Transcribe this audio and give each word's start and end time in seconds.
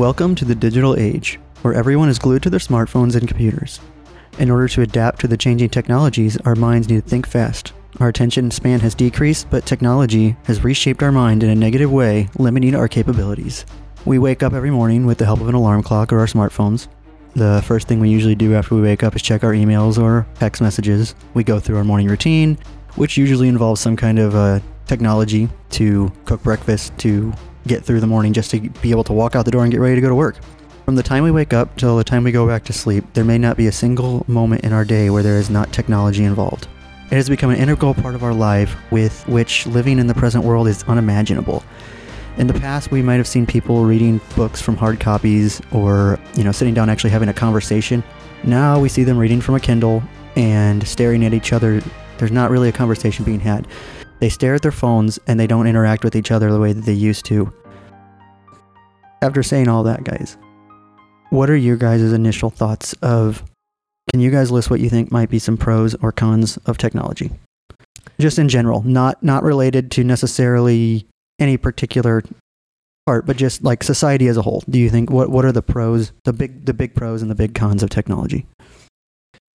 Welcome 0.00 0.34
to 0.36 0.46
the 0.46 0.54
digital 0.54 0.96
age, 0.96 1.38
where 1.60 1.74
everyone 1.74 2.08
is 2.08 2.18
glued 2.18 2.42
to 2.44 2.48
their 2.48 2.58
smartphones 2.58 3.16
and 3.16 3.28
computers. 3.28 3.80
In 4.38 4.50
order 4.50 4.66
to 4.66 4.80
adapt 4.80 5.20
to 5.20 5.28
the 5.28 5.36
changing 5.36 5.68
technologies, 5.68 6.38
our 6.46 6.54
minds 6.54 6.88
need 6.88 7.04
to 7.04 7.06
think 7.06 7.26
fast. 7.28 7.74
Our 8.00 8.08
attention 8.08 8.50
span 8.50 8.80
has 8.80 8.94
decreased, 8.94 9.50
but 9.50 9.66
technology 9.66 10.36
has 10.44 10.64
reshaped 10.64 11.02
our 11.02 11.12
mind 11.12 11.42
in 11.42 11.50
a 11.50 11.54
negative 11.54 11.92
way, 11.92 12.30
limiting 12.38 12.74
our 12.74 12.88
capabilities. 12.88 13.66
We 14.06 14.18
wake 14.18 14.42
up 14.42 14.54
every 14.54 14.70
morning 14.70 15.04
with 15.04 15.18
the 15.18 15.26
help 15.26 15.42
of 15.42 15.50
an 15.50 15.54
alarm 15.54 15.82
clock 15.82 16.14
or 16.14 16.20
our 16.20 16.26
smartphones. 16.26 16.88
The 17.34 17.62
first 17.66 17.86
thing 17.86 18.00
we 18.00 18.08
usually 18.08 18.34
do 18.34 18.54
after 18.54 18.76
we 18.76 18.80
wake 18.80 19.02
up 19.02 19.14
is 19.14 19.20
check 19.20 19.44
our 19.44 19.52
emails 19.52 20.02
or 20.02 20.26
text 20.36 20.62
messages. 20.62 21.14
We 21.34 21.44
go 21.44 21.60
through 21.60 21.76
our 21.76 21.84
morning 21.84 22.08
routine, 22.08 22.56
which 22.94 23.18
usually 23.18 23.48
involves 23.48 23.82
some 23.82 23.98
kind 23.98 24.18
of 24.18 24.34
uh, 24.34 24.60
technology 24.86 25.50
to 25.72 26.10
cook 26.24 26.42
breakfast, 26.42 26.96
to 27.00 27.34
get 27.66 27.84
through 27.84 28.00
the 28.00 28.06
morning 28.06 28.32
just 28.32 28.50
to 28.50 28.60
be 28.60 28.90
able 28.90 29.04
to 29.04 29.12
walk 29.12 29.36
out 29.36 29.44
the 29.44 29.50
door 29.50 29.62
and 29.62 29.72
get 29.72 29.80
ready 29.80 29.94
to 29.94 30.00
go 30.00 30.08
to 30.08 30.14
work. 30.14 30.36
From 30.84 30.96
the 30.96 31.02
time 31.02 31.22
we 31.22 31.30
wake 31.30 31.52
up 31.52 31.76
till 31.76 31.96
the 31.96 32.04
time 32.04 32.24
we 32.24 32.32
go 32.32 32.46
back 32.46 32.64
to 32.64 32.72
sleep, 32.72 33.04
there 33.12 33.24
may 33.24 33.38
not 33.38 33.56
be 33.56 33.66
a 33.66 33.72
single 33.72 34.24
moment 34.26 34.64
in 34.64 34.72
our 34.72 34.84
day 34.84 35.10
where 35.10 35.22
there 35.22 35.38
is 35.38 35.50
not 35.50 35.72
technology 35.72 36.24
involved. 36.24 36.66
It 37.10 37.16
has 37.16 37.28
become 37.28 37.50
an 37.50 37.58
integral 37.58 37.94
part 37.94 38.14
of 38.14 38.22
our 38.22 38.34
life 38.34 38.76
with 38.90 39.26
which 39.28 39.66
living 39.66 39.98
in 39.98 40.06
the 40.06 40.14
present 40.14 40.44
world 40.44 40.68
is 40.68 40.82
unimaginable. 40.84 41.62
In 42.38 42.46
the 42.46 42.54
past, 42.54 42.90
we 42.90 43.02
might 43.02 43.16
have 43.16 43.26
seen 43.26 43.46
people 43.46 43.84
reading 43.84 44.20
books 44.36 44.62
from 44.62 44.76
hard 44.76 45.00
copies 45.00 45.60
or, 45.72 46.18
you 46.34 46.44
know, 46.44 46.52
sitting 46.52 46.72
down 46.72 46.88
actually 46.88 47.10
having 47.10 47.28
a 47.28 47.34
conversation. 47.34 48.02
Now 48.44 48.80
we 48.80 48.88
see 48.88 49.04
them 49.04 49.18
reading 49.18 49.40
from 49.40 49.56
a 49.56 49.60
Kindle 49.60 50.02
and 50.36 50.86
staring 50.86 51.24
at 51.24 51.34
each 51.34 51.52
other. 51.52 51.82
There's 52.18 52.30
not 52.30 52.50
really 52.50 52.68
a 52.68 52.72
conversation 52.72 53.24
being 53.24 53.40
had. 53.40 53.66
They 54.20 54.28
stare 54.28 54.54
at 54.54 54.62
their 54.62 54.70
phones 54.70 55.18
and 55.26 55.40
they 55.40 55.46
don't 55.46 55.66
interact 55.66 56.04
with 56.04 56.14
each 56.14 56.30
other 56.30 56.52
the 56.52 56.60
way 56.60 56.72
that 56.72 56.84
they 56.84 56.92
used 56.92 57.24
to. 57.26 57.52
After 59.22 59.42
saying 59.42 59.68
all 59.68 59.82
that, 59.84 60.04
guys, 60.04 60.36
what 61.30 61.50
are 61.50 61.56
your 61.56 61.76
guys' 61.76 62.12
initial 62.12 62.50
thoughts 62.50 62.92
of 63.02 63.42
can 64.10 64.20
you 64.20 64.30
guys 64.30 64.50
list 64.50 64.70
what 64.70 64.80
you 64.80 64.90
think 64.90 65.12
might 65.12 65.30
be 65.30 65.38
some 65.38 65.56
pros 65.56 65.94
or 65.96 66.10
cons 66.10 66.56
of 66.66 66.78
technology? 66.78 67.30
Just 68.18 68.38
in 68.38 68.48
general, 68.48 68.82
not 68.82 69.22
not 69.22 69.42
related 69.42 69.90
to 69.92 70.04
necessarily 70.04 71.06
any 71.38 71.56
particular 71.56 72.22
part, 73.06 73.24
but 73.24 73.36
just 73.36 73.62
like 73.62 73.82
society 73.82 74.26
as 74.26 74.36
a 74.36 74.42
whole. 74.42 74.62
Do 74.68 74.78
you 74.78 74.90
think 74.90 75.10
what 75.10 75.30
what 75.30 75.44
are 75.44 75.52
the 75.52 75.62
pros, 75.62 76.12
the 76.24 76.32
big 76.32 76.66
the 76.66 76.74
big 76.74 76.94
pros 76.94 77.22
and 77.22 77.30
the 77.30 77.34
big 77.34 77.54
cons 77.54 77.82
of 77.82 77.90
technology? 77.90 78.46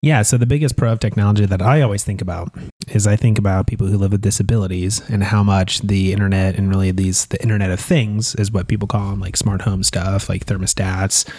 Yeah, 0.03 0.23
so 0.23 0.38
the 0.38 0.47
biggest 0.47 0.77
pro 0.77 0.91
of 0.91 0.99
technology 0.99 1.45
that 1.45 1.61
I 1.61 1.81
always 1.81 2.03
think 2.03 2.21
about 2.21 2.49
is 2.88 3.05
I 3.05 3.16
think 3.16 3.38
about 3.38 3.67
people 3.67 3.85
who 3.85 3.99
live 3.99 4.11
with 4.11 4.21
disabilities 4.21 4.99
and 5.09 5.23
how 5.23 5.43
much 5.43 5.81
the 5.81 6.11
internet 6.11 6.55
and 6.55 6.69
really 6.69 6.89
these 6.89 7.27
the 7.27 7.39
internet 7.41 7.69
of 7.69 7.80
things 7.80 8.33
is 8.35 8.52
what 8.52 8.67
people 8.67 8.88
call 8.88 9.11
them 9.11 9.19
like 9.19 9.38
smart 9.38 9.61
home 9.61 9.83
stuff, 9.83 10.27
like 10.27 10.47
thermostats 10.47 11.31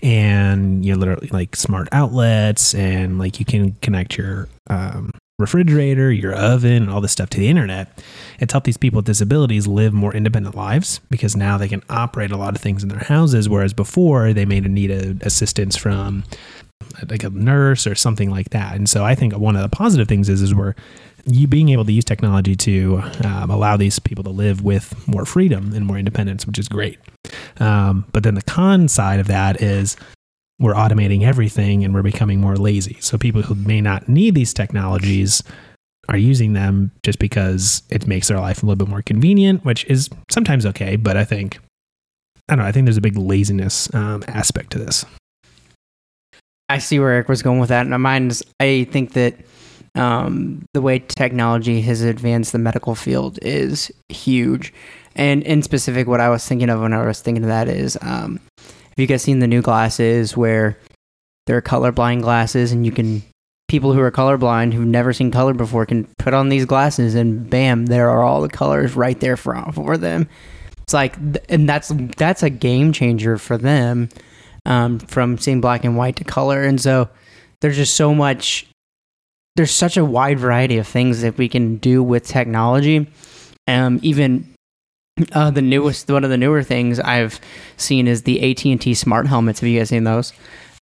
and 0.00 0.84
you 0.84 0.92
know 0.92 0.98
literally 0.98 1.28
like 1.32 1.56
smart 1.56 1.88
outlets 1.90 2.74
and 2.74 3.18
like 3.18 3.38
you 3.40 3.44
can 3.44 3.72
connect 3.82 4.16
your 4.16 4.48
um, 4.70 5.10
refrigerator, 5.40 6.12
your 6.12 6.34
oven, 6.34 6.84
and 6.84 6.90
all 6.90 7.00
this 7.00 7.10
stuff 7.10 7.30
to 7.30 7.40
the 7.40 7.48
internet. 7.48 8.00
It's 8.38 8.52
helped 8.52 8.66
these 8.66 8.76
people 8.76 8.98
with 8.98 9.06
disabilities 9.06 9.66
live 9.66 9.92
more 9.92 10.14
independent 10.14 10.54
lives 10.54 11.00
because 11.10 11.36
now 11.36 11.58
they 11.58 11.68
can 11.68 11.82
operate 11.90 12.30
a 12.30 12.36
lot 12.36 12.54
of 12.54 12.60
things 12.60 12.84
in 12.84 12.88
their 12.90 12.98
houses, 13.00 13.48
whereas 13.48 13.72
before 13.72 14.32
they 14.32 14.44
may 14.44 14.60
need 14.60 14.92
a, 14.92 15.16
assistance 15.26 15.76
from 15.76 16.22
like 17.08 17.24
a 17.24 17.30
nurse 17.30 17.86
or 17.86 17.94
something 17.94 18.30
like 18.30 18.50
that. 18.50 18.74
And 18.74 18.88
so 18.88 19.04
I 19.04 19.14
think 19.14 19.36
one 19.36 19.56
of 19.56 19.62
the 19.62 19.74
positive 19.74 20.08
things 20.08 20.28
is 20.28 20.42
is 20.42 20.54
we're 20.54 20.74
you 21.26 21.46
being 21.46 21.70
able 21.70 21.84
to 21.84 21.92
use 21.92 22.04
technology 22.04 22.54
to 22.54 23.02
um, 23.24 23.50
allow 23.50 23.76
these 23.76 23.98
people 23.98 24.22
to 24.24 24.30
live 24.30 24.62
with 24.62 25.08
more 25.08 25.24
freedom 25.24 25.72
and 25.72 25.86
more 25.86 25.96
independence, 25.96 26.46
which 26.46 26.58
is 26.58 26.68
great. 26.68 26.98
Um, 27.58 28.04
but 28.12 28.22
then 28.22 28.34
the 28.34 28.42
con 28.42 28.88
side 28.88 29.20
of 29.20 29.26
that 29.28 29.62
is 29.62 29.96
we're 30.58 30.74
automating 30.74 31.22
everything 31.22 31.84
and 31.84 31.94
we're 31.94 32.02
becoming 32.02 32.40
more 32.40 32.56
lazy. 32.56 32.98
So 33.00 33.18
people 33.18 33.42
who 33.42 33.54
may 33.54 33.80
not 33.80 34.08
need 34.08 34.34
these 34.34 34.52
technologies 34.52 35.42
are 36.08 36.18
using 36.18 36.52
them 36.52 36.92
just 37.02 37.18
because 37.18 37.82
it 37.88 38.06
makes 38.06 38.28
their 38.28 38.38
life 38.38 38.62
a 38.62 38.66
little 38.66 38.76
bit 38.76 38.88
more 38.88 39.02
convenient, 39.02 39.64
which 39.64 39.84
is 39.86 40.10
sometimes 40.30 40.66
okay. 40.66 40.96
But 40.96 41.16
I 41.16 41.24
think 41.24 41.58
I 42.48 42.56
don't 42.56 42.62
know. 42.62 42.68
I 42.68 42.72
think 42.72 42.84
there's 42.84 42.98
a 42.98 43.02
big 43.02 43.16
laziness 43.16 43.92
um, 43.94 44.22
aspect 44.28 44.70
to 44.72 44.78
this. 44.78 45.06
I 46.68 46.78
see 46.78 46.98
where 46.98 47.10
Eric 47.10 47.28
was 47.28 47.42
going 47.42 47.60
with 47.60 47.68
that. 47.68 47.86
And 47.86 48.02
mine 48.02 48.28
is, 48.28 48.42
I 48.60 48.84
think 48.90 49.12
that 49.12 49.34
um, 49.94 50.64
the 50.72 50.80
way 50.80 50.98
technology 50.98 51.80
has 51.82 52.00
advanced 52.00 52.52
the 52.52 52.58
medical 52.58 52.94
field 52.94 53.38
is 53.42 53.92
huge. 54.08 54.72
And 55.14 55.42
in 55.44 55.62
specific, 55.62 56.08
what 56.08 56.20
I 56.20 56.28
was 56.28 56.46
thinking 56.46 56.70
of 56.70 56.80
when 56.80 56.92
I 56.92 57.04
was 57.06 57.20
thinking 57.20 57.44
of 57.44 57.48
that 57.48 57.68
is, 57.68 57.96
um, 58.02 58.40
have 58.58 58.98
you 58.98 59.06
guys 59.06 59.22
seen 59.22 59.38
the 59.38 59.46
new 59.46 59.62
glasses 59.62 60.36
where 60.36 60.78
they're 61.46 61.62
colorblind 61.62 62.22
glasses 62.22 62.72
and 62.72 62.86
you 62.86 62.92
can 62.92 63.22
people 63.68 63.92
who 63.92 64.00
are 64.00 64.10
colorblind 64.10 64.72
who've 64.72 64.86
never 64.86 65.12
seen 65.12 65.30
color 65.30 65.52
before 65.54 65.86
can 65.86 66.06
put 66.18 66.34
on 66.34 66.48
these 66.48 66.64
glasses 66.64 67.14
and 67.14 67.48
bam, 67.48 67.86
there 67.86 68.10
are 68.10 68.22
all 68.22 68.40
the 68.40 68.48
colors 68.48 68.94
right 68.94 69.20
there 69.20 69.36
for, 69.36 69.60
for 69.72 69.96
them. 69.96 70.28
It's 70.82 70.92
like, 70.92 71.16
and 71.48 71.68
that's 71.68 71.92
that's 72.16 72.42
a 72.42 72.50
game 72.50 72.92
changer 72.92 73.38
for 73.38 73.56
them 73.56 74.08
um, 74.66 74.98
from 74.98 75.38
seeing 75.38 75.60
black 75.60 75.84
and 75.84 75.96
white 75.96 76.16
to 76.16 76.24
color. 76.24 76.62
And 76.62 76.80
so 76.80 77.08
there's 77.60 77.76
just 77.76 77.94
so 77.94 78.14
much, 78.14 78.66
there's 79.56 79.70
such 79.70 79.96
a 79.96 80.04
wide 80.04 80.38
variety 80.38 80.78
of 80.78 80.86
things 80.86 81.22
that 81.22 81.38
we 81.38 81.48
can 81.48 81.76
do 81.76 82.02
with 82.02 82.26
technology. 82.26 83.06
Um, 83.66 84.00
even 84.02 84.54
uh, 85.32 85.50
the 85.50 85.62
newest, 85.62 86.10
one 86.10 86.24
of 86.24 86.30
the 86.30 86.36
newer 86.36 86.62
things 86.62 86.98
I've 86.98 87.40
seen 87.76 88.08
is 88.08 88.22
the 88.22 88.50
AT 88.50 88.64
and 88.64 88.80
T 88.80 88.94
smart 88.94 89.26
helmets. 89.26 89.60
Have 89.60 89.68
you 89.68 89.78
guys 89.78 89.90
seen 89.90 90.04
those? 90.04 90.32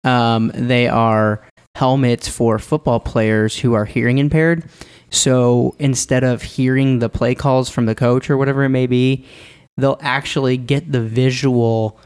Um, 0.03 0.51
they 0.55 0.87
are 0.87 1.45
helmets 1.75 2.27
for 2.27 2.59
football 2.59 2.99
players 2.99 3.57
who 3.57 3.73
are 3.73 3.85
hearing 3.85 4.17
impaired. 4.17 4.69
So 5.09 5.75
instead 5.79 6.23
of 6.23 6.41
hearing 6.41 6.99
the 6.99 7.09
play 7.09 7.35
calls 7.35 7.69
from 7.69 7.85
the 7.85 7.95
coach 7.95 8.29
or 8.29 8.37
whatever 8.37 8.63
it 8.63 8.69
may 8.69 8.87
be, 8.87 9.25
they'll 9.77 9.99
actually 10.01 10.57
get 10.57 10.91
the 10.91 11.01
visual 11.01 11.99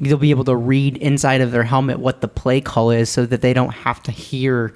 they'll 0.00 0.16
be 0.16 0.30
able 0.30 0.44
to 0.44 0.56
read 0.56 0.96
inside 0.96 1.40
of 1.40 1.52
their 1.52 1.64
helmet 1.64 2.00
what 2.00 2.20
the 2.20 2.28
play 2.28 2.60
call 2.60 2.90
is 2.90 3.10
so 3.10 3.26
that 3.26 3.42
they 3.42 3.52
don't 3.52 3.72
have 3.72 4.02
to 4.02 4.10
hear 4.10 4.74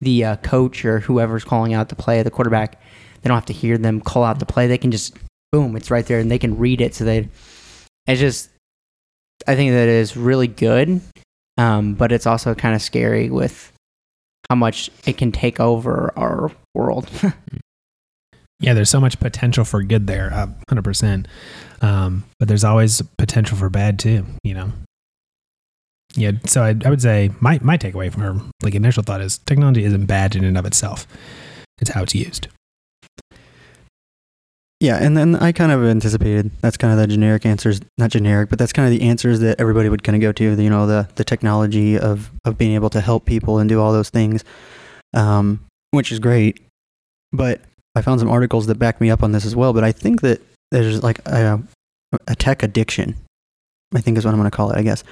the 0.00 0.24
uh, 0.24 0.36
coach 0.36 0.84
or 0.84 1.00
whoever's 1.00 1.44
calling 1.44 1.74
out 1.74 1.88
the 1.88 1.94
play, 1.94 2.22
the 2.22 2.30
quarterback. 2.30 2.80
They 3.20 3.28
don't 3.28 3.36
have 3.36 3.46
to 3.46 3.52
hear 3.52 3.78
them 3.78 4.00
call 4.00 4.24
out 4.24 4.38
the 4.38 4.46
play. 4.46 4.66
They 4.66 4.78
can 4.78 4.90
just 4.90 5.16
boom, 5.52 5.76
it's 5.76 5.90
right 5.90 6.06
there, 6.06 6.18
and 6.18 6.30
they 6.30 6.38
can 6.38 6.58
read 6.58 6.80
it. 6.80 6.94
So 6.94 7.04
they, 7.04 7.28
it's 8.06 8.20
just, 8.20 8.48
I 9.46 9.54
think 9.54 9.72
that 9.72 9.88
is 9.88 10.16
really 10.16 10.48
good, 10.48 11.00
um, 11.58 11.94
but 11.94 12.10
it's 12.10 12.26
also 12.26 12.54
kind 12.54 12.74
of 12.74 12.82
scary 12.82 13.30
with 13.30 13.70
how 14.48 14.56
much 14.56 14.90
it 15.06 15.18
can 15.18 15.30
take 15.30 15.60
over 15.60 16.12
our 16.16 16.50
world. 16.74 17.08
yeah, 18.62 18.74
there's 18.74 18.90
so 18.90 19.00
much 19.00 19.18
potential 19.20 19.64
for 19.64 19.82
good 19.82 20.06
there, 20.06 20.30
hundred 20.30 20.78
uh, 20.78 20.82
percent. 20.82 21.28
Um, 21.82 22.24
but 22.38 22.48
there's 22.48 22.64
always 22.64 23.02
potential 23.18 23.56
for 23.56 23.68
bad 23.68 23.98
too, 23.98 24.24
you 24.44 24.54
know? 24.54 24.72
Yeah. 26.14 26.32
So 26.46 26.62
I, 26.62 26.74
I 26.84 26.90
would 26.90 27.02
say 27.02 27.30
my, 27.40 27.58
my 27.62 27.76
takeaway 27.76 28.10
from 28.12 28.22
her 28.22 28.40
like 28.62 28.74
initial 28.74 29.02
thought 29.02 29.20
is 29.20 29.38
technology 29.38 29.84
isn't 29.84 30.06
bad 30.06 30.36
in 30.36 30.44
and 30.44 30.56
of 30.56 30.64
itself. 30.64 31.06
It's 31.80 31.90
how 31.90 32.04
it's 32.04 32.14
used. 32.14 32.48
Yeah, 34.78 34.98
and 35.00 35.16
then 35.16 35.36
I 35.36 35.52
kind 35.52 35.70
of 35.70 35.84
anticipated 35.84 36.50
that's 36.60 36.76
kind 36.76 36.92
of 36.92 36.98
the 36.98 37.06
generic 37.06 37.46
answers, 37.46 37.80
not 37.98 38.10
generic, 38.10 38.50
but 38.50 38.58
that's 38.58 38.72
kind 38.72 38.92
of 38.92 38.98
the 38.98 39.06
answers 39.06 39.38
that 39.38 39.60
everybody 39.60 39.88
would 39.88 40.02
kind 40.02 40.16
of 40.16 40.22
go 40.22 40.32
to. 40.32 40.60
You 40.60 40.70
know, 40.70 40.88
the 40.88 41.08
the 41.14 41.22
technology 41.22 41.96
of 41.96 42.32
of 42.44 42.58
being 42.58 42.74
able 42.74 42.90
to 42.90 43.00
help 43.00 43.24
people 43.24 43.60
and 43.60 43.68
do 43.68 43.80
all 43.80 43.92
those 43.92 44.10
things, 44.10 44.42
um, 45.14 45.64
which 45.92 46.10
is 46.10 46.18
great. 46.18 46.66
But 47.32 47.60
I 47.94 48.02
found 48.02 48.20
some 48.20 48.30
articles 48.30 48.66
that 48.66 48.78
back 48.78 49.00
me 49.00 49.10
up 49.10 49.22
on 49.22 49.32
this 49.32 49.44
as 49.44 49.54
well. 49.54 49.72
But 49.72 49.84
I 49.84 49.92
think 49.92 50.20
that 50.22 50.40
there's 50.70 51.02
like 51.02 51.18
a, 51.26 51.62
a 52.26 52.34
tech 52.34 52.62
addiction, 52.62 53.16
I 53.94 54.00
think 54.00 54.18
is 54.18 54.24
what 54.24 54.32
I'm 54.32 54.40
going 54.40 54.50
to 54.50 54.56
call 54.56 54.70
it, 54.70 54.78
I 54.78 54.82
guess. 54.82 55.04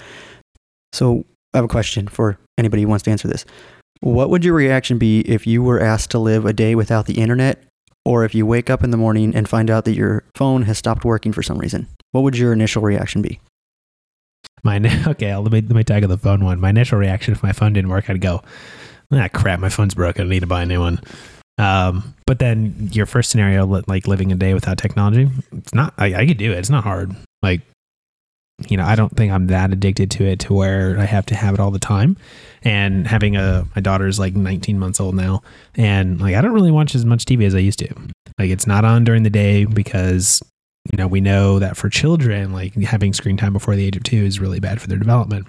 So 0.92 1.24
I 1.52 1.58
have 1.58 1.64
a 1.64 1.68
question 1.68 2.08
for 2.08 2.38
anybody 2.58 2.82
who 2.82 2.88
wants 2.88 3.04
to 3.04 3.10
answer 3.10 3.28
this. 3.28 3.44
What 4.00 4.30
would 4.30 4.44
your 4.44 4.54
reaction 4.54 4.98
be 4.98 5.20
if 5.20 5.46
you 5.46 5.62
were 5.62 5.80
asked 5.80 6.10
to 6.12 6.18
live 6.18 6.46
a 6.46 6.54
day 6.54 6.74
without 6.74 7.06
the 7.06 7.20
internet, 7.20 7.62
or 8.04 8.24
if 8.24 8.34
you 8.34 8.46
wake 8.46 8.70
up 8.70 8.82
in 8.82 8.90
the 8.90 8.96
morning 8.96 9.34
and 9.34 9.46
find 9.46 9.70
out 9.70 9.84
that 9.84 9.94
your 9.94 10.24
phone 10.34 10.62
has 10.62 10.78
stopped 10.78 11.04
working 11.04 11.32
for 11.32 11.42
some 11.42 11.58
reason? 11.58 11.86
What 12.12 12.22
would 12.22 12.36
your 12.36 12.52
initial 12.52 12.82
reaction 12.82 13.20
be? 13.20 13.40
My 14.62 14.76
okay, 15.06 15.34
let 15.36 15.52
me 15.52 15.60
let 15.60 15.70
me 15.70 15.84
tag 15.84 16.06
the 16.08 16.16
phone 16.16 16.44
one. 16.44 16.60
My 16.60 16.70
initial 16.70 16.98
reaction 16.98 17.32
if 17.32 17.42
my 17.42 17.52
phone 17.52 17.74
didn't 17.74 17.90
work, 17.90 18.08
I'd 18.08 18.20
go, 18.20 18.42
ah 19.12 19.28
crap, 19.28 19.60
my 19.60 19.68
phone's 19.68 19.94
broken. 19.94 20.26
I 20.26 20.30
need 20.30 20.40
to 20.40 20.46
buy 20.46 20.62
a 20.62 20.66
new 20.66 20.80
one. 20.80 21.00
Um, 21.60 22.14
but 22.26 22.38
then 22.38 22.88
your 22.92 23.06
first 23.06 23.30
scenario, 23.30 23.66
like 23.66 24.06
living 24.06 24.32
a 24.32 24.34
day 24.34 24.54
without 24.54 24.78
technology, 24.78 25.28
it's 25.52 25.74
not. 25.74 25.92
I, 25.98 26.14
I 26.14 26.26
could 26.26 26.38
do 26.38 26.52
it. 26.52 26.58
It's 26.58 26.70
not 26.70 26.84
hard. 26.84 27.14
Like, 27.42 27.60
you 28.68 28.76
know, 28.76 28.84
I 28.84 28.94
don't 28.94 29.14
think 29.14 29.32
I'm 29.32 29.46
that 29.48 29.72
addicted 29.72 30.10
to 30.12 30.24
it 30.24 30.40
to 30.40 30.54
where 30.54 30.98
I 30.98 31.04
have 31.04 31.26
to 31.26 31.34
have 31.34 31.54
it 31.54 31.60
all 31.60 31.70
the 31.70 31.78
time. 31.78 32.16
And 32.62 33.06
having 33.06 33.36
a 33.36 33.66
my 33.76 33.82
daughter's 33.82 34.18
like 34.18 34.34
19 34.34 34.78
months 34.78 35.00
old 35.00 35.14
now, 35.14 35.42
and 35.74 36.20
like 36.20 36.34
I 36.34 36.40
don't 36.40 36.52
really 36.52 36.70
watch 36.70 36.94
as 36.94 37.04
much 37.04 37.24
TV 37.24 37.46
as 37.46 37.54
I 37.54 37.58
used 37.58 37.78
to. 37.80 37.94
Like, 38.38 38.50
it's 38.50 38.66
not 38.66 38.84
on 38.86 39.04
during 39.04 39.22
the 39.22 39.30
day 39.30 39.66
because 39.66 40.42
you 40.90 40.96
know, 40.96 41.06
we 41.06 41.20
know 41.20 41.58
that 41.58 41.76
for 41.76 41.90
children, 41.90 42.52
like 42.52 42.74
having 42.74 43.12
screen 43.12 43.36
time 43.36 43.52
before 43.52 43.76
the 43.76 43.84
age 43.84 43.96
of 43.96 44.02
two 44.02 44.24
is 44.24 44.40
really 44.40 44.60
bad 44.60 44.80
for 44.80 44.88
their 44.88 44.98
development. 44.98 45.46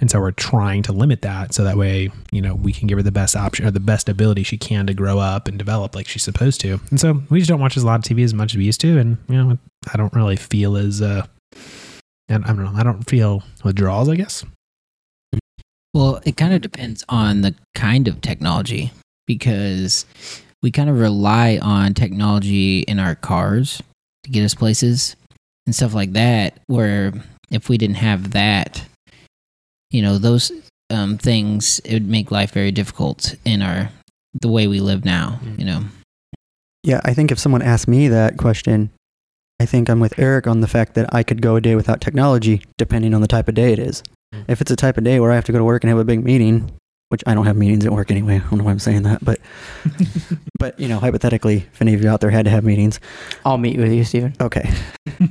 And 0.00 0.10
so 0.10 0.18
we're 0.18 0.32
trying 0.32 0.82
to 0.82 0.92
limit 0.92 1.22
that 1.22 1.54
so 1.54 1.62
that 1.62 1.76
way, 1.76 2.10
you 2.32 2.42
know, 2.42 2.56
we 2.56 2.72
can 2.72 2.88
give 2.88 2.98
her 2.98 3.02
the 3.02 3.12
best 3.12 3.36
option 3.36 3.66
or 3.66 3.70
the 3.70 3.78
best 3.78 4.08
ability 4.08 4.42
she 4.42 4.58
can 4.58 4.86
to 4.88 4.94
grow 4.94 5.18
up 5.20 5.46
and 5.46 5.56
develop 5.58 5.94
like 5.94 6.08
she's 6.08 6.24
supposed 6.24 6.60
to. 6.62 6.80
And 6.90 7.00
so 7.00 7.22
we 7.30 7.38
just 7.38 7.48
don't 7.48 7.60
watch 7.60 7.76
as 7.76 7.84
a 7.84 7.86
lot 7.86 8.00
of 8.00 8.04
TV 8.04 8.24
as 8.24 8.34
much 8.34 8.52
as 8.52 8.58
we 8.58 8.64
used 8.64 8.80
to. 8.80 8.98
And, 8.98 9.16
you 9.28 9.36
know, 9.36 9.58
I 9.92 9.96
don't 9.96 10.12
really 10.12 10.36
feel 10.36 10.76
as, 10.76 11.00
uh, 11.00 11.24
and 12.28 12.44
I 12.44 12.48
don't 12.48 12.64
know, 12.64 12.72
I 12.74 12.82
don't 12.82 13.04
feel 13.04 13.44
withdrawals, 13.62 14.08
I 14.08 14.16
guess. 14.16 14.44
Well, 15.94 16.20
it 16.24 16.36
kind 16.36 16.52
of 16.52 16.60
depends 16.60 17.04
on 17.08 17.42
the 17.42 17.54
kind 17.76 18.08
of 18.08 18.20
technology 18.20 18.90
because 19.24 20.04
we 20.62 20.72
kind 20.72 20.90
of 20.90 20.98
rely 20.98 21.60
on 21.62 21.94
technology 21.94 22.80
in 22.80 22.98
our 22.98 23.14
cars 23.14 23.80
to 24.24 24.30
get 24.30 24.44
us 24.44 24.54
places 24.54 25.16
and 25.66 25.74
stuff 25.74 25.94
like 25.94 26.12
that. 26.12 26.58
Where 26.66 27.12
if 27.50 27.68
we 27.68 27.78
didn't 27.78 27.96
have 27.96 28.32
that, 28.32 28.84
you 29.90 30.02
know, 30.02 30.18
those 30.18 30.50
um, 30.90 31.18
things, 31.18 31.80
it 31.84 31.94
would 31.94 32.08
make 32.08 32.30
life 32.30 32.52
very 32.52 32.72
difficult 32.72 33.34
in 33.44 33.62
our 33.62 33.90
the 34.40 34.48
way 34.48 34.66
we 34.66 34.80
live 34.80 35.04
now. 35.04 35.38
Mm. 35.44 35.58
You 35.58 35.64
know, 35.64 35.84
Yeah, 36.82 37.00
I 37.04 37.14
think 37.14 37.30
if 37.30 37.38
someone 37.38 37.62
asked 37.62 37.88
me 37.88 38.08
that 38.08 38.36
question, 38.36 38.90
I 39.60 39.66
think 39.66 39.88
I'm 39.88 40.00
with 40.00 40.18
Eric 40.18 40.46
on 40.46 40.60
the 40.60 40.66
fact 40.66 40.94
that 40.94 41.14
I 41.14 41.22
could 41.22 41.40
go 41.40 41.56
a 41.56 41.60
day 41.60 41.76
without 41.76 42.00
technology, 42.00 42.62
depending 42.76 43.14
on 43.14 43.20
the 43.20 43.28
type 43.28 43.48
of 43.48 43.54
day 43.54 43.72
it 43.72 43.78
is. 43.78 44.02
Mm. 44.34 44.44
If 44.48 44.60
it's 44.60 44.70
a 44.70 44.76
type 44.76 44.98
of 44.98 45.04
day 45.04 45.20
where 45.20 45.30
I 45.30 45.36
have 45.36 45.44
to 45.44 45.52
go 45.52 45.58
to 45.58 45.64
work 45.64 45.84
and 45.84 45.88
have 45.88 45.98
a 45.98 46.04
big 46.04 46.24
meeting, 46.24 46.72
which 47.14 47.22
I 47.28 47.34
don't 47.34 47.46
have 47.46 47.56
meetings 47.56 47.86
at 47.86 47.92
work 47.92 48.10
anyway, 48.10 48.38
I 48.38 48.38
don't 48.40 48.58
know 48.58 48.64
why 48.64 48.72
I'm 48.72 48.80
saying 48.80 49.04
that, 49.04 49.24
but 49.24 49.38
but 50.58 50.80
you 50.80 50.88
know, 50.88 50.98
hypothetically, 50.98 51.58
if 51.72 51.80
any 51.80 51.94
of 51.94 52.02
you 52.02 52.10
out 52.10 52.20
there 52.20 52.28
had 52.28 52.44
to 52.46 52.50
have 52.50 52.64
meetings, 52.64 52.98
I'll 53.44 53.56
meet 53.56 53.78
with 53.78 53.92
you, 53.92 54.02
Stephen. 54.02 54.34
okay. 54.40 54.68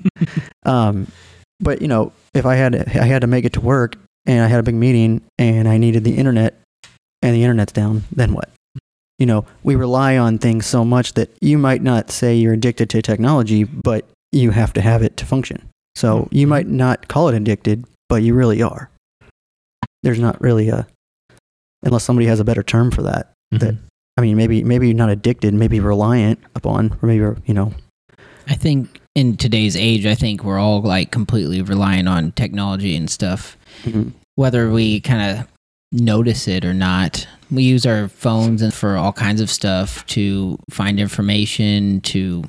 um, 0.65 1.07
but 1.59 1.81
you 1.81 1.89
know, 1.89 2.13
if 2.33 2.45
I 2.45 2.55
had 2.55 2.73
I 2.73 3.03
had 3.03 3.19
to 3.19 3.27
make 3.27 3.43
it 3.43 3.51
to 3.53 3.59
work 3.59 3.97
and 4.25 4.45
I 4.45 4.47
had 4.47 4.61
a 4.61 4.63
big 4.63 4.75
meeting 4.75 5.23
and 5.37 5.67
I 5.67 5.77
needed 5.77 6.05
the 6.05 6.15
internet 6.15 6.57
and 7.21 7.35
the 7.35 7.43
internet's 7.43 7.73
down, 7.73 8.05
then 8.13 8.31
what? 8.33 8.49
You 9.19 9.25
know, 9.25 9.45
we 9.61 9.75
rely 9.75 10.17
on 10.17 10.37
things 10.37 10.65
so 10.65 10.85
much 10.85 11.15
that 11.15 11.31
you 11.41 11.57
might 11.57 11.81
not 11.81 12.11
say 12.11 12.33
you're 12.33 12.53
addicted 12.53 12.89
to 12.91 13.01
technology, 13.01 13.65
but 13.65 14.07
you 14.31 14.51
have 14.51 14.71
to 14.73 14.81
have 14.81 15.03
it 15.03 15.17
to 15.17 15.25
function. 15.25 15.67
So 15.95 16.29
you 16.31 16.47
might 16.47 16.67
not 16.67 17.09
call 17.09 17.27
it 17.27 17.35
addicted, 17.35 17.83
but 18.07 18.23
you 18.23 18.35
really 18.35 18.61
are. 18.61 18.89
There's 20.01 20.19
not 20.19 20.39
really 20.39 20.69
a, 20.69 20.87
unless 21.83 22.03
somebody 22.03 22.27
has 22.27 22.39
a 22.39 22.43
better 22.43 22.63
term 22.63 22.91
for 22.91 23.03
that. 23.03 23.33
That 23.51 23.77
I 24.17 24.21
mean, 24.21 24.35
maybe 24.35 24.63
maybe 24.63 24.87
you're 24.87 24.95
not 24.95 25.09
addicted, 25.09 25.53
maybe 25.53 25.79
reliant 25.79 26.39
upon, 26.55 26.97
or 27.01 27.07
maybe 27.07 27.39
you 27.45 27.53
know, 27.53 27.73
I 28.47 28.55
think 28.55 28.99
in 29.15 29.37
today's 29.37 29.75
age, 29.75 30.05
I 30.05 30.15
think 30.15 30.43
we're 30.43 30.57
all 30.59 30.81
like 30.81 31.11
completely 31.11 31.61
relying 31.61 32.07
on 32.07 32.31
technology 32.31 32.95
and 32.95 33.09
stuff. 33.09 33.57
mhm. 33.83 34.11
whether 34.35 34.71
we 34.71 34.99
kind 34.99 35.39
of 35.39 35.47
notice 35.91 36.47
it 36.47 36.65
or 36.65 36.73
not. 36.73 37.27
We 37.51 37.63
use 37.63 37.85
our 37.85 38.07
phones 38.07 38.61
and 38.63 38.73
for 38.73 38.97
all 38.97 39.13
kinds 39.13 39.39
of 39.39 39.49
stuff 39.49 40.05
to 40.07 40.57
find 40.71 40.99
information, 40.99 42.01
to 42.01 42.43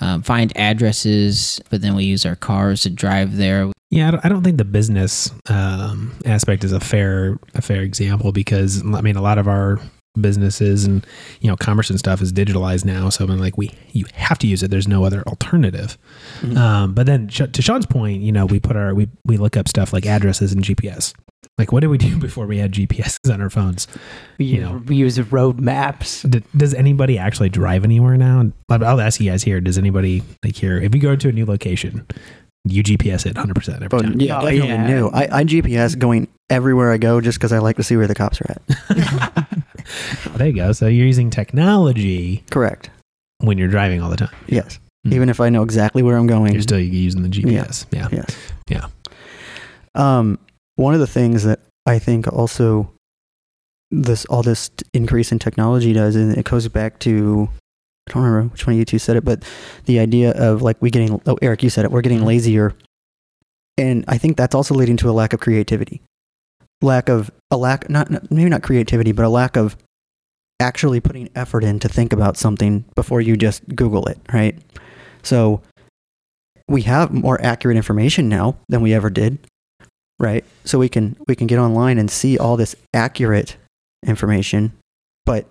um, 0.00 0.22
find 0.22 0.52
addresses, 0.56 1.60
but 1.70 1.82
then 1.82 1.94
we 1.94 2.04
use 2.04 2.26
our 2.26 2.36
cars 2.36 2.82
to 2.82 2.90
drive 2.90 3.36
there. 3.36 3.70
Yeah, 3.90 4.18
I 4.24 4.28
don't- 4.28 4.42
think 4.42 4.58
the 4.58 4.64
business 4.64 5.30
um, 5.48 6.12
aspect 6.24 6.64
is 6.64 6.72
a 6.72 6.80
fair 6.80 7.38
a 7.54 7.62
fair 7.62 7.82
example 7.82 8.32
because 8.32 8.82
I 8.82 9.00
mean 9.02 9.16
a 9.16 9.22
lot 9.22 9.38
of 9.38 9.46
our 9.46 9.78
businesses 10.20 10.84
and 10.84 11.04
you 11.40 11.48
know 11.50 11.56
commerce 11.56 11.90
and 11.90 11.98
stuff 11.98 12.20
is 12.22 12.32
digitalized 12.32 12.84
now. 12.84 13.08
So 13.08 13.24
I 13.24 13.28
mean, 13.28 13.38
like 13.38 13.56
we 13.58 13.70
you 13.92 14.04
have 14.14 14.38
to 14.40 14.46
use 14.46 14.62
it. 14.62 14.70
There's 14.70 14.88
no 14.88 15.04
other 15.04 15.22
alternative. 15.28 15.96
Mhm. 16.40 16.56
Um, 16.56 16.94
but 16.94 17.06
then 17.06 17.28
to 17.28 17.62
Sean's 17.62 17.86
point, 17.86 18.22
you 18.22 18.32
know, 18.32 18.46
we 18.46 18.58
put 18.60 18.76
our 18.76 18.94
we 18.94 19.08
we 19.24 19.36
look 19.36 19.56
up 19.56 19.68
stuff 19.68 19.92
like 19.92 20.06
addresses 20.06 20.52
and 20.52 20.62
GPS. 20.64 21.14
Like 21.58 21.70
what 21.70 21.80
did 21.80 21.86
we 21.88 21.98
do 21.98 22.16
before 22.28 22.46
we 22.46 22.58
had 22.58 22.72
GPS 22.72 23.16
on 23.32 23.40
our 23.40 23.50
phones? 23.50 23.86
We, 24.38 24.46
You 24.46 24.60
know. 24.60 24.82
we 24.86 24.96
use 24.96 25.20
road 25.32 25.60
maps. 25.60 26.22
D- 26.22 26.42
does 26.56 26.74
anybody 26.74 27.16
actually 27.18 27.48
drive 27.48 27.84
anywhere 27.84 28.16
now? 28.16 28.50
I'll 28.68 28.84
I'll 28.84 29.00
ask 29.00 29.20
you 29.20 29.30
guys 29.30 29.42
here. 29.44 29.60
Does 29.60 29.78
anybody 29.78 30.22
like 30.44 30.56
here? 30.56 30.78
If 30.80 30.94
you 30.94 31.00
go 31.00 31.14
to 31.16 31.28
a 31.28 31.32
new 31.32 31.46
location, 31.46 32.06
you 32.64 32.82
GPS 32.82 33.24
it 33.26 33.34
100 33.36 33.54
percent 33.54 33.82
every 33.82 33.96
Oh, 33.98 34.02
time. 34.02 34.20
yeah, 34.20 34.38
Oh, 34.38 34.42
definitely 34.42 34.68
yeah. 34.68 34.86
new. 34.88 35.08
I, 35.10 35.40
I 35.40 35.44
GPS 35.44 35.96
going 35.98 36.26
everywhere 36.50 36.92
I 36.92 36.98
go 36.98 37.20
just 37.20 37.38
because 37.38 37.52
I 37.52 37.58
like 37.58 37.76
to 37.76 37.82
see 37.84 37.96
where 37.96 38.06
the 38.08 38.14
cops 38.14 38.40
are 38.40 38.50
at. 38.50 39.58
there 40.36 40.48
you 40.48 40.54
go. 40.54 40.72
So 40.72 40.86
you're 40.88 41.06
using 41.06 41.30
technology 41.30 42.42
Correct. 42.50 42.90
when 43.38 43.58
you're 43.58 43.68
driving 43.68 44.02
all 44.02 44.10
the 44.10 44.16
time. 44.16 44.34
Yes. 44.48 44.80
Hmm. 45.04 45.12
Even 45.12 45.28
if 45.28 45.40
I 45.40 45.50
know 45.50 45.62
exactly 45.62 46.02
where 46.02 46.16
I'm 46.16 46.26
going. 46.26 46.52
You're 46.52 46.62
still 46.62 46.80
using 46.80 47.22
the 47.22 47.28
GPS. 47.28 47.86
Yeah. 47.92 48.08
Yes. 48.10 48.36
Yeah. 48.68 48.86
Um, 49.94 50.38
one 50.76 50.94
of 50.94 51.00
the 51.00 51.06
things 51.06 51.44
that 51.44 51.60
I 51.86 51.98
think 51.98 52.26
also 52.32 52.90
this 53.90 54.24
all 54.26 54.42
this 54.42 54.70
increase 54.92 55.30
in 55.32 55.38
technology 55.38 55.92
does, 55.92 56.16
and 56.16 56.36
it 56.36 56.44
goes 56.44 56.66
back 56.68 56.98
to 57.00 57.48
I 58.08 58.12
don't 58.12 58.22
remember 58.22 58.52
which 58.52 58.66
one 58.66 58.74
of 58.74 58.78
you 58.78 58.84
two 58.84 58.98
said 58.98 59.16
it, 59.16 59.24
but 59.24 59.44
the 59.86 59.98
idea 59.98 60.32
of 60.32 60.62
like 60.62 60.76
we 60.80 60.90
getting 60.90 61.20
oh 61.26 61.38
Eric, 61.42 61.62
you 61.62 61.70
said 61.70 61.84
it, 61.84 61.90
we're 61.90 62.02
getting 62.02 62.20
Mhm. 62.20 62.26
lazier, 62.26 62.74
and 63.78 64.04
I 64.08 64.18
think 64.18 64.36
that's 64.36 64.54
also 64.54 64.74
leading 64.74 64.96
to 64.98 65.10
a 65.10 65.12
lack 65.12 65.32
of 65.32 65.40
creativity, 65.40 66.02
lack 66.82 67.08
of 67.08 67.30
a 67.50 67.56
lack 67.56 67.88
not- 67.88 68.30
maybe 68.30 68.50
not 68.50 68.62
creativity, 68.62 69.12
but 69.12 69.24
a 69.24 69.28
lack 69.28 69.56
of 69.56 69.76
actually 70.60 71.00
putting 71.00 71.28
effort 71.34 71.64
in 71.64 71.78
to 71.80 71.88
think 71.88 72.12
about 72.12 72.36
something 72.36 72.84
before 72.94 73.20
you 73.20 73.36
just 73.36 73.66
Google 73.74 74.06
it, 74.06 74.18
right? 74.32 74.58
So 75.22 75.62
we 76.68 76.82
have 76.82 77.12
more 77.12 77.40
accurate 77.42 77.76
information 77.76 78.28
now 78.28 78.56
than 78.68 78.80
we 78.80 78.92
ever 78.94 79.10
did 79.10 79.38
right? 80.18 80.44
So 80.64 80.78
we 80.78 80.88
can 80.88 81.16
we 81.26 81.34
can 81.34 81.46
get 81.46 81.58
online 81.58 81.98
and 81.98 82.10
see 82.10 82.38
all 82.38 82.56
this 82.56 82.76
accurate 82.92 83.56
information 84.06 84.72
but 85.26 85.46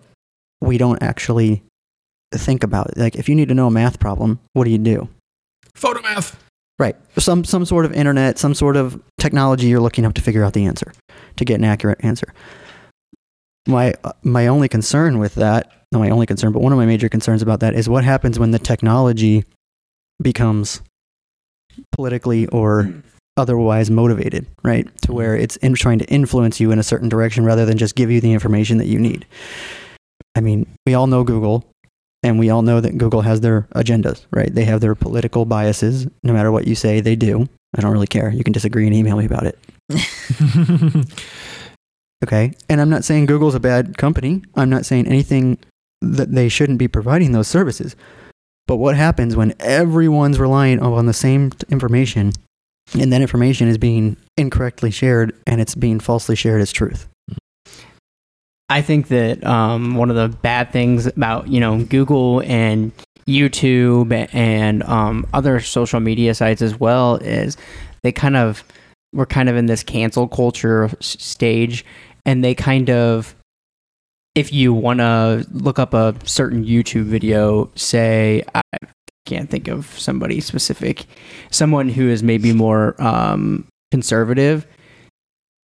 we 0.62 0.78
don't 0.78 1.02
actually 1.02 1.64
think 2.32 2.64
about 2.64 2.92
it. 2.92 2.98
Like 2.98 3.16
if 3.16 3.28
you 3.28 3.36
need 3.36 3.48
to 3.50 3.54
know 3.54 3.68
a 3.68 3.72
math 3.72 4.00
problem 4.00 4.40
what 4.54 4.66
do 4.66 4.72
you 4.72 4.78
do? 4.78 5.10
Photomath. 5.76 6.36
right. 6.80 6.96
Some 7.18 7.44
some 7.44 7.66
sort 7.66 7.86
of 7.86 7.94
internet 7.94 8.38
some 8.38 8.54
sort 8.54 8.78
of 8.78 9.02
technology 9.20 9.68
you're 9.68 9.82
looking 9.82 10.06
up 10.06 10.14
to 10.16 10.22
figure 10.22 10.44
out 10.44 10.54
the 10.54 10.66
answer 10.66 10.94
to 11.38 11.46
get 11.46 11.56
an 11.56 11.66
accurate 11.66 12.04
answer. 12.04 12.34
My 13.68 13.94
my 14.24 14.48
only 14.48 14.70
concern 14.70 15.20
with 15.20 15.36
that 15.36 15.72
not 15.92 16.00
my 16.00 16.10
only 16.10 16.26
concern 16.26 16.52
but 16.52 16.62
one 16.62 16.72
of 16.72 16.78
my 16.78 16.86
major 16.86 17.10
concerns 17.10 17.42
about 17.42 17.60
that 17.62 17.74
is 17.76 17.88
what 17.90 18.04
happens 18.04 18.40
when 18.40 18.52
the 18.52 18.60
technology 18.60 19.46
becomes 20.22 20.82
politically 21.92 22.48
or 22.48 22.94
otherwise 23.38 23.90
motivated, 23.90 24.46
right? 24.64 24.86
To 24.86 24.92
mm-hmm. 25.08 25.14
where 25.14 25.36
it's 25.36 25.56
in 25.58 25.74
trying 25.76 26.00
to 26.00 26.06
influence 26.06 26.60
you 26.60 26.72
in 26.72 26.80
a 26.80 26.84
certain 26.84 27.10
direction 27.10 27.46
rather 27.46 27.66
than 27.66 27.78
just 27.78 27.96
give 27.96 28.12
you 28.12 28.22
the 28.22 28.34
information 28.34 28.78
that 28.78 28.88
you 28.88 29.00
need. 29.00 29.26
I 30.36 30.42
mean, 30.42 30.68
we 30.86 30.94
all 30.94 31.08
know 31.08 31.24
Google, 31.24 31.66
and 32.24 32.40
we 32.40 32.50
all 32.50 32.62
know 32.62 32.80
that 32.82 32.98
Google 32.98 33.22
has 33.22 33.42
their 33.42 33.68
agendas, 33.76 34.26
right? 34.32 34.54
They 34.54 34.66
have 34.66 34.82
their 34.82 34.96
political 34.96 35.46
biases. 35.46 36.08
No 36.24 36.34
matter 36.34 36.52
what 36.52 36.68
you 36.68 36.76
say, 36.76 37.02
they 37.02 37.16
do. 37.16 37.48
I 37.76 37.82
don't 37.82 37.92
really 37.92 38.08
care. 38.08 38.32
You 38.32 38.44
can 38.44 38.54
disagree 38.54 38.86
and 38.86 38.96
email 38.96 39.18
me 39.18 39.26
about 39.26 39.46
it. 39.46 39.60
Okay. 42.24 42.54
And 42.70 42.80
I'm 42.80 42.90
not 42.90 43.04
saying 43.04 43.26
Google's 43.26 43.54
a 43.54 43.60
bad 43.60 43.98
company. 43.98 44.42
I'm 44.56 44.70
not 44.70 44.86
saying 44.86 45.08
anything 45.08 45.58
that 46.02 46.32
they 46.32 46.48
shouldn't 46.48 46.80
be 46.80 46.88
providing 46.88 47.34
those 47.34 47.50
services. 47.50 47.98
But 48.66 48.78
what 48.78 48.96
happens 48.96 49.36
when 49.36 49.54
everyone's 49.60 50.40
relying 50.40 50.80
on 50.80 51.06
the 51.06 51.14
same 51.14 51.52
information 51.70 52.32
and 53.00 53.12
that 53.12 53.22
information 53.22 53.68
is 53.68 53.78
being 53.78 54.18
incorrectly 54.38 54.92
shared 54.92 55.34
and 55.48 55.62
it's 55.62 55.76
being 55.76 56.00
falsely 56.00 56.36
shared 56.36 56.62
as 56.62 56.72
truth? 56.72 57.08
I 58.70 58.82
think 58.82 59.10
that 59.10 59.46
um, 59.46 59.96
one 59.96 60.10
of 60.10 60.16
the 60.16 60.36
bad 60.40 60.72
things 60.72 61.06
about 61.06 61.48
you 61.48 61.60
know 61.60 61.84
Google 61.84 62.42
and 62.42 62.92
YouTube 63.28 64.30
and 64.34 64.84
um, 64.84 65.28
other 65.34 65.60
social 65.60 66.00
media 66.00 66.34
sites 66.34 66.62
as 66.62 66.80
well 66.80 67.18
is 67.18 67.58
they 68.02 68.12
kind 68.12 68.36
of 68.36 68.64
we're 69.14 69.26
kind 69.26 69.48
of 69.48 69.56
in 69.56 69.68
this 69.68 69.84
cancel 69.84 70.28
culture 70.28 70.90
stage, 71.00 71.86
and 72.26 72.44
they 72.44 72.56
kind 72.56 72.90
of 72.90 73.36
if 74.36 74.52
you 74.52 74.74
want 74.74 75.00
to 75.00 75.46
look 75.52 75.78
up 75.78 75.94
a 75.94 76.16
certain 76.24 76.66
YouTube 76.66 77.04
video, 77.04 77.70
say 77.76 78.44
I 78.56 78.62
can't 79.26 79.50
think 79.50 79.68
of 79.68 79.88
somebody 79.98 80.40
specific, 80.42 81.06
someone 81.52 81.90
who 81.90 82.10
is 82.10 82.24
maybe 82.24 82.54
more 82.54 83.02
um, 83.02 83.68
conservative 83.92 84.68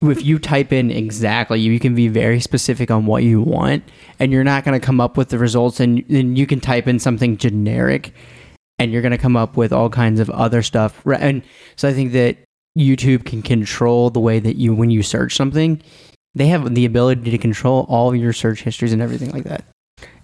if 0.02 0.24
you 0.24 0.38
type 0.38 0.72
in 0.72 0.90
exactly, 0.90 1.60
you 1.60 1.78
can 1.80 1.94
be 1.94 2.08
very 2.08 2.40
specific 2.40 2.90
on 2.90 3.06
what 3.06 3.24
you 3.24 3.42
want, 3.42 3.82
and 4.20 4.30
you're 4.30 4.44
not 4.44 4.64
going 4.64 4.78
to 4.78 4.84
come 4.84 5.00
up 5.00 5.16
with 5.16 5.30
the 5.30 5.38
results. 5.38 5.80
And 5.80 6.04
then 6.08 6.36
you 6.36 6.46
can 6.46 6.60
type 6.60 6.86
in 6.86 6.98
something 6.98 7.36
generic, 7.36 8.14
and 8.78 8.92
you're 8.92 9.02
going 9.02 9.12
to 9.12 9.18
come 9.18 9.36
up 9.36 9.56
with 9.56 9.72
all 9.72 9.90
kinds 9.90 10.20
of 10.20 10.30
other 10.30 10.62
stuff. 10.62 11.04
And 11.04 11.42
so 11.74 11.88
I 11.88 11.92
think 11.92 12.12
that 12.12 12.36
YouTube 12.78 13.24
can 13.24 13.42
control 13.42 14.10
the 14.10 14.20
way 14.20 14.38
that 14.38 14.56
you, 14.56 14.72
when 14.72 14.90
you 14.90 15.02
search 15.02 15.34
something, 15.34 15.82
they 16.34 16.46
have 16.46 16.74
the 16.74 16.84
ability 16.84 17.32
to 17.32 17.38
control 17.38 17.84
all 17.88 18.14
your 18.14 18.32
search 18.32 18.62
histories 18.62 18.92
and 18.92 19.02
everything 19.02 19.30
like 19.30 19.44
that. 19.44 19.64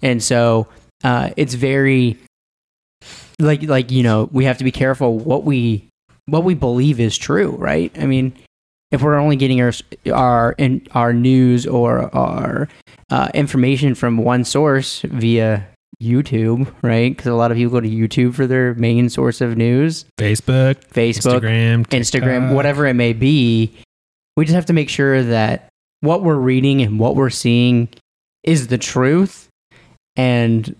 And 0.01 0.23
so 0.23 0.67
uh, 1.03 1.31
it's 1.35 1.55
very 1.55 2.17
like 3.39 3.63
like 3.63 3.91
you 3.91 4.03
know 4.03 4.29
we 4.31 4.45
have 4.45 4.57
to 4.59 4.63
be 4.63 4.71
careful 4.71 5.17
what 5.17 5.43
we 5.43 5.89
what 6.27 6.43
we 6.43 6.53
believe 6.53 6.99
is 6.99 7.17
true, 7.17 7.51
right? 7.51 7.91
I 7.99 8.05
mean, 8.05 8.33
if 8.91 9.01
we're 9.01 9.15
only 9.15 9.35
getting 9.35 9.61
our 9.61 9.71
our 10.11 10.53
in, 10.57 10.87
our 10.91 11.13
news 11.13 11.67
or 11.67 12.13
our 12.15 12.67
uh, 13.09 13.29
information 13.33 13.95
from 13.95 14.17
one 14.17 14.43
source 14.43 15.01
via 15.01 15.67
YouTube, 16.01 16.73
right? 16.81 17.15
Because 17.15 17.27
a 17.27 17.35
lot 17.35 17.51
of 17.51 17.57
people 17.57 17.73
go 17.73 17.81
to 17.81 17.89
YouTube 17.89 18.35
for 18.35 18.47
their 18.47 18.73
main 18.75 19.09
source 19.09 19.41
of 19.41 19.57
news, 19.57 20.05
Facebook, 20.19 20.85
Facebook, 20.89 21.41
Instagram, 21.41 21.87
Instagram, 21.87 22.53
whatever 22.53 22.85
it 22.85 22.95
may 22.95 23.13
be. 23.13 23.73
We 24.37 24.45
just 24.45 24.55
have 24.55 24.65
to 24.65 24.73
make 24.73 24.89
sure 24.89 25.23
that 25.23 25.69
what 26.01 26.23
we're 26.23 26.35
reading 26.35 26.81
and 26.81 26.99
what 26.99 27.15
we're 27.15 27.29
seeing 27.29 27.87
is 28.43 28.67
the 28.67 28.77
truth 28.77 29.47
and 30.15 30.75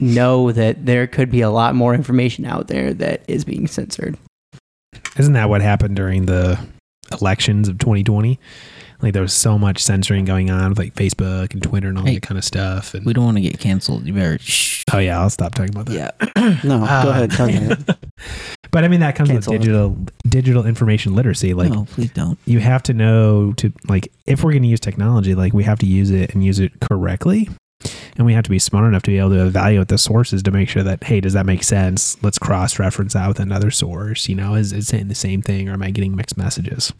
know 0.00 0.52
that 0.52 0.86
there 0.86 1.06
could 1.06 1.30
be 1.30 1.40
a 1.40 1.50
lot 1.50 1.74
more 1.74 1.94
information 1.94 2.44
out 2.44 2.68
there 2.68 2.92
that 2.94 3.22
is 3.28 3.44
being 3.44 3.66
censored. 3.66 4.16
Isn't 5.16 5.32
that 5.34 5.48
what 5.48 5.60
happened 5.62 5.96
during 5.96 6.26
the 6.26 6.58
elections 7.20 7.68
of 7.68 7.78
2020? 7.78 8.38
Like 9.00 9.12
there 9.12 9.22
was 9.22 9.32
so 9.32 9.58
much 9.58 9.80
censoring 9.82 10.24
going 10.24 10.50
on 10.50 10.70
with 10.70 10.78
like 10.78 10.94
Facebook 10.94 11.52
and 11.52 11.62
Twitter 11.62 11.88
and 11.88 11.98
all 11.98 12.04
Hey, 12.04 12.14
that 12.14 12.22
kind 12.22 12.36
of 12.38 12.44
stuff. 12.44 12.94
And 12.94 13.06
We 13.06 13.12
don't 13.12 13.24
want 13.24 13.36
to 13.36 13.40
get 13.40 13.58
canceled. 13.60 14.06
You 14.06 14.12
better 14.12 14.38
shh. 14.40 14.82
oh 14.92 14.98
yeah, 14.98 15.20
I'll 15.20 15.30
stop 15.30 15.54
talking 15.54 15.72
about 15.74 15.86
that. 15.86 16.14
Yeah. 16.36 16.54
No, 16.64 16.82
Uh, 16.84 17.04
go 17.04 17.10
ahead. 17.10 17.30
Talk 17.30 17.50
about 17.50 17.78
it. 17.90 17.96
but 18.72 18.82
I 18.84 18.88
mean 18.88 19.00
that 19.00 19.14
comes 19.14 19.28
Cancel 19.30 19.52
with 19.52 19.60
it. 19.60 19.64
digital 19.64 19.96
digital 20.28 20.66
information 20.66 21.14
literacy. 21.14 21.54
Like 21.54 21.70
no, 21.70 21.84
please 21.84 22.10
don't. 22.10 22.38
you 22.46 22.58
have 22.58 22.82
to 22.84 22.94
know 22.94 23.52
to 23.54 23.72
like 23.88 24.10
if 24.26 24.42
we're 24.42 24.50
going 24.52 24.62
to 24.62 24.68
use 24.68 24.80
technology, 24.80 25.34
like 25.36 25.52
we 25.52 25.62
have 25.64 25.78
to 25.80 25.86
use 25.86 26.10
it 26.10 26.34
and 26.34 26.44
use 26.44 26.58
it 26.58 26.72
correctly. 26.80 27.48
And 28.18 28.26
we 28.26 28.34
have 28.34 28.44
to 28.44 28.50
be 28.50 28.58
smart 28.58 28.86
enough 28.86 29.04
to 29.04 29.12
be 29.12 29.18
able 29.18 29.30
to 29.30 29.46
evaluate 29.46 29.88
the 29.88 29.96
sources 29.96 30.42
to 30.42 30.50
make 30.50 30.68
sure 30.68 30.82
that, 30.82 31.04
hey, 31.04 31.20
does 31.20 31.34
that 31.34 31.46
make 31.46 31.62
sense? 31.62 32.20
Let's 32.22 32.38
cross 32.38 32.78
reference 32.78 33.12
that 33.12 33.28
with 33.28 33.38
another 33.38 33.70
source. 33.70 34.28
You 34.28 34.34
know, 34.34 34.54
is 34.54 34.72
it 34.72 34.84
saying 34.84 35.06
the 35.06 35.14
same 35.14 35.40
thing 35.40 35.68
or 35.68 35.74
am 35.74 35.82
I 35.84 35.92
getting 35.92 36.16
mixed 36.16 36.36
messages? 36.36 36.92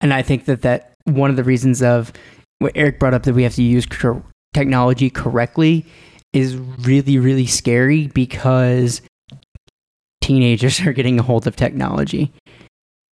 And 0.00 0.14
I 0.14 0.22
think 0.22 0.46
that 0.46 0.62
that 0.62 0.94
one 1.04 1.28
of 1.28 1.36
the 1.36 1.44
reasons 1.44 1.82
of 1.82 2.12
what 2.60 2.72
Eric 2.74 2.98
brought 2.98 3.12
up 3.12 3.24
that 3.24 3.34
we 3.34 3.42
have 3.42 3.54
to 3.56 3.62
use 3.62 3.86
technology 4.54 5.10
correctly 5.10 5.84
is 6.32 6.56
really 6.56 7.18
really 7.18 7.46
scary 7.46 8.06
because 8.08 9.02
teenagers 10.22 10.80
are 10.86 10.92
getting 10.92 11.18
a 11.18 11.22
hold 11.22 11.46
of 11.46 11.56
technology 11.56 12.32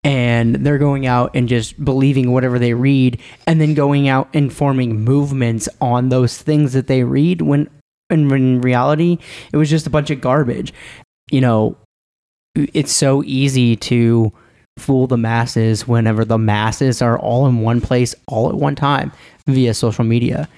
and 0.05 0.57
they're 0.57 0.79
going 0.79 1.07
out 1.07 1.31
and 1.35 1.49
just 1.49 1.83
believing 1.83 2.33
whatever 2.33 2.59
they 2.59 2.75
read 2.75 3.21
and 3.47 3.61
then 3.61 3.75
going 3.75 4.09
out 4.09 4.29
and 4.35 4.53
forming 4.53 5.01
movements 5.01 5.69
on 5.81 6.09
those 6.09 6.39
things 6.39 6.73
that 6.73 6.87
they 6.89 7.05
read 7.05 7.41
when 7.43 7.69
and 8.11 8.31
in 8.33 8.61
reality 8.61 9.19
it 9.53 9.57
was 9.57 9.71
just 9.71 9.87
a 9.87 9.91
bunch 9.91 10.11
of 10.11 10.21
garbage. 10.21 10.73
You 11.31 11.41
know 11.41 11.77
it's 12.55 12.93
so 12.93 13.23
easy 13.25 13.77
to 13.77 14.33
fool 14.79 15.07
the 15.07 15.17
masses 15.17 15.87
whenever 15.87 16.25
the 16.25 16.39
masses 16.39 17.03
are 17.03 17.19
all 17.19 17.47
in 17.47 17.61
one 17.61 17.81
place 17.81 18.15
all 18.27 18.49
at 18.49 18.55
one 18.55 18.75
time 18.75 19.13
via 19.47 19.75
social 19.75 20.05
media. 20.05 20.49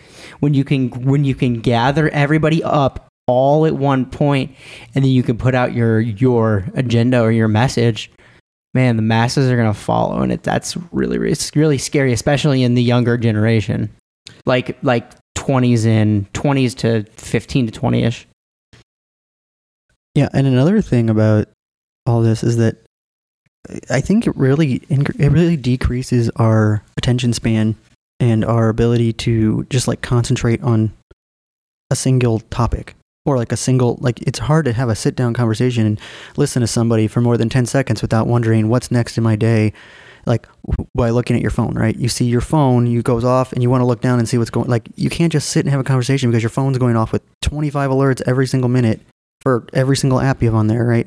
When 0.40 0.54
you 0.54 0.64
can 0.64 0.88
when 1.04 1.24
you 1.24 1.34
can 1.34 1.60
gather 1.60 2.08
everybody 2.10 2.62
up 2.62 3.08
all 3.26 3.66
at 3.66 3.74
one 3.74 4.06
point 4.06 4.54
and 4.94 5.04
then 5.04 5.10
you 5.10 5.22
can 5.22 5.36
put 5.36 5.54
out 5.54 5.74
your 5.74 6.00
your 6.00 6.64
agenda 6.74 7.20
or 7.20 7.30
your 7.30 7.48
message 7.48 8.10
man 8.74 8.96
the 8.96 9.02
masses 9.02 9.50
are 9.50 9.56
going 9.56 9.72
to 9.72 9.78
follow 9.78 10.20
and 10.20 10.32
it. 10.32 10.42
That's 10.42 10.76
really 10.92 11.18
really 11.18 11.32
it's 11.32 11.54
really 11.54 11.78
scary 11.78 12.12
especially 12.12 12.62
in 12.62 12.74
the 12.74 12.82
younger 12.82 13.16
generation. 13.16 13.90
Like 14.46 14.76
like 14.82 15.12
20s 15.36 15.86
and 15.86 16.32
20s 16.32 16.76
to 16.76 17.04
15 17.20 17.66
to 17.68 17.80
20ish 17.80 18.24
Yeah, 20.14 20.28
and 20.32 20.46
another 20.46 20.80
thing 20.80 21.10
about 21.10 21.48
all 22.06 22.22
this 22.22 22.42
is 22.42 22.56
that 22.58 22.76
I 23.90 24.00
think 24.00 24.26
it 24.26 24.36
really 24.36 24.82
it 24.88 25.32
really 25.32 25.56
decreases 25.56 26.30
our 26.36 26.82
attention 26.96 27.32
span 27.32 27.76
and 28.20 28.44
our 28.44 28.68
ability 28.68 29.12
to 29.12 29.64
just 29.70 29.88
like 29.88 30.02
concentrate 30.02 30.62
on 30.62 30.92
a 31.90 31.96
single 31.96 32.40
topic 32.40 32.94
or 33.24 33.36
like 33.36 33.52
a 33.52 33.56
single 33.56 33.98
like 34.00 34.20
it's 34.22 34.38
hard 34.38 34.64
to 34.64 34.72
have 34.72 34.88
a 34.88 34.94
sit 34.94 35.16
down 35.16 35.32
conversation 35.34 35.86
and 35.86 36.00
listen 36.36 36.60
to 36.60 36.66
somebody 36.66 37.06
for 37.06 37.20
more 37.20 37.36
than 37.36 37.48
10 37.48 37.66
seconds 37.66 38.02
without 38.02 38.26
wondering 38.26 38.68
what's 38.68 38.90
next 38.90 39.16
in 39.16 39.24
my 39.24 39.36
day 39.36 39.72
like 40.26 40.46
by 40.94 41.10
looking 41.10 41.36
at 41.36 41.42
your 41.42 41.50
phone 41.50 41.74
right 41.74 41.96
you 41.96 42.08
see 42.08 42.24
your 42.24 42.40
phone 42.40 42.86
you 42.86 43.02
goes 43.02 43.24
off 43.24 43.52
and 43.52 43.62
you 43.62 43.70
want 43.70 43.80
to 43.80 43.86
look 43.86 44.00
down 44.00 44.18
and 44.18 44.28
see 44.28 44.38
what's 44.38 44.50
going 44.50 44.68
like 44.68 44.88
you 44.96 45.08
can't 45.08 45.32
just 45.32 45.48
sit 45.48 45.64
and 45.64 45.70
have 45.70 45.80
a 45.80 45.84
conversation 45.84 46.30
because 46.30 46.42
your 46.42 46.50
phone's 46.50 46.78
going 46.78 46.96
off 46.96 47.12
with 47.12 47.22
25 47.40 47.90
alerts 47.90 48.22
every 48.26 48.46
single 48.46 48.68
minute 48.68 49.00
for 49.44 49.66
every 49.74 49.96
single 49.96 50.20
app 50.20 50.42
you 50.42 50.48
have 50.48 50.54
on 50.56 50.66
there, 50.66 50.84
right? 50.84 51.06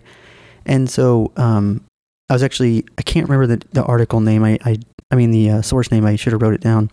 And 0.66 0.90
so 0.90 1.34
um, 1.36 1.84
I 2.30 2.34
was 2.34 2.44
actually 2.44 2.86
I 2.98 3.02
can't 3.02 3.28
remember 3.28 3.58
the, 3.58 3.68
the 3.74 3.84
article 3.84 4.22
name. 4.22 4.44
I 4.46 4.58
I, 4.64 4.78
I 5.12 5.16
mean 5.16 5.32
the 5.32 5.50
uh, 5.50 5.62
source 5.62 5.92
name. 5.92 6.06
I 6.06 6.16
should 6.16 6.32
have 6.32 6.42
wrote 6.42 6.54
it 6.54 6.62
down. 6.62 6.90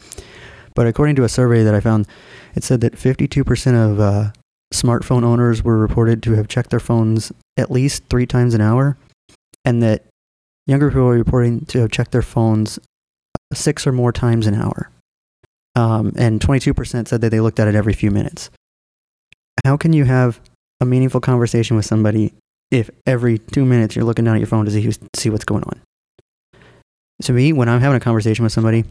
But 0.74 0.88
according 0.88 1.14
to 1.16 1.24
a 1.24 1.28
survey 1.28 1.62
that 1.62 1.74
I 1.74 1.78
found, 1.78 2.08
it 2.56 2.64
said 2.64 2.80
that 2.80 2.94
52% 2.94 3.92
of 3.92 4.00
uh, 4.00 4.30
smartphone 4.72 5.24
owners 5.24 5.62
were 5.62 5.78
reported 5.78 6.22
to 6.24 6.32
have 6.32 6.48
checked 6.48 6.70
their 6.70 6.80
phones 6.80 7.32
at 7.56 7.70
least 7.70 8.04
three 8.08 8.26
times 8.26 8.54
an 8.54 8.60
hour, 8.60 8.96
and 9.64 9.82
that 9.82 10.04
younger 10.66 10.88
people 10.88 11.04
were 11.04 11.14
reporting 11.14 11.64
to 11.66 11.80
have 11.80 11.90
checked 11.90 12.12
their 12.12 12.22
phones 12.22 12.78
six 13.52 13.86
or 13.86 13.92
more 13.92 14.12
times 14.12 14.46
an 14.46 14.54
hour. 14.54 14.90
Um, 15.76 16.12
and 16.16 16.40
22% 16.40 17.08
said 17.08 17.20
that 17.20 17.30
they 17.30 17.40
looked 17.40 17.58
at 17.58 17.68
it 17.68 17.74
every 17.74 17.92
few 17.92 18.10
minutes. 18.10 18.50
How 19.64 19.76
can 19.76 19.92
you 19.92 20.04
have 20.04 20.40
a 20.80 20.84
meaningful 20.84 21.20
conversation 21.20 21.76
with 21.76 21.86
somebody 21.86 22.32
if 22.70 22.90
every 23.06 23.38
two 23.38 23.64
minutes 23.64 23.96
you're 23.96 24.04
looking 24.04 24.24
down 24.24 24.36
at 24.36 24.40
your 24.40 24.46
phone 24.46 24.64
to 24.64 24.70
see, 24.70 24.92
see 25.14 25.30
what's 25.30 25.44
going 25.44 25.64
on? 25.64 25.80
To 27.22 27.32
me, 27.32 27.52
when 27.52 27.68
I'm 27.68 27.80
having 27.80 27.96
a 27.96 28.00
conversation 28.00 28.42
with 28.42 28.52
somebody, 28.52 28.84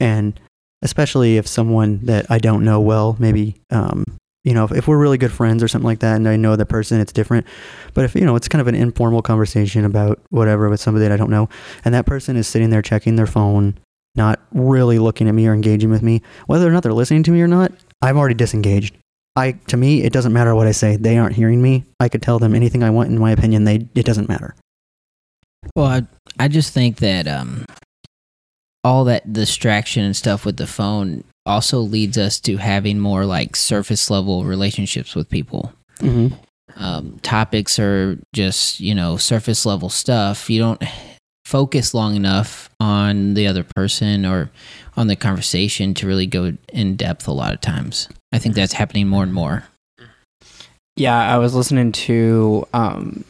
and 0.00 0.38
especially 0.82 1.36
if 1.36 1.46
someone 1.46 2.00
that 2.04 2.30
I 2.30 2.38
don't 2.38 2.64
know 2.64 2.80
well, 2.80 3.16
maybe, 3.18 3.56
um, 3.70 4.04
you 4.46 4.54
know, 4.54 4.64
if, 4.64 4.70
if 4.70 4.86
we're 4.86 4.96
really 4.96 5.18
good 5.18 5.32
friends 5.32 5.60
or 5.60 5.66
something 5.66 5.86
like 5.86 5.98
that, 5.98 6.14
and 6.14 6.28
I 6.28 6.36
know 6.36 6.54
the 6.54 6.64
person, 6.64 7.00
it's 7.00 7.12
different. 7.12 7.48
But 7.94 8.04
if, 8.04 8.14
you 8.14 8.20
know, 8.20 8.36
it's 8.36 8.46
kind 8.46 8.60
of 8.60 8.68
an 8.68 8.76
informal 8.76 9.20
conversation 9.20 9.84
about 9.84 10.20
whatever 10.30 10.70
with 10.70 10.80
somebody 10.80 11.02
that 11.02 11.10
I 11.10 11.16
don't 11.16 11.30
know, 11.30 11.48
and 11.84 11.92
that 11.92 12.06
person 12.06 12.36
is 12.36 12.46
sitting 12.46 12.70
there 12.70 12.80
checking 12.80 13.16
their 13.16 13.26
phone, 13.26 13.76
not 14.14 14.38
really 14.52 15.00
looking 15.00 15.28
at 15.28 15.34
me 15.34 15.48
or 15.48 15.52
engaging 15.52 15.90
with 15.90 16.00
me, 16.00 16.22
whether 16.46 16.68
or 16.68 16.70
not 16.70 16.84
they're 16.84 16.92
listening 16.92 17.24
to 17.24 17.32
me 17.32 17.42
or 17.42 17.48
not, 17.48 17.72
I'm 18.00 18.16
already 18.16 18.36
disengaged. 18.36 18.96
I 19.34 19.52
to 19.66 19.76
me 19.76 20.02
it 20.02 20.12
doesn't 20.12 20.32
matter 20.32 20.54
what 20.54 20.68
I 20.68 20.72
say. 20.72 20.94
They 20.96 21.18
aren't 21.18 21.34
hearing 21.34 21.60
me. 21.60 21.84
I 21.98 22.08
could 22.08 22.22
tell 22.22 22.38
them 22.38 22.54
anything 22.54 22.84
I 22.84 22.90
want 22.90 23.10
in 23.10 23.18
my 23.18 23.32
opinion. 23.32 23.64
They 23.64 23.86
it 23.94 24.06
doesn't 24.06 24.28
matter. 24.28 24.54
Well, 25.74 25.86
I, 25.86 26.02
I 26.38 26.48
just 26.48 26.72
think 26.72 26.98
that 26.98 27.26
um, 27.26 27.66
all 28.86 29.02
that 29.02 29.32
distraction 29.32 30.04
and 30.04 30.16
stuff 30.16 30.44
with 30.44 30.58
the 30.58 30.66
phone 30.66 31.24
also 31.44 31.80
leads 31.80 32.16
us 32.16 32.38
to 32.38 32.56
having 32.56 33.00
more 33.00 33.26
like 33.26 33.56
surface 33.56 34.10
level 34.10 34.44
relationships 34.44 35.16
with 35.16 35.28
people. 35.28 35.72
Mm-hmm. 35.98 36.32
Um, 36.80 37.18
topics 37.22 37.80
are 37.80 38.16
just, 38.32 38.78
you 38.78 38.94
know, 38.94 39.16
surface 39.16 39.66
level 39.66 39.88
stuff. 39.88 40.48
You 40.48 40.60
don't 40.60 40.84
focus 41.44 41.94
long 41.94 42.14
enough 42.14 42.70
on 42.78 43.34
the 43.34 43.48
other 43.48 43.64
person 43.64 44.24
or 44.24 44.52
on 44.96 45.08
the 45.08 45.16
conversation 45.16 45.92
to 45.94 46.06
really 46.06 46.26
go 46.26 46.56
in 46.72 46.94
depth 46.94 47.26
a 47.26 47.32
lot 47.32 47.54
of 47.54 47.60
times. 47.60 48.08
I 48.32 48.38
think 48.38 48.54
that's 48.54 48.74
happening 48.74 49.08
more 49.08 49.24
and 49.24 49.34
more. 49.34 49.64
Yeah, 50.94 51.18
I 51.18 51.38
was 51.38 51.56
listening 51.56 51.90
to 51.92 52.68
um 52.72 53.24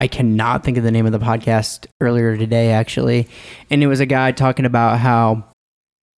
I 0.00 0.08
cannot 0.08 0.64
think 0.64 0.78
of 0.78 0.84
the 0.84 0.90
name 0.90 1.06
of 1.06 1.12
the 1.12 1.18
podcast 1.18 1.86
earlier 2.00 2.36
today 2.36 2.70
actually. 2.72 3.28
And 3.70 3.82
it 3.82 3.86
was 3.86 4.00
a 4.00 4.06
guy 4.06 4.32
talking 4.32 4.66
about 4.66 4.98
how 4.98 5.44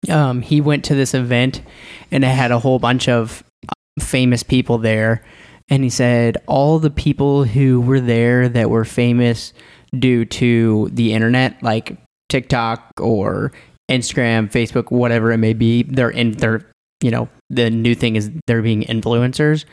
um 0.10 0.42
he 0.42 0.62
went 0.62 0.86
to 0.86 0.96
this 0.96 1.14
event 1.14 1.62
and 2.10 2.24
it 2.24 2.28
had 2.28 2.52
a 2.52 2.60
whole 2.60 2.80
bunch 2.80 3.08
of 3.08 3.44
um, 3.70 4.04
famous 4.04 4.42
people 4.42 4.80
there 4.80 5.24
and 5.70 5.84
he 5.84 5.90
said 5.90 6.38
all 6.48 6.80
the 6.80 6.90
people 6.90 7.44
who 7.44 7.80
were 7.80 8.00
there 8.00 8.50
that 8.50 8.70
were 8.70 8.84
famous 8.84 9.54
due 9.98 10.26
to 10.26 10.90
the 10.92 11.14
internet 11.14 11.62
like 11.62 11.98
TikTok 12.30 12.92
or 13.00 13.52
Instagram, 13.90 14.50
Facebook, 14.50 14.90
whatever 14.90 15.32
it 15.32 15.38
may 15.38 15.54
be, 15.54 15.84
they're 15.84 16.10
in 16.10 16.32
they're 16.32 16.66
you 17.02 17.10
know, 17.10 17.30
the 17.50 17.70
new 17.70 17.96
thing 17.96 18.16
is 18.16 18.32
they're 18.48 18.62
being 18.62 18.84
influencers. 18.84 19.66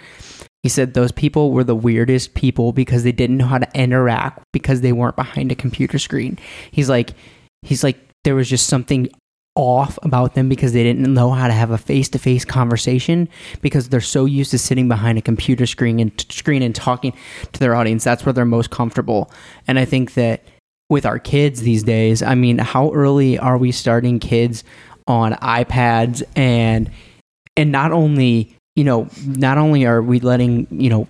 He 0.69 0.71
said 0.71 0.93
those 0.93 1.13
people 1.13 1.51
were 1.53 1.65
the 1.65 1.75
weirdest 1.75 2.35
people 2.35 2.73
because 2.73 3.03
they 3.03 3.11
didn't 3.11 3.39
know 3.39 3.47
how 3.47 3.57
to 3.57 3.69
interact 3.75 4.43
because 4.53 4.83
they 4.83 4.93
weren't 4.93 5.17
behind 5.17 5.51
a 5.51 5.55
computer 5.55 5.99
screen. 5.99 6.39
He's 6.71 6.91
like, 6.91 7.15
he's 7.63 7.83
like, 7.83 7.97
there 8.23 8.35
was 8.35 8.51
just 8.51 8.67
something 8.67 9.09
off 9.55 9.99
about 10.03 10.35
them 10.35 10.51
because 10.51 10.75
they 10.75 10.83
didn't 10.83 11.11
know 11.15 11.31
how 11.31 11.47
to 11.47 11.55
have 11.55 11.71
a 11.71 11.79
face-to-face 11.79 12.45
conversation 12.45 13.31
because 13.63 13.89
they're 13.89 14.03
so 14.03 14.27
used 14.27 14.51
to 14.51 14.59
sitting 14.59 14.89
behind 14.89 15.17
a 15.17 15.23
computer 15.23 15.65
screen 15.65 15.99
and 16.01 16.27
screen 16.29 16.61
and 16.61 16.75
talking 16.75 17.15
to 17.53 17.61
their 17.61 17.75
audience. 17.75 18.05
That's 18.05 18.27
where 18.27 18.35
they're 18.35 18.45
most 18.45 18.69
comfortable. 18.69 19.33
And 19.67 19.79
I 19.79 19.87
think 19.87 20.13
that 20.15 20.45
with 20.91 21.07
our 21.07 21.19
kids 21.19 21.63
these 21.63 21.83
days, 21.83 22.23
I 22.23 22.35
mean, 22.35 22.59
how 22.59 22.93
early 22.93 23.39
are 23.39 23.57
we 23.57 23.73
starting 23.73 24.19
kids 24.19 24.65
on 25.07 25.33
iPads 25.33 26.23
and 26.37 26.91
and 27.57 27.73
not 27.73 27.91
only 27.91 28.55
you 28.79 28.85
know 28.85 29.09
not 29.27 29.59
only 29.59 29.85
are 29.85 30.01
we 30.01 30.21
letting 30.21 30.67
you 30.71 30.89
know 30.89 31.09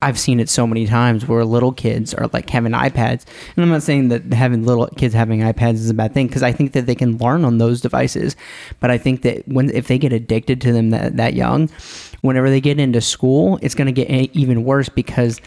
I've 0.00 0.18
seen 0.18 0.38
it 0.38 0.48
so 0.48 0.64
many 0.64 0.86
times 0.86 1.26
where 1.26 1.44
little 1.44 1.72
kids 1.72 2.14
are 2.14 2.28
like 2.28 2.48
having 2.48 2.70
iPads, 2.70 3.24
and 3.56 3.64
I'm 3.64 3.70
not 3.70 3.82
saying 3.82 4.10
that 4.10 4.32
having 4.32 4.64
little 4.64 4.86
kids 4.86 5.12
having 5.12 5.40
iPads 5.40 5.74
is 5.74 5.90
a 5.90 5.94
bad 5.94 6.14
thing 6.14 6.28
because 6.28 6.44
I 6.44 6.52
think 6.52 6.72
that 6.74 6.86
they 6.86 6.94
can 6.94 7.18
learn 7.18 7.44
on 7.44 7.58
those 7.58 7.80
devices, 7.80 8.36
but 8.78 8.92
I 8.92 8.98
think 8.98 9.22
that 9.22 9.48
when 9.48 9.70
if 9.70 9.88
they 9.88 9.98
get 9.98 10.12
addicted 10.12 10.60
to 10.60 10.72
them 10.72 10.90
that 10.90 11.16
that 11.16 11.34
young, 11.34 11.68
whenever 12.20 12.48
they 12.48 12.60
get 12.60 12.78
into 12.78 13.00
school, 13.00 13.58
it's 13.60 13.74
going 13.74 13.92
to 13.92 14.04
get 14.04 14.08
even 14.36 14.62
worse 14.62 14.88
because 14.88 15.40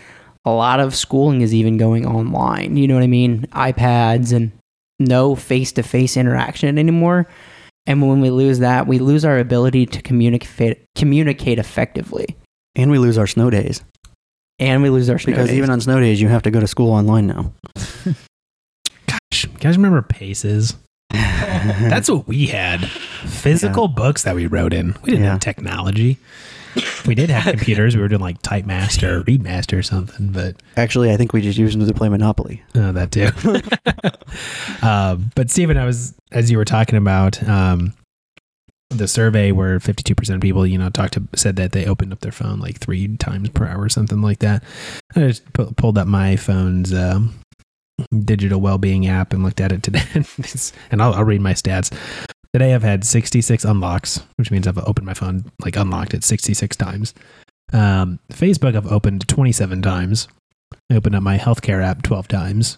a 0.44 0.52
lot 0.52 0.82
of 0.82 0.96
schooling 0.96 1.42
is 1.42 1.54
even 1.54 1.78
going 1.78 2.06
online. 2.06 2.76
You 2.76 2.90
know 2.90 2.96
what 2.96 3.04
I 3.04 3.08
mean? 3.08 3.48
iPads 3.54 4.34
and 4.34 4.52
no 5.00 5.36
face 5.36 5.72
to 5.74 5.84
face 5.84 6.18
interaction 6.18 6.78
anymore. 6.78 7.28
And 7.88 8.08
when 8.08 8.22
we 8.22 8.30
lose 8.30 8.60
that, 8.60 8.88
we 8.88 9.00
lose 9.00 9.26
our 9.26 9.40
ability 9.40 9.86
to 9.88 10.02
communicate 10.02 10.86
communicate 10.96 11.58
effectively, 11.60 12.36
And 12.76 12.92
we 12.92 12.98
lose 13.00 13.18
our 13.18 13.28
snow 13.28 13.50
days 13.50 13.82
and 14.60 14.84
we 14.84 14.90
lose 14.90 15.10
our 15.10 15.18
snow 15.18 15.34
because 15.34 15.48
days. 15.50 15.58
even 15.58 15.70
on 15.72 15.82
snow 15.82 16.00
days, 16.00 16.22
you 16.22 16.28
have 16.28 16.44
to 16.44 16.52
go 16.52 16.60
to 16.60 16.68
school 16.68 16.92
online 16.92 17.26
now. 17.28 17.54
Gosh, 19.08 19.46
you 19.46 19.50
guys 19.60 19.78
remember 19.78 20.02
Paces? 20.02 20.76
That's 21.12 22.10
what 22.10 22.28
we 22.28 22.48
had. 22.48 22.88
Physical 22.88 23.88
books 23.88 24.24
that 24.24 24.36
we 24.36 24.46
wrote 24.48 24.74
in. 24.74 24.96
We 25.04 25.12
didn't 25.12 25.24
Yeah. 25.24 25.32
have 25.32 25.40
technology. 25.40 26.18
We 27.06 27.16
did 27.16 27.30
have 27.30 27.46
computers. 27.58 27.96
We 27.96 28.02
were 28.02 28.08
doing 28.08 28.22
like 28.22 28.42
Type 28.42 28.66
Master 28.66 29.18
or 29.18 29.22
Readmaster 29.24 29.78
or 29.78 29.84
something, 29.84 30.28
but 30.32 30.56
Actually, 30.78 31.12
I 31.12 31.18
think 31.18 31.34
we 31.34 31.42
just 31.42 31.58
used 31.58 31.78
them 31.80 31.88
to 31.88 31.94
play 31.94 32.10
Monopoly. 32.10 32.64
uh, 32.76 32.92
that 32.94 33.12
too. 33.12 33.30
um, 34.88 35.32
but 35.36 35.50
Stephen, 35.50 35.78
I 35.78 35.86
was 35.86 36.14
as 36.32 36.50
you 36.52 36.58
were 36.58 36.66
talking 36.66 36.98
about 36.98 37.42
um, 37.48 37.94
the 38.90 39.08
survey 39.08 39.52
where 39.52 39.80
52% 39.80 40.36
of 40.36 40.42
people, 40.42 40.66
you 40.68 40.78
know, 40.78 40.90
talked 40.90 41.14
to 41.14 41.24
said 41.36 41.56
that 41.58 41.72
they 41.72 41.86
opened 41.86 42.14
up 42.14 42.20
their 42.20 42.32
phone 42.32 42.60
like 42.60 42.78
three 42.78 43.16
times 43.18 43.50
per 43.50 43.66
hour 43.68 43.82
or 43.82 43.90
something 43.90 44.22
like 44.22 44.40
that. 44.40 44.64
I 45.16 45.22
just 45.22 45.52
pu- 45.54 45.72
pulled 45.74 45.98
up 45.98 46.08
my 46.08 46.36
phone's 46.36 46.94
um, 46.94 47.34
digital 48.26 48.60
well-being 48.62 49.08
app 49.08 49.34
and 49.34 49.44
looked 49.44 49.62
at 49.62 49.72
it 49.72 49.84
today, 49.84 50.04
and 50.92 51.02
I'll, 51.02 51.14
I'll 51.14 51.24
read 51.24 51.42
my 51.42 51.54
stats. 51.54 51.92
Today 52.54 52.74
I've 52.74 52.84
had 52.84 53.06
66 53.06 53.64
unlocks, 53.64 54.22
which 54.36 54.52
means 54.52 54.68
I've 54.68 54.78
opened 54.78 55.06
my 55.06 55.14
phone 55.14 55.46
like 55.64 55.78
unlocked 55.78 56.14
it 56.14 56.24
66 56.24 56.76
times. 56.76 57.14
Um, 57.72 58.20
Facebook 58.34 58.76
I've 58.76 58.92
opened 58.92 59.28
27 59.28 59.82
times. 59.82 60.28
I 60.90 60.96
opened 60.96 61.16
up 61.16 61.24
my 61.24 61.38
healthcare 61.38 61.82
app 61.82 62.02
12 62.02 62.28
times. 62.28 62.78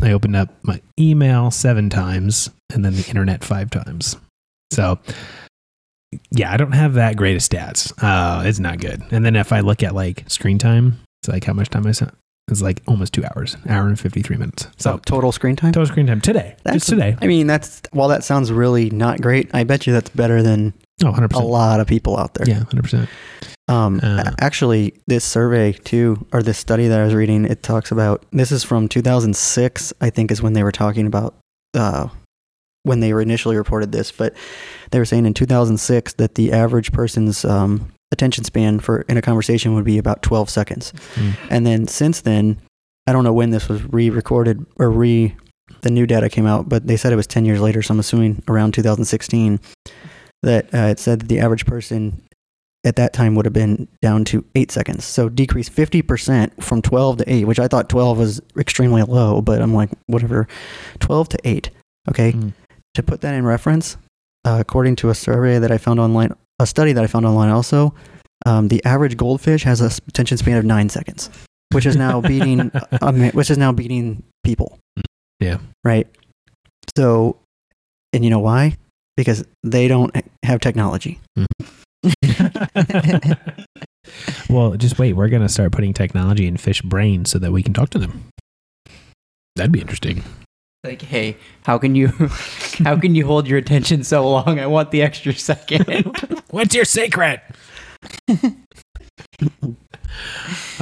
I 0.00 0.12
opened 0.12 0.36
up 0.36 0.50
my 0.62 0.80
email 0.98 1.50
seven 1.50 1.90
times 1.90 2.50
and 2.72 2.84
then 2.84 2.94
the 2.94 3.06
internet 3.08 3.42
five 3.42 3.70
times. 3.70 4.16
So, 4.72 5.00
yeah, 6.30 6.52
I 6.52 6.56
don't 6.56 6.72
have 6.72 6.94
that 6.94 7.16
great 7.16 7.34
of 7.34 7.42
stats. 7.42 7.92
Uh, 8.00 8.46
it's 8.46 8.60
not 8.60 8.78
good. 8.78 9.02
And 9.10 9.24
then 9.24 9.34
if 9.34 9.52
I 9.52 9.60
look 9.60 9.82
at 9.82 9.94
like 9.94 10.24
screen 10.28 10.58
time, 10.58 11.00
it's 11.22 11.28
like 11.28 11.44
how 11.44 11.52
much 11.52 11.70
time 11.70 11.86
I 11.86 11.92
It's 12.48 12.62
like 12.62 12.82
almost 12.86 13.12
two 13.12 13.24
hours, 13.24 13.56
hour 13.68 13.86
and 13.86 13.98
53 13.98 14.36
minutes. 14.36 14.64
So, 14.78 14.92
So 14.92 14.98
total 14.98 15.32
screen 15.32 15.56
time. 15.56 15.72
total 15.72 15.86
screen 15.86 16.06
time 16.06 16.20
today, 16.20 16.56
just 16.72 16.88
today. 16.88 17.16
I 17.20 17.26
mean, 17.26 17.46
that's 17.46 17.82
while 17.92 18.08
that 18.08 18.24
sounds 18.24 18.50
really 18.52 18.90
not 18.90 19.20
great. 19.20 19.50
I 19.54 19.64
bet 19.64 19.86
you 19.86 19.92
that's 19.92 20.10
better 20.10 20.42
than 20.42 20.72
Oh, 21.04 21.12
100%. 21.12 21.34
a 21.34 21.38
lot 21.44 21.80
of 21.80 21.86
people 21.86 22.16
out 22.16 22.34
there. 22.34 22.48
Yeah, 22.48 22.64
100%. 22.64 23.08
Um, 23.68 24.00
Uh. 24.02 24.30
actually, 24.40 24.94
this 25.06 25.24
survey 25.24 25.72
too, 25.72 26.26
or 26.32 26.42
this 26.42 26.56
study 26.58 26.88
that 26.88 26.98
I 26.98 27.04
was 27.04 27.14
reading, 27.14 27.44
it 27.44 27.62
talks 27.62 27.90
about 27.92 28.24
this 28.32 28.50
is 28.50 28.64
from 28.64 28.88
2006. 28.88 29.92
I 30.00 30.08
think 30.10 30.30
is 30.30 30.42
when 30.42 30.54
they 30.54 30.62
were 30.62 30.72
talking 30.72 31.06
about 31.06 31.34
uh, 31.74 32.08
when 32.84 33.00
they 33.00 33.12
were 33.12 33.20
initially 33.20 33.56
reported 33.56 33.92
this, 33.92 34.10
but 34.10 34.34
they 34.90 34.98
were 34.98 35.04
saying 35.04 35.26
in 35.26 35.34
2006 35.34 36.14
that 36.14 36.34
the 36.36 36.50
average 36.52 36.92
person's 36.92 37.44
um, 37.44 37.92
attention 38.12 38.44
span 38.44 38.80
for 38.80 39.02
in 39.02 39.16
a 39.16 39.22
conversation 39.22 39.74
would 39.74 39.84
be 39.84 39.98
about 39.98 40.22
12 40.22 40.48
seconds, 40.50 40.92
Mm. 41.14 41.34
and 41.50 41.66
then 41.66 41.86
since 41.86 42.20
then, 42.22 42.58
I 43.06 43.12
don't 43.12 43.24
know 43.24 43.32
when 43.32 43.50
this 43.50 43.68
was 43.68 43.82
re-recorded 43.92 44.64
or 44.76 44.90
re 44.90 45.34
the 45.82 45.90
new 45.90 46.06
data 46.06 46.28
came 46.30 46.46
out, 46.46 46.68
but 46.68 46.86
they 46.86 46.96
said 46.96 47.12
it 47.12 47.16
was 47.16 47.26
10 47.26 47.44
years 47.44 47.60
later, 47.60 47.82
so 47.82 47.92
I'm 47.92 48.00
assuming 48.00 48.42
around 48.48 48.72
2016 48.72 49.60
that 50.42 50.72
uh, 50.74 50.78
it 50.88 50.98
said 50.98 51.20
that 51.20 51.28
the 51.28 51.40
average 51.40 51.66
person 51.66 52.22
at 52.84 52.96
that 52.96 53.12
time 53.12 53.34
would 53.34 53.44
have 53.44 53.52
been 53.52 53.86
down 54.00 54.24
to 54.24 54.44
eight 54.54 54.70
seconds. 54.70 55.04
So 55.04 55.28
decreased 55.28 55.70
50% 55.74 56.62
from 56.62 56.80
12 56.80 57.18
to 57.18 57.32
8, 57.32 57.44
which 57.44 57.58
I 57.58 57.68
thought 57.68 57.88
12 57.90 58.16
was 58.18 58.40
extremely 58.56 59.02
low, 59.02 59.42
but 59.42 59.60
I'm 59.60 59.74
like, 59.74 59.90
whatever. 60.06 60.48
12 61.00 61.28
to 61.30 61.38
8. 61.44 61.70
Okay. 62.08 62.32
Mm. 62.32 62.52
To 62.94 63.02
put 63.02 63.20
that 63.20 63.34
in 63.34 63.44
reference, 63.44 63.96
uh, 64.46 64.56
according 64.60 64.96
to 64.96 65.10
a 65.10 65.14
survey 65.14 65.58
that 65.58 65.70
I 65.70 65.76
found 65.76 66.00
online, 66.00 66.32
a 66.58 66.66
study 66.66 66.92
that 66.92 67.04
I 67.04 67.06
found 67.06 67.26
online 67.26 67.50
also, 67.50 67.94
um, 68.46 68.68
the 68.68 68.84
average 68.84 69.16
goldfish 69.16 69.64
has 69.64 69.80
a 69.80 69.90
attention 70.08 70.36
span 70.38 70.58
of 70.58 70.64
nine 70.64 70.88
seconds, 70.88 71.30
which 71.72 71.86
is 71.86 71.96
now 71.96 72.20
beating, 72.28 72.70
um, 73.00 73.28
which 73.30 73.50
is 73.50 73.58
now 73.58 73.72
beating 73.72 74.22
people. 74.44 74.78
Yeah. 75.40 75.58
Right. 75.84 76.06
So, 76.96 77.38
and 78.12 78.24
you 78.24 78.30
know 78.30 78.40
why? 78.40 78.76
Because 79.16 79.44
they 79.62 79.88
don't 79.88 80.14
have 80.44 80.60
technology. 80.60 81.20
well, 84.48 84.76
just 84.76 84.98
wait. 84.98 85.14
We're 85.14 85.28
going 85.28 85.42
to 85.42 85.48
start 85.48 85.72
putting 85.72 85.92
technology 85.92 86.46
in 86.46 86.56
fish 86.56 86.82
brains 86.82 87.30
so 87.30 87.38
that 87.38 87.52
we 87.52 87.62
can 87.62 87.74
talk 87.74 87.90
to 87.90 87.98
them. 87.98 88.28
That'd 89.56 89.72
be 89.72 89.80
interesting. 89.80 90.22
Like, 90.84 91.02
hey, 91.02 91.36
how 91.64 91.78
can 91.78 91.94
you 91.94 92.08
how 92.84 92.96
can 92.96 93.14
you 93.14 93.26
hold 93.26 93.48
your 93.48 93.58
attention 93.58 94.04
so 94.04 94.28
long? 94.28 94.58
I 94.58 94.66
want 94.66 94.90
the 94.90 95.02
extra 95.02 95.32
second. 95.32 95.84
What's 96.50 96.74
your 96.74 96.84
secret? 96.84 97.40
uh, 98.28 98.44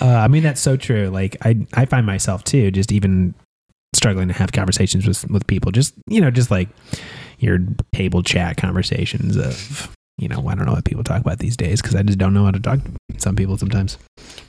I 0.00 0.28
mean, 0.28 0.42
that's 0.42 0.60
so 0.60 0.76
true. 0.76 1.08
Like, 1.08 1.36
I 1.44 1.66
I 1.74 1.86
find 1.86 2.06
myself 2.06 2.44
too, 2.44 2.70
just 2.70 2.92
even 2.92 3.34
struggling 3.94 4.28
to 4.28 4.34
have 4.34 4.52
conversations 4.52 5.06
with 5.06 5.28
with 5.30 5.46
people. 5.46 5.72
Just 5.72 5.94
you 6.08 6.20
know, 6.20 6.30
just 6.30 6.50
like 6.50 6.68
your 7.38 7.58
table 7.92 8.22
chat 8.22 8.56
conversations 8.56 9.36
of 9.36 9.90
you 10.18 10.28
know, 10.28 10.46
I 10.48 10.54
don't 10.54 10.66
know 10.66 10.72
what 10.72 10.84
people 10.84 11.04
talk 11.04 11.20
about 11.20 11.38
these 11.38 11.56
days 11.56 11.82
because 11.82 11.94
I 11.94 12.02
just 12.02 12.18
don't 12.18 12.32
know 12.32 12.44
how 12.44 12.50
to 12.50 12.60
talk 12.60 12.80
to 12.82 13.20
some 13.20 13.36
people 13.36 13.58
sometimes. 13.58 13.98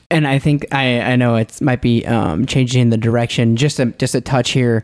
And 0.10 0.28
I 0.28 0.40
think 0.40 0.66
I 0.74 1.02
I 1.02 1.16
know 1.16 1.36
it 1.36 1.62
might 1.62 1.82
be 1.82 2.06
um, 2.06 2.46
changing 2.46 2.90
the 2.90 2.98
direction 2.98 3.56
just 3.56 3.80
a 3.80 3.88
just 3.88 4.16
a 4.16 4.22
touch 4.22 4.52
here, 4.52 4.84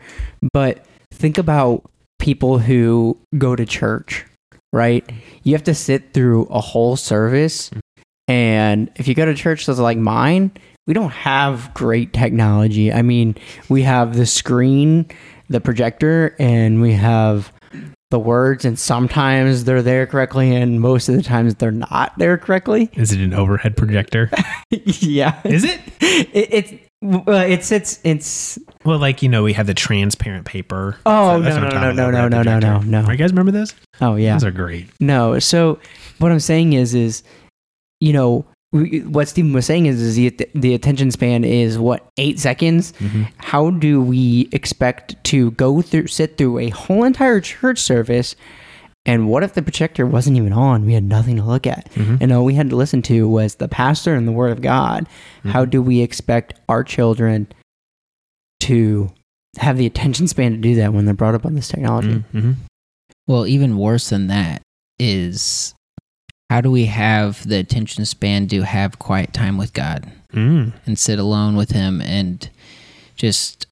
but 0.51 0.85
think 1.11 1.37
about 1.37 1.89
people 2.19 2.59
who 2.59 3.17
go 3.37 3.55
to 3.55 3.65
church, 3.65 4.25
right? 4.71 5.09
You 5.43 5.53
have 5.53 5.63
to 5.63 5.73
sit 5.73 6.13
through 6.13 6.45
a 6.45 6.59
whole 6.59 6.95
service, 6.95 7.71
and 8.27 8.91
if 8.95 9.07
you 9.07 9.13
go 9.13 9.25
to 9.25 9.33
church 9.33 9.65
that's 9.65 9.79
like 9.79 9.97
mine, 9.97 10.51
we 10.87 10.93
don't 10.93 11.11
have 11.11 11.73
great 11.73 12.13
technology. 12.13 12.91
I 12.91 13.01
mean, 13.01 13.35
we 13.69 13.83
have 13.83 14.15
the 14.15 14.25
screen, 14.25 15.05
the 15.49 15.61
projector, 15.61 16.35
and 16.39 16.81
we 16.81 16.93
have 16.93 17.53
the 18.13 18.19
words, 18.19 18.63
and 18.63 18.77
sometimes 18.77 19.63
they're 19.63 19.81
there 19.81 20.05
correctly, 20.05 20.55
and 20.55 20.79
most 20.79 21.09
of 21.09 21.15
the 21.15 21.23
times 21.23 21.55
they're 21.55 21.71
not 21.71 22.13
there 22.17 22.37
correctly. 22.37 22.89
Is 22.93 23.11
it 23.11 23.19
an 23.19 23.33
overhead 23.33 23.75
projector? 23.75 24.29
yeah, 24.69 25.41
Is 25.43 25.63
it? 25.63 25.81
it, 25.99 26.53
it's 26.53 26.73
well, 27.01 27.39
it's 27.41 27.71
it's 27.71 27.99
it's. 28.03 28.59
Well, 28.85 28.99
like 28.99 29.21
you 29.23 29.29
know, 29.29 29.41
we 29.43 29.53
have 29.53 29.65
the 29.67 29.73
transparent 29.73 30.45
paper. 30.45 30.95
Oh 31.07 31.39
no 31.39 31.61
what 31.61 31.73
no 31.73 31.91
no 31.91 31.91
no 31.91 32.11
no 32.11 32.27
no 32.29 32.43
no 32.43 32.59
no 32.59 32.79
no. 32.79 33.11
You 33.11 33.17
guys 33.17 33.31
remember 33.31 33.51
those? 33.51 33.73
Oh 33.99 34.15
yeah, 34.15 34.33
Those 34.33 34.45
are 34.45 34.51
great. 34.51 34.87
no. 34.99 35.39
So 35.39 35.79
what 36.19 36.31
I'm 36.31 36.39
saying 36.39 36.73
is 36.73 36.93
is, 36.93 37.23
you 37.99 38.13
know, 38.13 38.45
we, 38.73 38.99
what 39.01 39.27
Stephen 39.29 39.53
was 39.53 39.65
saying 39.65 39.85
is 39.85 40.01
is 40.01 40.15
the 40.15 40.35
the 40.53 40.73
attention 40.73 41.11
span 41.11 41.43
is 41.45 41.77
what 41.77 42.05
eight 42.17 42.39
seconds. 42.39 42.91
Mhm. 42.99 43.27
How 43.37 43.69
do 43.69 44.01
we 44.01 44.49
expect 44.51 45.23
to 45.25 45.51
go 45.51 45.81
through 45.81 46.07
sit 46.07 46.37
through 46.37 46.57
a 46.59 46.69
whole 46.69 47.03
entire 47.05 47.39
church 47.39 47.79
service? 47.79 48.35
And 49.05 49.27
what 49.27 49.43
if 49.43 49.53
the 49.53 49.61
projector 49.61 50.05
wasn't 50.05 50.37
even 50.37 50.53
on? 50.53 50.85
We 50.85 50.93
had 50.93 51.03
nothing 51.03 51.35
to 51.35 51.43
look 51.43 51.67
at. 51.67 51.91
Mhm. 51.93 52.19
And 52.21 52.31
all 52.31 52.45
we 52.45 52.53
had 52.55 52.69
to 52.69 52.75
listen 52.75 53.01
to 53.03 53.27
was 53.27 53.55
the 53.55 53.67
pastor 53.67 54.15
and 54.15 54.27
the 54.27 54.31
word 54.31 54.51
of 54.51 54.61
God. 54.61 55.07
How 55.45 55.65
Mhm. 55.65 55.69
do 55.71 55.81
we 55.81 55.99
expect 56.01 56.53
our 56.69 56.83
children 56.85 57.47
to 58.61 59.11
have 59.57 59.77
the 59.77 59.85
attention 59.85 60.27
span 60.27 60.51
to 60.53 60.57
do 60.57 60.75
that 60.75 60.93
when 60.93 61.05
they're 61.05 61.13
brought 61.13 61.35
up 61.35 61.45
on 61.45 61.53
this 61.53 61.67
technology? 61.67 62.23
Mhm. 62.33 62.55
Well, 63.27 63.45
even 63.45 63.77
worse 63.77 64.09
than 64.09 64.27
that 64.27 64.61
is 64.99 65.73
how 66.53 66.61
do 66.61 66.69
we 66.69 66.85
have 66.85 67.47
the 67.49 67.57
attention 67.57 68.05
span 68.05 68.47
to 68.47 68.61
have 68.61 68.99
quiet 68.99 69.33
time 69.33 69.57
with 69.57 69.73
God 69.73 70.05
Mm. 70.33 70.73
and 70.85 70.99
sit 70.99 71.17
alone 71.17 71.55
with 71.55 71.71
Him 71.71 71.99
and 71.99 72.47
just 73.15 73.65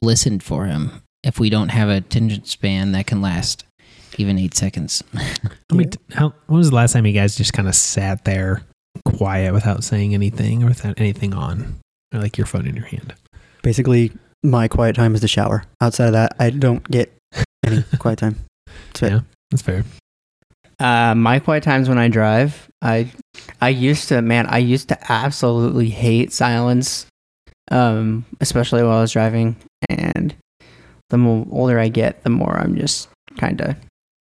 listen 0.00 0.38
for 0.38 0.66
Him 0.66 1.02
if 1.24 1.40
we 1.40 1.50
don't 1.50 1.70
have 1.70 1.88
a 1.88 1.96
attention 1.96 2.44
span 2.44 2.92
that 2.92 3.08
can 3.08 3.20
last 3.20 3.64
even 4.16 4.38
eight 4.38 4.54
seconds? 4.54 5.02
I 5.16 5.74
mean, 5.74 5.90
how, 6.12 6.32
when 6.46 6.58
was 6.58 6.70
the 6.70 6.76
last 6.76 6.92
time 6.92 7.04
you 7.04 7.12
guys 7.12 7.34
just 7.34 7.52
kind 7.52 7.66
of 7.66 7.74
sat 7.74 8.24
there 8.24 8.62
quiet 9.04 9.52
without 9.52 9.82
saying 9.82 10.14
anything 10.14 10.62
or 10.62 10.66
without 10.66 11.00
anything 11.00 11.34
on, 11.34 11.80
or 12.14 12.20
like 12.20 12.38
your 12.38 12.46
phone 12.46 12.68
in 12.68 12.76
your 12.76 12.86
hand? 12.86 13.12
Basically, 13.62 14.12
my 14.44 14.68
quiet 14.68 14.94
time 14.94 15.16
is 15.16 15.20
the 15.20 15.26
shower. 15.28 15.64
Outside 15.80 16.06
of 16.06 16.12
that, 16.12 16.36
I 16.38 16.50
don't 16.50 16.88
get 16.88 17.12
any 17.66 17.82
quiet 17.98 18.20
time. 18.20 18.36
That's 18.92 19.02
it. 19.02 19.10
Yeah, 19.10 19.20
that's 19.50 19.62
fair. 19.62 19.84
Uh, 20.80 21.14
my 21.14 21.38
quiet 21.38 21.62
times 21.62 21.88
when 21.90 21.98
I 21.98 22.08
drive, 22.08 22.70
I 22.80 23.12
I 23.60 23.68
used 23.68 24.08
to 24.08 24.22
man, 24.22 24.46
I 24.46 24.58
used 24.58 24.88
to 24.88 25.12
absolutely 25.12 25.90
hate 25.90 26.32
silence, 26.32 27.06
um, 27.70 28.24
especially 28.40 28.82
while 28.82 28.98
I 28.98 29.02
was 29.02 29.12
driving. 29.12 29.56
And 29.90 30.34
the 31.10 31.46
older 31.50 31.78
I 31.78 31.88
get, 31.88 32.22
the 32.24 32.30
more 32.30 32.58
I'm 32.58 32.76
just 32.76 33.08
kind 33.36 33.60
of 33.60 33.76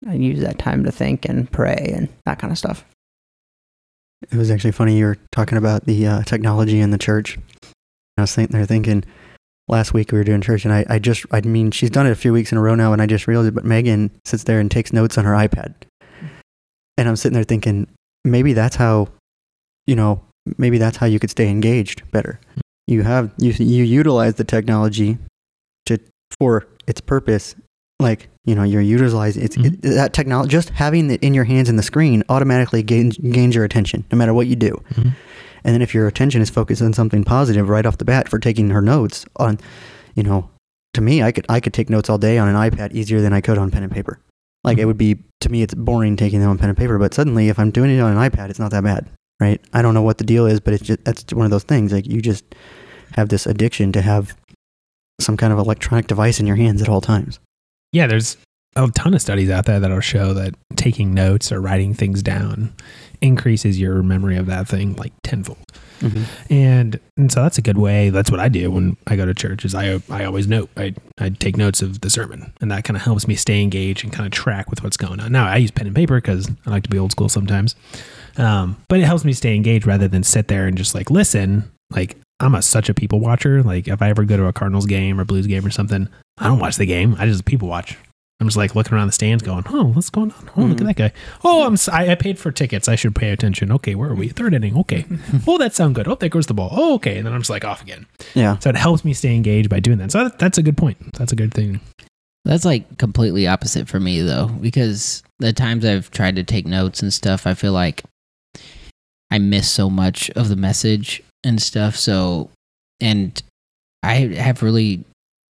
I 0.08 0.14
use 0.14 0.42
that 0.42 0.60
time 0.60 0.84
to 0.84 0.92
think 0.92 1.26
and 1.26 1.50
pray 1.50 1.94
and 1.96 2.10
that 2.26 2.40
kind 2.40 2.52
of 2.52 2.58
stuff. 2.58 2.84
It 4.30 4.38
was 4.38 4.52
actually 4.52 4.74
funny 4.74 4.98
you 4.98 5.06
were 5.06 5.18
talking 5.32 5.58
about 5.58 5.86
the 5.86 6.06
uh, 6.06 6.24
technology 6.24 6.82
in 6.82 6.92
the 6.92 6.98
church. 6.98 7.38
I 8.18 8.22
was 8.22 8.32
sitting 8.32 8.52
there 8.52 8.66
thinking 8.66 9.06
last 9.70 9.94
week 9.94 10.12
we 10.12 10.18
were 10.18 10.26
doing 10.26 10.42
church 10.42 10.66
and 10.66 10.74
I, 10.74 10.86
I 10.90 11.00
just 11.00 11.26
I 11.32 11.40
mean 11.40 11.72
she's 11.72 11.90
done 11.90 12.06
it 12.06 12.12
a 12.12 12.16
few 12.16 12.34
weeks 12.34 12.52
in 12.52 12.58
a 12.58 12.62
row 12.62 12.76
now 12.76 12.92
and 12.92 13.02
I 13.02 13.06
just 13.06 13.28
realized 13.28 13.50
it, 13.50 13.56
but 13.56 13.64
Megan 13.64 14.12
sits 14.26 14.44
there 14.44 14.60
and 14.60 14.70
takes 14.70 14.92
notes 14.92 15.18
on 15.18 15.24
her 15.24 15.32
iPad. 15.32 15.74
And 17.00 17.08
I'm 17.08 17.16
sitting 17.16 17.34
there 17.34 17.44
thinking 17.44 17.88
maybe 18.26 18.54
that's 18.54 18.76
how 18.76 19.08
you 19.88 19.96
know, 19.96 20.22
maybe 20.58 20.78
that's 20.78 20.98
how 20.98 21.06
you 21.08 21.20
could 21.20 21.30
stay 21.32 21.50
engaged 21.50 22.04
better. 22.12 22.40
You 22.88 23.04
have 23.04 23.32
you 23.38 23.52
you 23.54 23.84
utilize 23.84 24.36
the 24.36 24.44
technology 24.44 25.18
to 25.86 25.98
for 26.40 26.68
its 26.88 27.02
purpose. 27.02 27.56
Like 28.00 28.30
you 28.46 28.56
know 28.56 28.64
you're 28.64 28.82
utilizing 28.82 29.44
it's 29.44 29.58
it, 29.58 29.82
that 29.82 30.14
technology 30.14 30.50
just 30.50 30.70
having 30.70 31.12
it 31.12 31.22
in 31.22 31.34
your 31.34 31.44
hands 31.44 31.70
and 31.70 31.78
the 31.78 31.84
screen 31.84 32.24
automatically 32.30 32.82
gains 32.84 33.18
gains 33.18 33.54
your 33.56 33.64
attention 33.66 34.06
no 34.12 34.18
matter 34.18 34.34
what 34.34 34.48
you 34.48 34.56
do. 34.56 34.72
Mhm. 34.96 35.14
and 35.66 35.74
then 35.74 35.82
if 35.82 35.94
your 35.94 36.08
attention 36.08 36.42
is 36.42 36.50
focused 36.50 36.82
on 36.82 36.94
something 36.94 37.24
positive 37.26 37.68
right 37.68 37.86
off 37.86 37.98
the 37.98 38.06
bat 38.06 38.30
for 38.30 38.40
taking 38.40 38.70
her 38.70 38.82
notes 38.82 39.26
on 39.36 39.60
you 40.16 40.24
know 40.24 40.50
to 40.94 41.02
me 41.02 41.22
i 41.22 41.32
could 41.34 41.46
i 41.50 41.60
could 41.60 41.74
take 41.74 41.90
notes 41.90 42.10
all 42.10 42.18
day 42.18 42.38
on 42.38 42.48
an 42.48 42.56
ipad 42.56 42.94
easier 42.94 43.20
than 43.20 43.34
i 43.34 43.42
could 43.42 43.58
on 43.58 43.70
pen 43.70 43.84
and 43.84 43.92
paper 43.92 44.20
like 44.64 44.78
it 44.78 44.82
mm-hmm. 44.82 44.88
would 44.88 44.98
be 44.98 45.18
to 45.42 45.50
me 45.50 45.62
it's 45.62 45.74
boring 45.74 46.16
taking 46.16 46.40
them 46.40 46.50
on 46.50 46.58
pen 46.58 46.70
and 46.70 46.78
paper 46.78 46.98
but 46.98 47.14
suddenly 47.14 47.50
if 47.50 47.60
i'm 47.60 47.72
doing 47.72 47.96
it 47.96 48.00
on 48.00 48.16
an 48.16 48.30
ipad 48.30 48.50
it's 48.50 48.60
not 48.60 48.72
that 48.72 48.84
bad 48.84 49.10
right? 49.40 49.62
I 49.74 49.82
don't 49.82 49.94
know 49.94 50.02
what 50.02 50.18
the 50.18 50.24
deal 50.24 50.46
is 50.46 50.60
but 50.60 50.74
it's 50.74 50.84
just 50.84 51.04
that's 51.04 51.34
one 51.34 51.46
of 51.46 51.52
those 51.52 51.64
things 51.64 51.92
like 51.92 52.06
you 52.06 52.22
just 52.22 52.44
have 53.14 53.30
this 53.30 53.46
addiction 53.46 53.92
to 53.94 54.02
have 54.02 54.36
some 55.20 55.38
kind 55.38 55.52
of 55.52 55.60
electronic 55.60 56.08
device 56.08 56.40
in 56.40 56.48
your 56.48 56.56
hands 56.56 56.82
at 56.82 56.90
all 56.90 57.02
times. 57.02 57.40
Yeah, 57.92 58.08
there's 58.08 58.38
a 58.76 58.88
ton 58.92 59.14
of 59.14 59.22
studies 59.22 59.50
out 59.50 59.66
there 59.66 59.80
that'll 59.80 60.00
show 60.00 60.34
that 60.34 60.56
taking 60.76 61.14
notes 61.14 61.52
or 61.52 61.60
writing 61.60 61.94
things 61.94 62.22
down 62.22 62.74
increases 63.22 63.80
your 63.80 64.02
memory 64.04 64.38
of 64.38 64.46
that 64.48 64.68
thing 64.68 64.96
like 64.96 65.14
tenfold. 65.24 65.58
And 66.50 67.00
and 67.18 67.32
so 67.32 67.42
that's 67.42 67.58
a 67.58 67.62
good 67.62 67.78
way. 67.78 68.10
That's 68.10 68.32
what 68.32 68.40
I 68.40 68.48
do 68.48 68.72
when 68.72 68.96
I 69.08 69.16
go 69.16 69.26
to 69.26 69.34
church. 69.34 69.66
Is 69.66 69.76
I 69.76 70.02
I 70.10 70.24
always 70.24 70.48
note. 70.48 70.70
I 70.78 70.94
I 71.20 71.30
take 71.30 71.58
notes 71.58 71.82
of 71.82 72.02
the 72.02 72.10
sermon, 72.10 72.54
and 72.62 72.72
that 72.72 72.86
kind 72.86 72.96
of 72.96 73.04
helps 73.04 73.28
me 73.28 73.36
stay 73.36 73.62
engaged 73.62 74.04
and 74.04 74.14
kind 74.14 74.26
of 74.26 74.32
track 74.32 74.70
with 74.70 74.84
what's 74.84 74.98
going 74.98 75.20
on. 75.20 75.32
Now 75.32 75.48
I 75.48 75.58
use 75.58 75.72
pen 75.72 75.88
and 75.88 75.96
paper 75.96 76.16
because 76.22 76.50
I 76.66 76.70
like 76.70 76.84
to 76.84 76.90
be 76.90 76.98
old 76.98 77.12
school 77.12 77.28
sometimes, 77.30 77.76
um, 78.38 78.78
but 78.88 79.00
it 79.00 79.06
helps 79.06 79.26
me 79.26 79.34
stay 79.34 79.56
engaged 79.56 79.86
rather 79.86 80.08
than 80.08 80.24
sit 80.24 80.48
there 80.48 80.68
and 80.68 80.78
just 80.78 80.96
like 80.96 81.12
listen. 81.12 81.70
Like 81.92 82.16
I'm 82.40 82.56
a 82.56 82.62
such 82.62 82.88
a 82.88 82.94
people 82.94 83.20
watcher. 83.20 83.62
Like 83.62 83.88
if 83.88 84.02
I 84.02 84.10
ever 84.10 84.24
go 84.24 84.38
to 84.38 84.46
a 84.46 84.54
Cardinals 84.54 84.86
game 84.86 85.20
or 85.20 85.26
Blues 85.26 85.48
game 85.48 85.66
or 85.66 85.72
something, 85.72 86.08
I 86.38 86.48
don't 86.48 86.60
watch 86.60 86.78
the 86.78 86.86
game. 86.86 87.16
I 87.20 87.26
just 87.26 87.44
people 87.46 87.68
watch. 87.68 87.98
I'm 88.40 88.48
just 88.48 88.56
like 88.56 88.74
looking 88.74 88.94
around 88.94 89.08
the 89.08 89.14
stands, 89.14 89.44
going, 89.44 89.66
"Oh, 89.68 89.88
what's 89.88 90.10
going 90.10 90.32
on? 90.32 90.50
Oh, 90.56 90.62
look 90.62 90.78
at 90.78 90.80
hmm. 90.80 90.86
that 90.86 90.96
guy. 90.96 91.12
Oh, 91.44 91.66
I'm 91.66 91.76
I, 91.92 92.12
I 92.12 92.16
paid 92.16 92.40
for 92.40 92.52
tickets. 92.52 92.88
I 92.88 92.96
should 92.96 93.14
pay 93.14 93.32
attention. 93.32 93.70
Okay, 93.74 93.96
where 93.96 94.10
are 94.12 94.16
we? 94.16 94.30
Third 94.30 94.54
inning. 94.54 94.78
Okay. 94.78 95.06
oh, 95.48 95.58
that 95.58 95.74
sound 95.74 95.96
good. 95.96 96.08
Oh, 96.08 96.16
there 96.16 96.30
goes 96.30 96.48
the 96.48 96.54
ball. 96.54 96.70
Oh, 96.72 96.96
okay. 96.96 97.18
And 97.18 97.28
then 97.28 97.34
I'm 97.34 97.42
just 97.42 97.50
like 97.50 97.66
off 97.66 97.82
again. 97.82 98.06
yeah 98.36 98.58
So 98.60 98.70
it 98.70 98.78
helps 98.78 99.04
me 99.04 99.14
stay 99.14 99.36
engaged 99.36 99.70
by 99.70 99.82
doing 99.82 99.98
that. 99.98 100.12
So 100.12 100.24
that, 100.24 100.40
that's 100.40 100.58
a 100.58 100.64
good 100.64 100.78
point. 100.78 101.14
That's 101.18 101.34
a 101.34 101.36
good 101.36 101.54
thing. 101.54 101.82
That's 102.46 102.64
like 102.64 102.98
completely 102.98 103.46
opposite 103.46 103.90
for 103.90 104.00
me 104.00 104.22
though, 104.22 104.48
because 104.48 105.22
the 105.40 105.52
times 105.52 105.84
I've 105.84 106.10
tried 106.10 106.38
to 106.38 106.44
take 106.44 106.66
notes 106.66 107.02
and 107.02 107.12
stuff, 107.12 107.46
I 107.46 107.54
feel 107.54 107.74
like 107.74 108.04
I 109.30 109.38
miss 109.38 109.70
so 109.70 109.90
much 109.90 110.30
of 110.32 110.48
the 110.48 110.56
message 110.56 111.22
and 111.44 111.62
stuff. 111.62 111.98
So, 111.98 112.50
and 113.02 113.42
I 114.02 114.16
have 114.16 114.64
really 114.64 115.04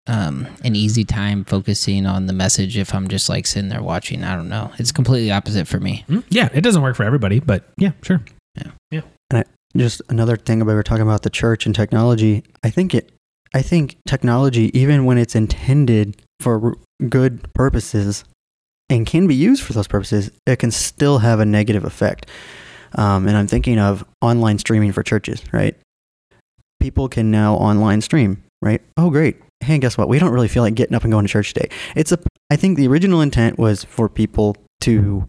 um, 0.09 0.47
an 0.65 0.77
easy 0.77 1.05
time 1.05 1.45
focusing 1.45 2.07
on 2.07 2.27
the 2.27 2.33
message 2.33 2.77
if 2.79 2.95
I'm 2.95 3.09
just 3.09 3.29
like 3.29 3.47
sitting 3.47 3.69
there 3.71 3.83
watching. 3.83 4.23
I 4.25 4.37
don't 4.37 4.49
know. 4.49 4.71
It's 4.79 4.93
completely 4.93 5.31
opposite 5.33 5.67
for 5.67 5.81
me. 5.81 6.05
Mm, 6.09 6.25
Yeah, 6.29 6.49
it 6.55 6.61
doesn't 6.61 6.83
work 6.83 6.97
for 6.97 7.05
everybody, 7.05 7.41
but 7.41 7.65
yeah, 7.77 7.93
sure. 8.03 8.23
Yeah. 8.57 8.71
Yeah. 8.91 9.01
And 9.31 9.41
I, 9.41 9.45
just 9.77 10.01
another 10.09 10.37
thing 10.37 10.63
about 10.63 10.73
we're 10.75 10.83
talking 10.83 11.03
about 11.03 11.23
the 11.23 11.29
church 11.31 11.67
and 11.67 11.75
technology 11.75 12.43
i 12.65 12.71
think 12.71 12.95
it 12.95 13.13
i 13.55 13.61
think 13.61 13.97
technology 14.09 14.71
even 14.79 15.05
when 15.05 15.19
it's 15.19 15.35
intended 15.35 16.17
for 16.41 16.69
r- 16.69 17.09
good 17.11 17.53
purposes 17.53 18.25
and 18.89 19.07
can 19.07 19.27
be 19.27 19.35
used 19.35 19.63
for 19.63 19.75
those 19.75 19.87
purposes 19.89 20.31
it 20.47 20.59
can 20.61 20.71
still 20.71 21.19
have 21.19 21.41
a 21.41 21.45
negative 21.45 21.85
effect 21.85 22.25
um, 22.95 23.29
and 23.29 23.37
i'm 23.37 23.47
thinking 23.47 23.79
of 23.79 24.03
online 24.23 24.57
streaming 24.59 24.93
for 24.93 25.03
churches 25.03 25.43
right 25.53 25.77
people 26.81 27.07
can 27.09 27.31
now 27.31 27.55
online 27.57 28.01
stream 28.01 28.43
right 28.63 28.81
oh 28.97 29.11
great 29.11 29.37
hey 29.67 29.79
guess 29.79 29.99
what 29.99 30.09
we 30.09 30.19
don't 30.19 30.33
really 30.33 30.49
feel 30.49 30.63
like 30.63 30.75
getting 30.75 30.95
up 30.95 31.05
and 31.05 31.13
going 31.13 31.25
to 31.25 31.33
church 31.33 31.53
today 31.53 31.69
it's 31.95 32.13
a 32.13 32.19
i 32.51 32.57
think 32.57 32.77
the 32.77 32.89
original 32.89 33.21
intent 33.21 33.59
was 33.59 33.85
for 33.85 34.09
people 34.09 34.57
to 34.81 35.29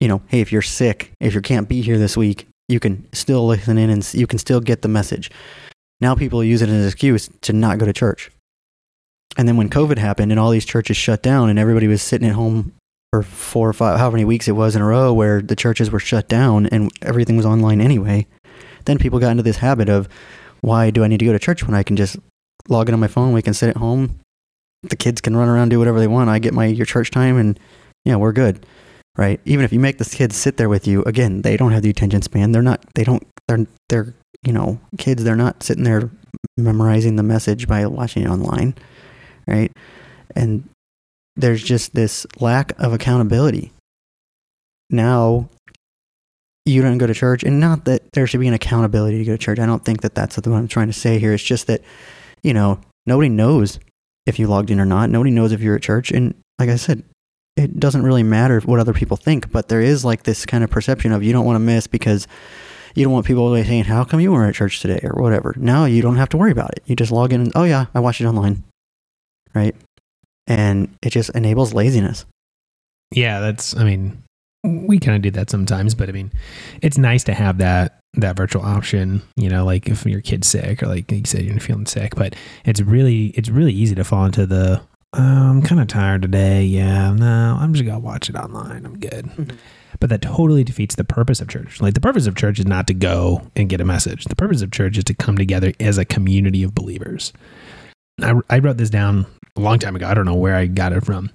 you 0.00 0.08
know 0.08 0.22
hey 0.28 0.40
if 0.40 0.52
you're 0.52 0.62
sick 0.62 1.12
if 1.20 1.34
you 1.34 1.40
can't 1.40 1.68
be 1.68 1.80
here 1.82 1.98
this 1.98 2.16
week 2.16 2.46
you 2.68 2.80
can 2.80 3.06
still 3.12 3.46
listen 3.46 3.78
in 3.78 3.90
and 3.90 4.14
you 4.14 4.26
can 4.26 4.38
still 4.38 4.60
get 4.60 4.82
the 4.82 4.88
message. 4.88 5.30
Now 6.00 6.14
people 6.14 6.42
use 6.42 6.62
it 6.62 6.68
as 6.68 6.74
an 6.74 6.86
excuse 6.86 7.30
to 7.42 7.52
not 7.52 7.78
go 7.78 7.86
to 7.86 7.92
church. 7.92 8.30
And 9.36 9.46
then 9.46 9.56
when 9.56 9.70
COVID 9.70 9.98
happened 9.98 10.32
and 10.32 10.40
all 10.40 10.50
these 10.50 10.64
churches 10.64 10.96
shut 10.96 11.22
down 11.22 11.48
and 11.48 11.58
everybody 11.58 11.86
was 11.86 12.02
sitting 12.02 12.28
at 12.28 12.34
home 12.34 12.72
for 13.12 13.22
four 13.22 13.68
or 13.68 13.72
five, 13.72 13.98
however 13.98 14.16
many 14.16 14.24
weeks 14.24 14.48
it 14.48 14.52
was 14.52 14.74
in 14.74 14.82
a 14.82 14.86
row 14.86 15.12
where 15.12 15.40
the 15.40 15.56
churches 15.56 15.90
were 15.90 16.00
shut 16.00 16.28
down 16.28 16.66
and 16.66 16.90
everything 17.02 17.36
was 17.36 17.46
online 17.46 17.80
anyway, 17.80 18.26
then 18.84 18.98
people 18.98 19.18
got 19.18 19.30
into 19.30 19.42
this 19.42 19.58
habit 19.58 19.88
of 19.88 20.08
why 20.60 20.90
do 20.90 21.04
I 21.04 21.08
need 21.08 21.18
to 21.18 21.26
go 21.26 21.32
to 21.32 21.38
church 21.38 21.64
when 21.64 21.74
I 21.74 21.82
can 21.82 21.96
just 21.96 22.16
log 22.68 22.88
in 22.88 22.94
on 22.94 23.00
my 23.00 23.08
phone? 23.08 23.32
We 23.32 23.42
can 23.42 23.54
sit 23.54 23.70
at 23.70 23.76
home. 23.76 24.18
The 24.82 24.96
kids 24.96 25.20
can 25.20 25.36
run 25.36 25.48
around, 25.48 25.70
do 25.70 25.78
whatever 25.78 25.98
they 25.98 26.06
want. 26.06 26.30
I 26.30 26.38
get 26.38 26.54
my 26.54 26.66
your 26.66 26.86
church 26.86 27.10
time 27.10 27.38
and 27.38 27.58
yeah, 28.04 28.16
we're 28.16 28.32
good 28.32 28.64
right? 29.16 29.40
Even 29.44 29.64
if 29.64 29.72
you 29.72 29.80
make 29.80 29.98
the 29.98 30.04
kids 30.04 30.36
sit 30.36 30.56
there 30.56 30.68
with 30.68 30.86
you, 30.86 31.02
again, 31.04 31.42
they 31.42 31.56
don't 31.56 31.72
have 31.72 31.82
the 31.82 31.90
attention 31.90 32.22
span. 32.22 32.52
They're 32.52 32.62
not. 32.62 32.84
They 32.94 33.04
don't. 33.04 33.26
They're. 33.48 33.66
They're. 33.88 34.14
You 34.42 34.52
know, 34.52 34.78
kids. 34.98 35.24
They're 35.24 35.36
not 35.36 35.62
sitting 35.62 35.84
there 35.84 36.10
memorizing 36.56 37.16
the 37.16 37.22
message 37.22 37.66
by 37.66 37.86
watching 37.86 38.22
it 38.22 38.28
online, 38.28 38.74
right? 39.46 39.72
And 40.34 40.68
there's 41.34 41.62
just 41.62 41.94
this 41.94 42.26
lack 42.38 42.78
of 42.78 42.92
accountability. 42.92 43.72
Now, 44.88 45.48
you 46.64 46.82
don't 46.82 46.98
go 46.98 47.06
to 47.06 47.14
church, 47.14 47.42
and 47.42 47.58
not 47.58 47.86
that 47.86 48.12
there 48.12 48.26
should 48.26 48.40
be 48.40 48.48
an 48.48 48.54
accountability 48.54 49.18
to 49.18 49.24
go 49.24 49.32
to 49.32 49.38
church. 49.38 49.58
I 49.58 49.66
don't 49.66 49.84
think 49.84 50.02
that 50.02 50.14
that's 50.14 50.36
what 50.36 50.46
I'm 50.46 50.68
trying 50.68 50.88
to 50.88 50.92
say 50.92 51.18
here. 51.18 51.32
It's 51.32 51.42
just 51.42 51.66
that, 51.66 51.82
you 52.46 52.54
know, 52.54 52.80
nobody 53.06 53.28
knows 53.28 53.80
if 54.24 54.38
you 54.38 54.46
logged 54.46 54.70
in 54.70 54.80
or 54.80 54.86
not. 54.86 55.10
Nobody 55.10 55.32
knows 55.32 55.50
if 55.50 55.60
you're 55.60 55.74
at 55.74 55.82
church, 55.82 56.12
and 56.12 56.34
like 56.60 56.70
I 56.70 56.76
said, 56.76 57.02
it 57.56 57.80
doesn't 57.80 58.04
really 58.04 58.22
matter 58.22 58.60
what 58.60 58.78
other 58.78 58.92
people 58.92 59.16
think, 59.16 59.50
but 59.50 59.68
there 59.68 59.80
is 59.80 60.04
like 60.04 60.22
this 60.22 60.46
kind 60.46 60.62
of 60.62 60.70
perception 60.70 61.10
of 61.10 61.24
you 61.24 61.32
don't 61.32 61.44
want 61.44 61.56
to 61.56 61.60
miss 61.60 61.86
because 61.86 62.28
you 62.94 63.02
don't 63.02 63.12
want 63.12 63.26
people 63.26 63.52
saying, 63.64 63.84
How 63.84 64.04
come 64.04 64.20
you 64.20 64.30
weren't 64.30 64.50
at 64.50 64.54
church 64.54 64.80
today 64.80 65.00
or 65.02 65.20
whatever. 65.20 65.54
Now 65.58 65.86
you 65.86 66.02
don't 66.02 66.16
have 66.16 66.28
to 66.30 66.36
worry 66.36 66.52
about 66.52 66.70
it. 66.76 66.82
You 66.86 66.94
just 66.94 67.12
log 67.12 67.32
in 67.32 67.40
and, 67.40 67.52
oh, 67.54 67.64
yeah, 67.64 67.86
I 67.94 68.00
watched 68.00 68.20
it 68.20 68.26
online. 68.26 68.62
Right. 69.54 69.74
And 70.46 70.94
it 71.02 71.10
just 71.10 71.30
enables 71.30 71.74
laziness. 71.74 72.26
Yeah, 73.10 73.40
that's. 73.40 73.76
I 73.76 73.84
mean, 73.84 74.22
we 74.62 74.98
kind 74.98 75.16
of 75.16 75.22
do 75.22 75.30
that 75.32 75.50
sometimes, 75.50 75.94
but 75.94 76.08
I 76.08 76.12
mean, 76.12 76.30
it's 76.82 76.98
nice 76.98 77.24
to 77.24 77.34
have 77.34 77.58
that 77.58 77.98
that 78.16 78.36
virtual 78.36 78.62
option. 78.62 79.22
You 79.36 79.48
know, 79.48 79.64
like 79.64 79.88
if 79.88 80.04
your 80.06 80.20
kid's 80.20 80.46
sick 80.48 80.82
or 80.82 80.86
like 80.86 81.10
you 81.10 81.22
said 81.24 81.42
you're 81.42 81.58
feeling 81.60 81.86
sick, 81.86 82.14
but 82.14 82.34
it's 82.64 82.80
really 82.80 83.26
it's 83.28 83.48
really 83.48 83.72
easy 83.72 83.94
to 83.94 84.04
fall 84.04 84.24
into 84.26 84.46
the. 84.46 84.80
"Oh, 85.12 85.22
I'm 85.22 85.62
kind 85.62 85.80
of 85.80 85.86
tired 85.86 86.22
today. 86.22 86.64
Yeah, 86.64 87.12
no, 87.12 87.56
I'm 87.58 87.72
just 87.72 87.86
gonna 87.86 87.98
watch 87.98 88.28
it 88.28 88.36
online. 88.36 88.84
I'm 88.84 88.98
good. 88.98 89.26
Mhm. 89.26 89.56
But 89.98 90.10
that 90.10 90.20
totally 90.20 90.62
defeats 90.62 90.94
the 90.94 91.04
purpose 91.04 91.40
of 91.40 91.48
church. 91.48 91.80
Like 91.80 91.94
the 91.94 92.00
purpose 92.02 92.26
of 92.26 92.34
church 92.34 92.58
is 92.58 92.66
not 92.66 92.86
to 92.88 92.94
go 92.94 93.42
and 93.56 93.68
get 93.68 93.80
a 93.80 93.84
message. 93.84 94.24
The 94.24 94.36
purpose 94.36 94.60
of 94.60 94.70
church 94.70 94.98
is 94.98 95.04
to 95.04 95.14
come 95.14 95.38
together 95.38 95.72
as 95.80 95.96
a 95.96 96.04
community 96.04 96.62
of 96.62 96.74
believers. 96.74 97.32
I, 98.22 98.34
I 98.48 98.58
wrote 98.58 98.78
this 98.78 98.90
down 98.90 99.26
a 99.56 99.60
long 99.60 99.78
time 99.78 99.96
ago. 99.96 100.06
I 100.06 100.14
don't 100.14 100.24
know 100.24 100.34
where 100.34 100.54
I 100.54 100.66
got 100.66 100.92
it 100.92 101.04
from. 101.04 101.30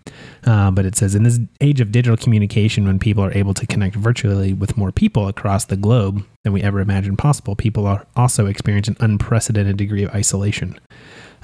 Uh, 0.45 0.71
but 0.71 0.85
it 0.85 0.95
says 0.95 1.15
in 1.15 1.23
this 1.23 1.39
age 1.59 1.81
of 1.81 1.91
digital 1.91 2.17
communication, 2.17 2.85
when 2.85 2.99
people 2.99 3.23
are 3.23 3.33
able 3.33 3.53
to 3.55 3.67
connect 3.67 3.95
virtually 3.95 4.53
with 4.53 4.77
more 4.77 4.91
people 4.91 5.27
across 5.27 5.65
the 5.65 5.77
globe 5.77 6.23
than 6.43 6.53
we 6.53 6.61
ever 6.61 6.79
imagined 6.79 7.17
possible, 7.17 7.55
people 7.55 7.87
are 7.87 8.05
also 8.15 8.45
experience 8.45 8.87
an 8.87 8.97
unprecedented 8.99 9.77
degree 9.77 10.03
of 10.03 10.13
isolation. 10.13 10.79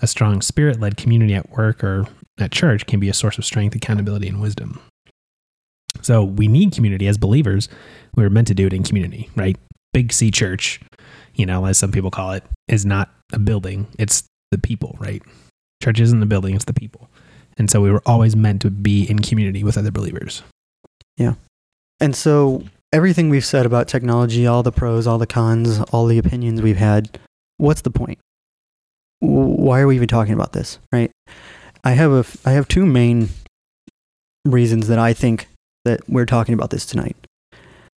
A 0.02 0.08
strong 0.08 0.42
spirit 0.42 0.80
led 0.80 0.98
community 0.98 1.34
at 1.34 1.50
work 1.50 1.84
or 1.84 2.08
at 2.40 2.52
church 2.52 2.86
can 2.86 3.00
be 3.00 3.10
a 3.10 3.14
source 3.14 3.38
of 3.38 3.46
strength, 3.46 3.76
accountability, 3.76 4.28
and 4.28 4.40
wisdom. 4.42 4.80
So 6.02 6.24
we 6.24 6.48
need 6.48 6.74
community 6.74 7.08
as 7.08 7.18
believers. 7.18 7.70
We 8.16 8.24
were 8.24 8.30
meant 8.30 8.48
to 8.48 8.54
do 8.54 8.68
it 8.68 8.74
in 8.74 8.84
community, 8.84 9.30
right? 9.36 9.58
Big 9.94 10.14
C 10.14 10.30
church, 10.30 10.80
you 11.34 11.48
know, 11.48 11.66
as 11.66 11.80
some 11.80 11.92
people 11.92 12.12
call 12.12 12.34
it, 12.34 12.44
is 12.68 12.86
not 12.86 13.10
a 13.34 13.40
building, 13.40 13.88
it's 13.98 14.24
the 14.52 14.58
people, 14.58 14.96
right? 15.00 15.22
Church 15.82 16.00
isn't 16.00 16.20
the 16.20 16.26
building, 16.26 16.56
it's 16.56 16.66
the 16.66 16.74
people. 16.74 17.10
And 17.58 17.70
so 17.70 17.82
we 17.82 17.92
were 17.92 18.04
always 18.06 18.36
meant 18.36 18.62
to 18.62 18.70
be 18.70 19.10
in 19.10 19.20
community 19.20 19.64
with 19.64 19.78
other 19.78 19.92
believers. 19.92 20.44
Yeah. 21.18 21.34
And 22.00 22.16
so 22.16 22.64
everything 22.94 23.30
we've 23.30 23.46
said 23.46 23.66
about 23.66 23.88
technology, 23.88 24.46
all 24.46 24.64
the 24.64 24.72
pros, 24.72 25.08
all 25.08 25.18
the 25.18 25.28
cons, 25.28 25.80
all 25.92 26.06
the 26.06 26.18
opinions 26.18 26.62
we've 26.62 26.78
had, 26.78 27.20
what's 27.58 27.82
the 27.82 27.90
point? 27.90 28.20
Why 29.20 29.80
are 29.80 29.88
we 29.88 29.96
even 29.96 30.08
talking 30.08 30.34
about 30.34 30.54
this, 30.54 30.78
right? 30.92 31.12
I 31.84 31.92
have 31.92 32.12
a 32.12 32.26
I 32.48 32.52
have 32.52 32.68
two 32.68 32.86
main 32.86 33.30
reasons 34.46 34.88
that 34.88 35.00
I 35.00 35.14
think 35.14 35.48
that 35.86 36.02
we're 36.08 36.26
talking 36.26 36.54
about 36.54 36.70
this 36.70 36.86
tonight. 36.86 37.16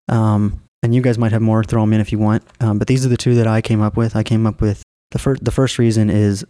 Um, 0.08 0.62
and 0.82 0.94
you 0.94 1.02
guys 1.02 1.18
might 1.18 1.32
have 1.32 1.42
more. 1.42 1.62
Throw 1.62 1.82
them 1.82 1.92
in 1.92 2.00
if 2.00 2.10
you 2.10 2.18
want. 2.18 2.42
Um, 2.60 2.78
but 2.78 2.88
these 2.88 3.04
are 3.04 3.10
the 3.10 3.16
two 3.16 3.34
that 3.34 3.46
I 3.46 3.60
came 3.60 3.82
up 3.82 3.96
with. 3.96 4.16
I 4.16 4.22
came 4.22 4.46
up 4.46 4.60
with 4.60 4.82
the 5.10 5.18
first. 5.18 5.44
The 5.44 5.50
first 5.50 5.78
reason 5.78 6.10
is, 6.10 6.44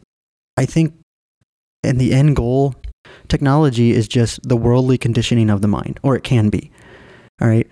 I 0.57 0.67
think, 0.67 0.95
in 1.83 1.99
the 1.99 2.13
end 2.13 2.37
goal, 2.37 2.75
technology 3.29 3.93
is 3.93 4.09
just 4.09 4.41
the 4.49 4.57
worldly 4.57 4.99
conditioning 4.99 5.51
of 5.51 5.63
the 5.63 5.69
mind, 5.69 6.01
or 6.03 6.17
it 6.17 6.25
can 6.25 6.51
be. 6.51 6.71
All 7.41 7.49
right, 7.49 7.69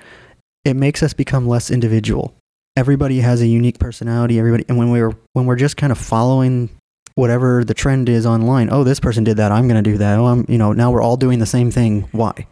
it 0.65 0.75
makes 0.75 1.03
us 1.03 1.13
become 1.13 1.47
less 1.47 1.71
individual. 1.71 2.35
Everybody 2.77 3.21
has 3.21 3.43
a 3.43 3.47
unique 3.47 3.79
personality. 3.79 4.39
Everybody, 4.39 4.65
and 4.69 4.79
when 4.79 4.91
we're 4.91 5.13
when 5.33 5.47
we're 5.47 5.57
just 5.57 5.77
kind 5.77 5.93
of 5.93 5.99
following 5.99 6.71
whatever 7.19 7.65
the 7.65 7.75
trend 7.75 8.09
is 8.09 8.25
online. 8.25 8.69
Oh, 8.71 8.85
this 8.85 9.01
person 9.01 9.25
did 9.25 9.39
that. 9.39 9.51
I'm 9.51 9.67
going 9.67 9.83
to 9.83 9.91
do 9.91 9.99
that. 9.99 10.21
Oh, 10.21 10.27
I'm, 10.27 10.47
you 10.49 10.57
know, 10.57 10.73
now 10.73 10.93
we're 10.93 11.03
all 11.03 11.17
doing 11.17 11.41
the 11.41 11.47
same 11.47 11.73
thing. 11.73 12.03
Why? 12.13 12.47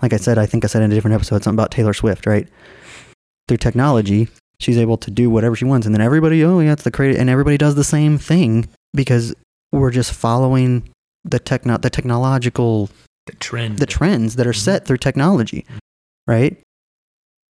Like 0.00 0.14
I 0.14 0.16
said, 0.16 0.38
I 0.38 0.46
think 0.46 0.64
I 0.64 0.68
said 0.68 0.80
in 0.80 0.90
a 0.90 0.94
different 0.94 1.14
episode 1.14 1.44
something 1.44 1.58
about 1.58 1.70
Taylor 1.70 1.92
Swift, 1.92 2.24
right? 2.24 2.48
Through 3.46 3.58
technology, 3.58 4.28
she's 4.60 4.78
able 4.78 4.96
to 4.98 5.10
do 5.10 5.28
whatever 5.30 5.56
she 5.56 5.64
wants, 5.64 5.86
and 5.86 5.94
then 5.94 6.02
everybody, 6.02 6.42
oh 6.44 6.60
yeah, 6.60 6.72
it's 6.72 6.82
the 6.82 6.90
creative, 6.90 7.20
and 7.20 7.30
everybody 7.30 7.58
does 7.58 7.74
the 7.74 7.84
same 7.84 8.18
thing 8.18 8.68
because 8.94 9.34
we're 9.72 9.90
just 9.90 10.12
following 10.12 10.88
the 11.24 11.38
techno, 11.38 11.76
the 11.78 11.90
technological, 11.90 12.88
The 13.26 13.34
trend. 13.34 13.78
the 13.78 13.86
trends 13.86 14.36
that 14.36 14.46
are 14.46 14.50
mm-hmm. 14.50 14.58
set 14.58 14.86
through 14.86 14.98
technology, 14.98 15.66
right? 16.26 16.58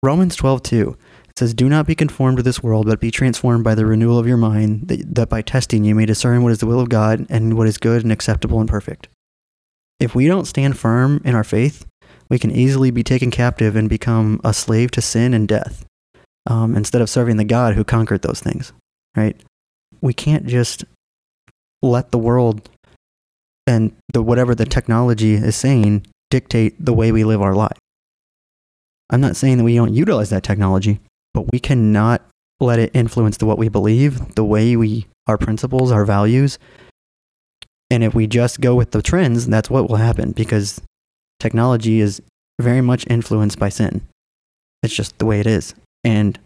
Romans 0.02 0.36
twelve 0.36 0.62
two 0.62 0.96
it 1.28 1.38
says, 1.38 1.54
"Do 1.54 1.68
not 1.68 1.86
be 1.86 1.94
conformed 1.94 2.38
to 2.38 2.42
this 2.42 2.62
world, 2.62 2.86
but 2.86 3.00
be 3.00 3.10
transformed 3.10 3.64
by 3.64 3.74
the 3.74 3.86
renewal 3.86 4.18
of 4.18 4.26
your 4.26 4.36
mind, 4.36 4.88
that, 4.88 5.14
that 5.14 5.28
by 5.28 5.42
testing 5.42 5.84
you 5.84 5.94
may 5.94 6.06
discern 6.06 6.42
what 6.42 6.52
is 6.52 6.58
the 6.58 6.66
will 6.66 6.80
of 6.80 6.88
God 6.88 7.26
and 7.28 7.56
what 7.56 7.68
is 7.68 7.78
good 7.78 8.02
and 8.02 8.12
acceptable 8.12 8.60
and 8.60 8.68
perfect." 8.68 9.08
If 10.00 10.14
we 10.14 10.26
don't 10.26 10.46
stand 10.46 10.78
firm 10.78 11.20
in 11.24 11.34
our 11.34 11.44
faith, 11.44 11.84
we 12.30 12.38
can 12.38 12.50
easily 12.50 12.90
be 12.90 13.02
taken 13.02 13.30
captive 13.30 13.76
and 13.76 13.88
become 13.88 14.40
a 14.42 14.54
slave 14.54 14.90
to 14.92 15.02
sin 15.02 15.34
and 15.34 15.46
death 15.46 15.84
um, 16.50 16.76
instead 16.76 17.00
of 17.00 17.08
serving 17.08 17.36
the 17.36 17.44
God 17.44 17.74
who 17.74 17.84
conquered 17.84 18.22
those 18.22 18.40
things, 18.40 18.72
right? 19.16 19.40
We 20.00 20.12
can't 20.12 20.46
just 20.46 20.84
let 21.80 22.10
the 22.10 22.18
world 22.18 22.68
and 23.66 23.96
the 24.12 24.20
whatever 24.20 24.54
the 24.54 24.66
technology 24.66 25.34
is 25.34 25.54
saying 25.54 26.06
dictate 26.28 26.74
the 26.84 26.92
way 26.92 27.12
we 27.12 27.24
live 27.24 27.40
our 27.40 27.54
life. 27.54 27.78
I'm 29.10 29.20
not 29.20 29.36
saying 29.36 29.58
that 29.58 29.64
we 29.64 29.76
don't 29.76 29.94
utilize 29.94 30.30
that 30.30 30.42
technology, 30.42 30.98
but 31.32 31.50
we 31.52 31.60
cannot 31.60 32.22
let 32.58 32.78
it 32.78 32.90
influence 32.94 33.36
the 33.36 33.46
what 33.46 33.58
we 33.58 33.68
believe, 33.68 34.34
the 34.34 34.44
way 34.44 34.76
we 34.76 35.06
our 35.28 35.38
principles, 35.38 35.92
our 35.92 36.04
values. 36.04 36.58
And 37.90 38.02
if 38.02 38.14
we 38.14 38.26
just 38.26 38.60
go 38.60 38.74
with 38.74 38.90
the 38.90 39.02
trends, 39.02 39.46
that's 39.46 39.70
what 39.70 39.88
will 39.88 39.96
happen 39.96 40.32
because 40.32 40.80
technology 41.38 42.00
is 42.00 42.20
very 42.60 42.80
much 42.80 43.06
influenced 43.08 43.58
by 43.58 43.68
sin. 43.68 44.02
It's 44.82 44.94
just 44.94 45.18
the 45.18 45.26
way 45.26 45.38
it 45.38 45.46
is. 45.46 45.74
And 46.04 46.38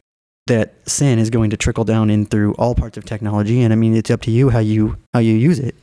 that 0.46 0.74
sin 0.86 1.18
is 1.18 1.30
going 1.30 1.50
to 1.50 1.56
trickle 1.56 1.84
down 1.84 2.10
in 2.10 2.26
through 2.26 2.52
all 2.54 2.74
parts 2.74 2.98
of 2.98 3.04
technology 3.06 3.62
and 3.62 3.72
I 3.72 3.76
mean 3.76 3.96
it's 3.96 4.10
up 4.10 4.20
to 4.22 4.30
you 4.30 4.50
how 4.50 4.58
you 4.58 4.96
how 5.14 5.20
you 5.20 5.34
use 5.34 5.58
it. 5.58 5.74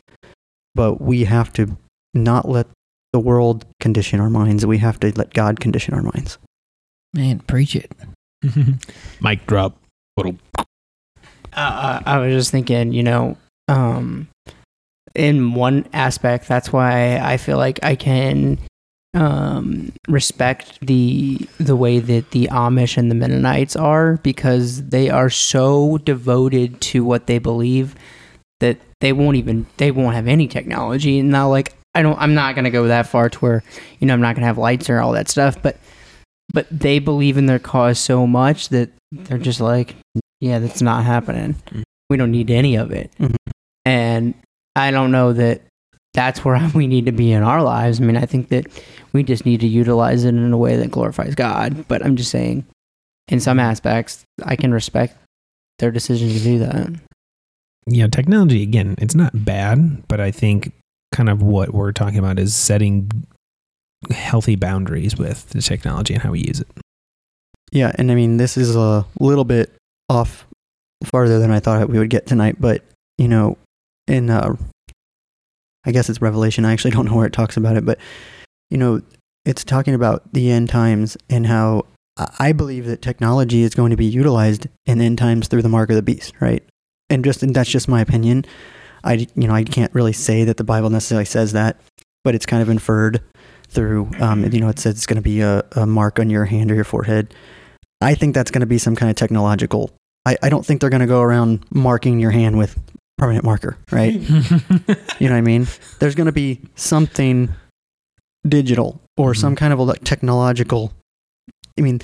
But 0.74 1.00
we 1.00 1.24
have 1.24 1.52
to 1.54 1.76
not 2.14 2.48
let 2.48 2.66
the 3.12 3.18
world 3.18 3.66
condition 3.80 4.20
our 4.20 4.30
minds. 4.30 4.64
We 4.64 4.78
have 4.78 5.00
to 5.00 5.12
let 5.16 5.34
God 5.34 5.58
condition 5.60 5.94
our 5.94 6.02
minds. 6.02 6.38
Man, 7.14 7.40
preach 7.40 7.74
it. 7.76 7.90
Mic 9.20 9.46
drop. 9.46 9.76
Little- 10.16 10.38
Uh, 11.52 12.00
I 12.06 12.18
was 12.18 12.32
just 12.32 12.50
thinking, 12.50 12.92
you 12.94 13.02
know, 13.02 13.36
um, 13.68 14.28
in 15.14 15.52
one 15.54 15.86
aspect, 15.92 16.48
that's 16.48 16.72
why 16.72 17.18
I 17.18 17.36
feel 17.36 17.58
like 17.58 17.78
I 17.82 17.94
can 17.96 18.58
um, 19.14 19.92
respect 20.08 20.78
the 20.80 21.38
the 21.58 21.76
way 21.76 21.98
that 21.98 22.30
the 22.30 22.48
Amish 22.50 22.96
and 22.96 23.10
the 23.10 23.14
Mennonites 23.14 23.76
are 23.76 24.16
because 24.18 24.88
they 24.88 25.10
are 25.10 25.28
so 25.30 25.98
devoted 25.98 26.80
to 26.82 27.04
what 27.04 27.26
they 27.26 27.38
believe 27.38 27.94
that 28.60 28.78
they 29.00 29.12
won't 29.12 29.36
even 29.36 29.66
they 29.76 29.90
won't 29.90 30.14
have 30.14 30.28
any 30.28 30.48
technology. 30.48 31.18
And 31.18 31.30
now, 31.30 31.48
like, 31.48 31.74
I 31.94 32.00
don't, 32.02 32.18
I'm 32.18 32.34
not 32.34 32.54
gonna 32.54 32.70
go 32.70 32.86
that 32.88 33.06
far 33.06 33.28
to 33.28 33.38
where 33.40 33.62
you 34.00 34.06
know 34.06 34.14
I'm 34.14 34.20
not 34.20 34.34
gonna 34.34 34.46
have 34.46 34.58
lights 34.58 34.88
or 34.88 34.98
all 35.00 35.12
that 35.12 35.28
stuff, 35.28 35.60
but 35.60 35.76
but 36.54 36.66
they 36.70 36.98
believe 36.98 37.36
in 37.36 37.46
their 37.46 37.58
cause 37.58 37.98
so 37.98 38.26
much 38.26 38.68
that 38.70 38.90
they're 39.10 39.38
just 39.38 39.60
like, 39.60 39.94
yeah, 40.40 40.58
that's 40.58 40.80
not 40.82 41.04
happening. 41.04 41.54
Mhm. 41.70 41.82
We 42.08 42.16
don't 42.16 42.30
need 42.30 42.50
any 42.50 42.76
of 42.76 42.90
it. 42.92 43.10
Mhm. 43.20 43.36
And 43.84 44.34
I 44.76 44.90
don't 44.90 45.12
know 45.12 45.32
that 45.34 45.62
that's 46.14 46.44
where 46.44 46.60
we 46.74 46.86
need 46.86 47.06
to 47.06 47.12
be 47.12 47.32
in 47.32 47.42
our 47.42 47.62
lives. 47.62 48.00
I 48.00 48.04
mean, 48.04 48.16
I 48.16 48.26
think 48.26 48.48
that 48.48 48.66
we 49.12 49.22
just 49.22 49.46
need 49.46 49.60
to 49.60 49.68
utilize 49.68 50.24
it 50.24 50.34
in 50.34 50.52
a 50.52 50.58
way 50.58 50.76
that 50.76 50.90
glorifies 50.90 51.34
God. 51.34 51.86
But 51.88 52.04
I'm 52.04 52.16
just 52.16 52.30
saying, 52.30 52.66
in 53.28 53.40
some 53.40 53.58
aspects, 53.58 54.24
I 54.44 54.56
can 54.56 54.72
respect 54.72 55.16
their 55.78 55.90
decision 55.90 56.28
to 56.28 56.38
do 56.38 56.58
that. 56.60 56.90
Yeah, 57.86 58.06
technology 58.06 58.62
again, 58.62 58.94
it's 58.98 59.14
not 59.14 59.44
bad, 59.44 60.06
but 60.06 60.20
I 60.20 60.30
think 60.30 60.72
kind 61.12 61.28
of 61.28 61.42
what 61.42 61.74
we're 61.74 61.92
talking 61.92 62.18
about 62.18 62.38
is 62.38 62.54
setting 62.54 63.10
healthy 64.10 64.56
boundaries 64.56 65.16
with 65.16 65.50
the 65.50 65.60
technology 65.60 66.14
and 66.14 66.22
how 66.22 66.30
we 66.30 66.40
use 66.40 66.60
it. 66.60 66.68
Yeah, 67.72 67.92
and 67.96 68.10
I 68.12 68.14
mean 68.14 68.36
this 68.36 68.56
is 68.56 68.76
a 68.76 69.04
little 69.18 69.44
bit 69.44 69.72
off 70.08 70.46
farther 71.04 71.38
than 71.38 71.50
I 71.50 71.58
thought 71.58 71.88
we 71.88 71.98
would 71.98 72.10
get 72.10 72.26
tonight, 72.26 72.56
but 72.60 72.84
you 73.18 73.28
know, 73.28 73.56
in 74.06 74.30
uh, 74.30 74.54
I 75.84 75.92
guess 75.92 76.08
it's 76.08 76.22
Revelation. 76.22 76.64
I 76.64 76.72
actually 76.72 76.92
don't 76.92 77.06
know 77.06 77.14
where 77.14 77.26
it 77.26 77.32
talks 77.32 77.56
about 77.56 77.76
it, 77.76 77.84
but 77.84 77.98
you 78.70 78.78
know, 78.78 79.02
it's 79.44 79.64
talking 79.64 79.94
about 79.94 80.32
the 80.32 80.50
end 80.50 80.68
times 80.68 81.16
and 81.28 81.46
how 81.46 81.86
I- 82.38 82.52
believe 82.52 82.86
that 82.86 83.02
technology 83.02 83.62
is 83.62 83.74
going 83.74 83.90
to 83.90 83.96
be 83.96 84.04
utilized 84.04 84.66
in 84.86 85.00
end 85.00 85.18
times 85.18 85.48
through 85.48 85.62
the 85.62 85.68
mark 85.68 85.90
of 85.90 85.96
the 85.96 86.02
beast, 86.02 86.34
right? 86.40 86.62
And 87.10 87.24
just 87.24 87.42
and 87.42 87.54
that's 87.54 87.70
just 87.70 87.88
my 87.88 88.00
opinion. 88.00 88.44
I 89.04 89.26
you 89.34 89.48
know 89.48 89.54
I 89.54 89.64
can't 89.64 89.94
really 89.94 90.12
say 90.12 90.44
that 90.44 90.56
the 90.56 90.64
Bible 90.64 90.90
necessarily 90.90 91.24
says 91.24 91.52
that, 91.52 91.80
but 92.24 92.34
it's 92.34 92.46
kind 92.46 92.62
of 92.62 92.68
inferred 92.68 93.20
through. 93.68 94.10
Um, 94.20 94.44
you 94.44 94.60
know, 94.60 94.68
it 94.68 94.78
says 94.78 94.96
it's 94.96 95.06
going 95.06 95.16
to 95.16 95.22
be 95.22 95.40
a, 95.40 95.64
a 95.72 95.86
mark 95.86 96.18
on 96.18 96.30
your 96.30 96.44
hand 96.44 96.70
or 96.70 96.74
your 96.74 96.84
forehead. 96.84 97.34
I 98.00 98.14
think 98.14 98.34
that's 98.34 98.50
going 98.50 98.60
to 98.60 98.66
be 98.66 98.78
some 98.78 98.96
kind 98.96 99.10
of 99.10 99.16
technological. 99.16 99.90
I, 100.26 100.36
I 100.42 100.48
don't 100.48 100.64
think 100.64 100.80
they're 100.80 100.90
going 100.90 101.00
to 101.00 101.06
go 101.06 101.20
around 101.20 101.64
marking 101.70 102.20
your 102.20 102.30
hand 102.30 102.58
with 102.58 102.78
permanent 103.22 103.44
marker, 103.44 103.78
right? 103.92 104.14
You 105.20 105.28
know 105.28 105.34
what 105.34 105.38
I 105.38 105.40
mean? 105.42 105.68
There's 106.00 106.16
going 106.16 106.26
to 106.26 106.32
be 106.32 106.60
something 106.74 107.54
digital 108.48 109.00
or 109.16 109.32
some 109.32 109.54
kind 109.54 109.72
of 109.72 109.78
like, 109.78 110.02
technological. 110.02 110.92
I 111.78 111.82
mean, 111.82 112.00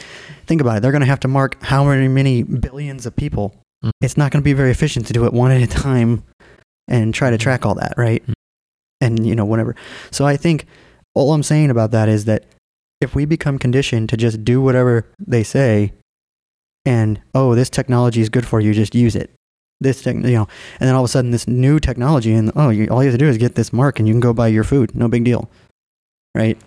think 0.47 0.61
about 0.61 0.77
it. 0.77 0.81
They're 0.83 0.93
going 0.93 1.01
to 1.01 1.09
have 1.09 1.19
to 1.21 1.29
mark 1.29 1.61
how 1.61 1.83
many, 1.83 2.07
many 2.07 2.45
billions 2.45 3.05
of 3.05 3.17
people. 3.17 3.57
Mm. 3.85 3.91
It's 4.01 4.17
not 4.17 4.31
going 4.31 4.41
to 4.41 4.45
be 4.45 4.53
very 4.53 4.71
efficient 4.71 5.09
to 5.09 5.13
do 5.13 5.25
it 5.25 5.33
one 5.33 5.51
at 5.51 5.61
a 5.61 5.67
time 5.67 6.23
and 6.87 7.13
try 7.13 7.31
to 7.31 7.39
track 7.39 7.67
all 7.67 7.75
that, 7.75 7.95
right? 7.97 8.25
Mm. 8.25 8.35
And, 9.01 9.27
you 9.27 9.35
know, 9.35 9.45
whatever. 9.45 9.75
So 10.13 10.25
I 10.25 10.37
think 10.37 10.67
all 11.17 11.33
I'm 11.33 11.43
saying 11.43 11.71
about 11.71 11.91
that 11.91 12.09
is 12.09 12.27
that 12.27 12.45
if 13.01 13.17
we 13.17 13.25
become 13.25 13.59
conditioned 13.59 14.09
to 14.11 14.17
just 14.17 14.45
do 14.45 14.61
whatever 14.61 15.05
they 15.19 15.43
say 15.43 15.95
and, 16.87 17.21
oh, 17.35 17.57
this 17.57 17.71
technology 17.71 18.21
is 18.21 18.29
good 18.29 18.47
for 18.47 18.61
you, 18.61 18.73
just 18.73 18.95
use 18.95 19.17
it. 19.17 19.35
This 19.81 20.03
tech, 20.03 20.17
you 20.17 20.23
know, 20.23 20.49
and 20.81 20.89
then 20.89 20.95
all 20.95 21.05
of 21.05 21.09
a 21.09 21.13
sudden 21.13 21.31
this 21.31 21.47
new 21.47 21.79
technology 21.79 22.33
and 22.33 22.51
oh, 22.57 22.71
you, 22.71 22.89
all 22.89 23.03
you 23.03 23.11
have 23.11 23.15
to 23.15 23.25
do 23.25 23.29
is 23.29 23.39
get 23.39 23.55
this 23.55 23.73
mark 23.73 24.01
and 24.01 24.09
you 24.09 24.15
can 24.15 24.21
go 24.21 24.33
buy 24.33 24.49
your 24.49 24.65
food. 24.65 24.95
No 24.95 25.07
big 25.07 25.23
deal, 25.25 25.49
right? 26.35 26.59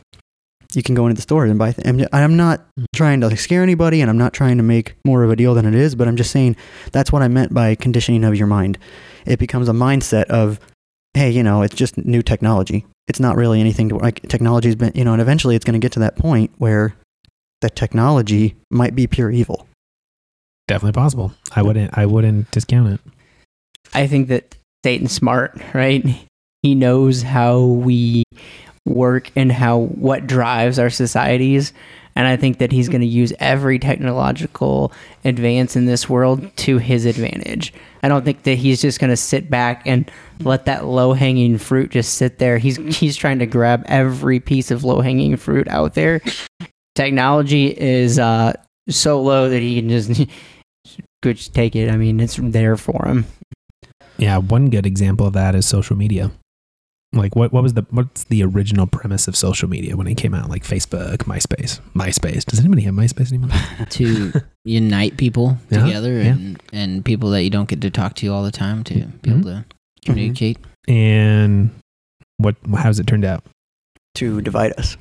You 0.73 0.81
can 0.81 0.95
go 0.95 1.05
into 1.07 1.15
the 1.15 1.21
store 1.21 1.45
and 1.45 1.59
buy. 1.59 1.73
Th- 1.73 1.85
I'm, 1.85 2.07
I'm 2.13 2.37
not 2.37 2.65
trying 2.95 3.19
to 3.21 3.35
scare 3.35 3.63
anybody, 3.63 3.99
and 3.99 4.09
I'm 4.09 4.17
not 4.17 4.31
trying 4.31 4.55
to 4.55 4.63
make 4.63 4.95
more 5.05 5.23
of 5.23 5.29
a 5.29 5.35
deal 5.35 5.53
than 5.53 5.65
it 5.65 5.75
is. 5.75 5.95
But 5.95 6.07
I'm 6.07 6.15
just 6.15 6.31
saying 6.31 6.55
that's 6.93 7.11
what 7.11 7.21
I 7.21 7.27
meant 7.27 7.53
by 7.53 7.75
conditioning 7.75 8.23
of 8.23 8.35
your 8.35 8.47
mind. 8.47 8.77
It 9.25 9.37
becomes 9.37 9.67
a 9.67 9.73
mindset 9.73 10.25
of, 10.25 10.61
hey, 11.13 11.29
you 11.29 11.43
know, 11.43 11.61
it's 11.61 11.75
just 11.75 11.97
new 11.97 12.21
technology. 12.21 12.85
It's 13.09 13.19
not 13.19 13.35
really 13.35 13.59
anything 13.59 13.89
to 13.89 13.97
like. 13.97 14.21
Technology's 14.29 14.75
been, 14.75 14.93
you 14.95 15.03
know, 15.03 15.11
and 15.11 15.21
eventually 15.21 15.57
it's 15.57 15.65
going 15.65 15.73
to 15.73 15.83
get 15.83 15.91
to 15.93 15.99
that 15.99 16.15
point 16.15 16.51
where 16.57 16.95
the 17.59 17.69
technology 17.69 18.55
might 18.69 18.95
be 18.95 19.07
pure 19.07 19.29
evil. 19.29 19.67
Definitely 20.71 21.01
possible. 21.01 21.33
I 21.53 21.63
wouldn't. 21.63 21.97
I 21.97 22.05
wouldn't 22.05 22.49
discount 22.51 22.93
it. 22.93 23.01
I 23.93 24.07
think 24.07 24.29
that 24.29 24.55
Satan's 24.85 25.11
smart, 25.11 25.59
right? 25.73 26.05
He 26.61 26.75
knows 26.75 27.23
how 27.23 27.59
we 27.61 28.23
work 28.85 29.31
and 29.35 29.51
how 29.51 29.79
what 29.79 30.27
drives 30.27 30.79
our 30.79 30.89
societies. 30.89 31.73
And 32.15 32.25
I 32.25 32.37
think 32.37 32.59
that 32.59 32.71
he's 32.71 32.87
going 32.87 33.01
to 33.01 33.07
use 33.07 33.33
every 33.39 33.79
technological 33.79 34.93
advance 35.25 35.75
in 35.75 35.87
this 35.87 36.07
world 36.07 36.55
to 36.57 36.77
his 36.77 37.05
advantage. 37.05 37.73
I 38.01 38.07
don't 38.07 38.23
think 38.23 38.43
that 38.43 38.57
he's 38.57 38.81
just 38.81 38.99
going 38.99 39.09
to 39.09 39.17
sit 39.17 39.49
back 39.49 39.81
and 39.85 40.09
let 40.39 40.65
that 40.65 40.85
low 40.85 41.11
hanging 41.11 41.57
fruit 41.57 41.91
just 41.91 42.13
sit 42.13 42.37
there. 42.37 42.57
He's 42.59 42.77
he's 42.97 43.17
trying 43.17 43.39
to 43.39 43.45
grab 43.45 43.83
every 43.87 44.39
piece 44.39 44.71
of 44.71 44.85
low 44.85 45.01
hanging 45.01 45.35
fruit 45.35 45.67
out 45.67 45.95
there 45.95 46.21
technology 46.95 47.67
is 47.67 48.19
uh, 48.19 48.53
so 48.89 49.21
low 49.21 49.49
that 49.49 49.59
he 49.59 49.79
can 49.79 49.89
just 49.89 50.29
just 51.21 51.53
take 51.53 51.75
it. 51.75 51.89
I 51.89 51.97
mean, 51.97 52.19
it's 52.19 52.37
there 52.41 52.77
for 52.77 53.05
him. 53.05 53.25
Yeah, 54.17 54.37
one 54.37 54.69
good 54.69 54.85
example 54.85 55.27
of 55.27 55.33
that 55.33 55.55
is 55.55 55.65
social 55.65 55.95
media. 55.95 56.31
Like 57.13 57.35
what 57.35 57.51
what 57.51 57.61
was 57.61 57.73
the 57.73 57.85
what's 57.89 58.23
the 58.25 58.41
original 58.43 58.87
premise 58.87 59.27
of 59.27 59.35
social 59.35 59.67
media 59.67 59.97
when 59.97 60.07
it 60.07 60.15
came 60.15 60.33
out? 60.33 60.49
Like 60.49 60.63
Facebook, 60.63 61.17
MySpace. 61.17 61.81
MySpace. 61.93 62.45
Does 62.45 62.59
anybody 62.59 62.83
have 62.83 62.93
MySpace 62.93 63.33
anymore? 63.33 63.49
to 63.89 64.31
unite 64.63 65.17
people 65.17 65.57
Yeah, 65.69 65.83
together 65.85 66.13
yeah. 66.13 66.31
and 66.31 66.61
and 66.71 67.03
people 67.03 67.31
that 67.31 67.43
you 67.43 67.49
don't 67.49 67.67
get 67.67 67.81
to 67.81 67.89
talk 67.89 68.15
to 68.15 68.27
all 68.27 68.43
the 68.43 68.51
time 68.51 68.83
to 68.85 68.93
be 68.93 69.01
mm-hmm. 69.01 69.31
able 69.31 69.43
to 69.43 69.65
communicate. 70.05 70.57
and 70.87 71.71
what 72.37 72.55
how's 72.75 72.99
it 72.99 73.07
turned 73.07 73.25
out? 73.25 73.43
To 74.15 74.41
divide 74.41 74.73
us. 74.77 74.95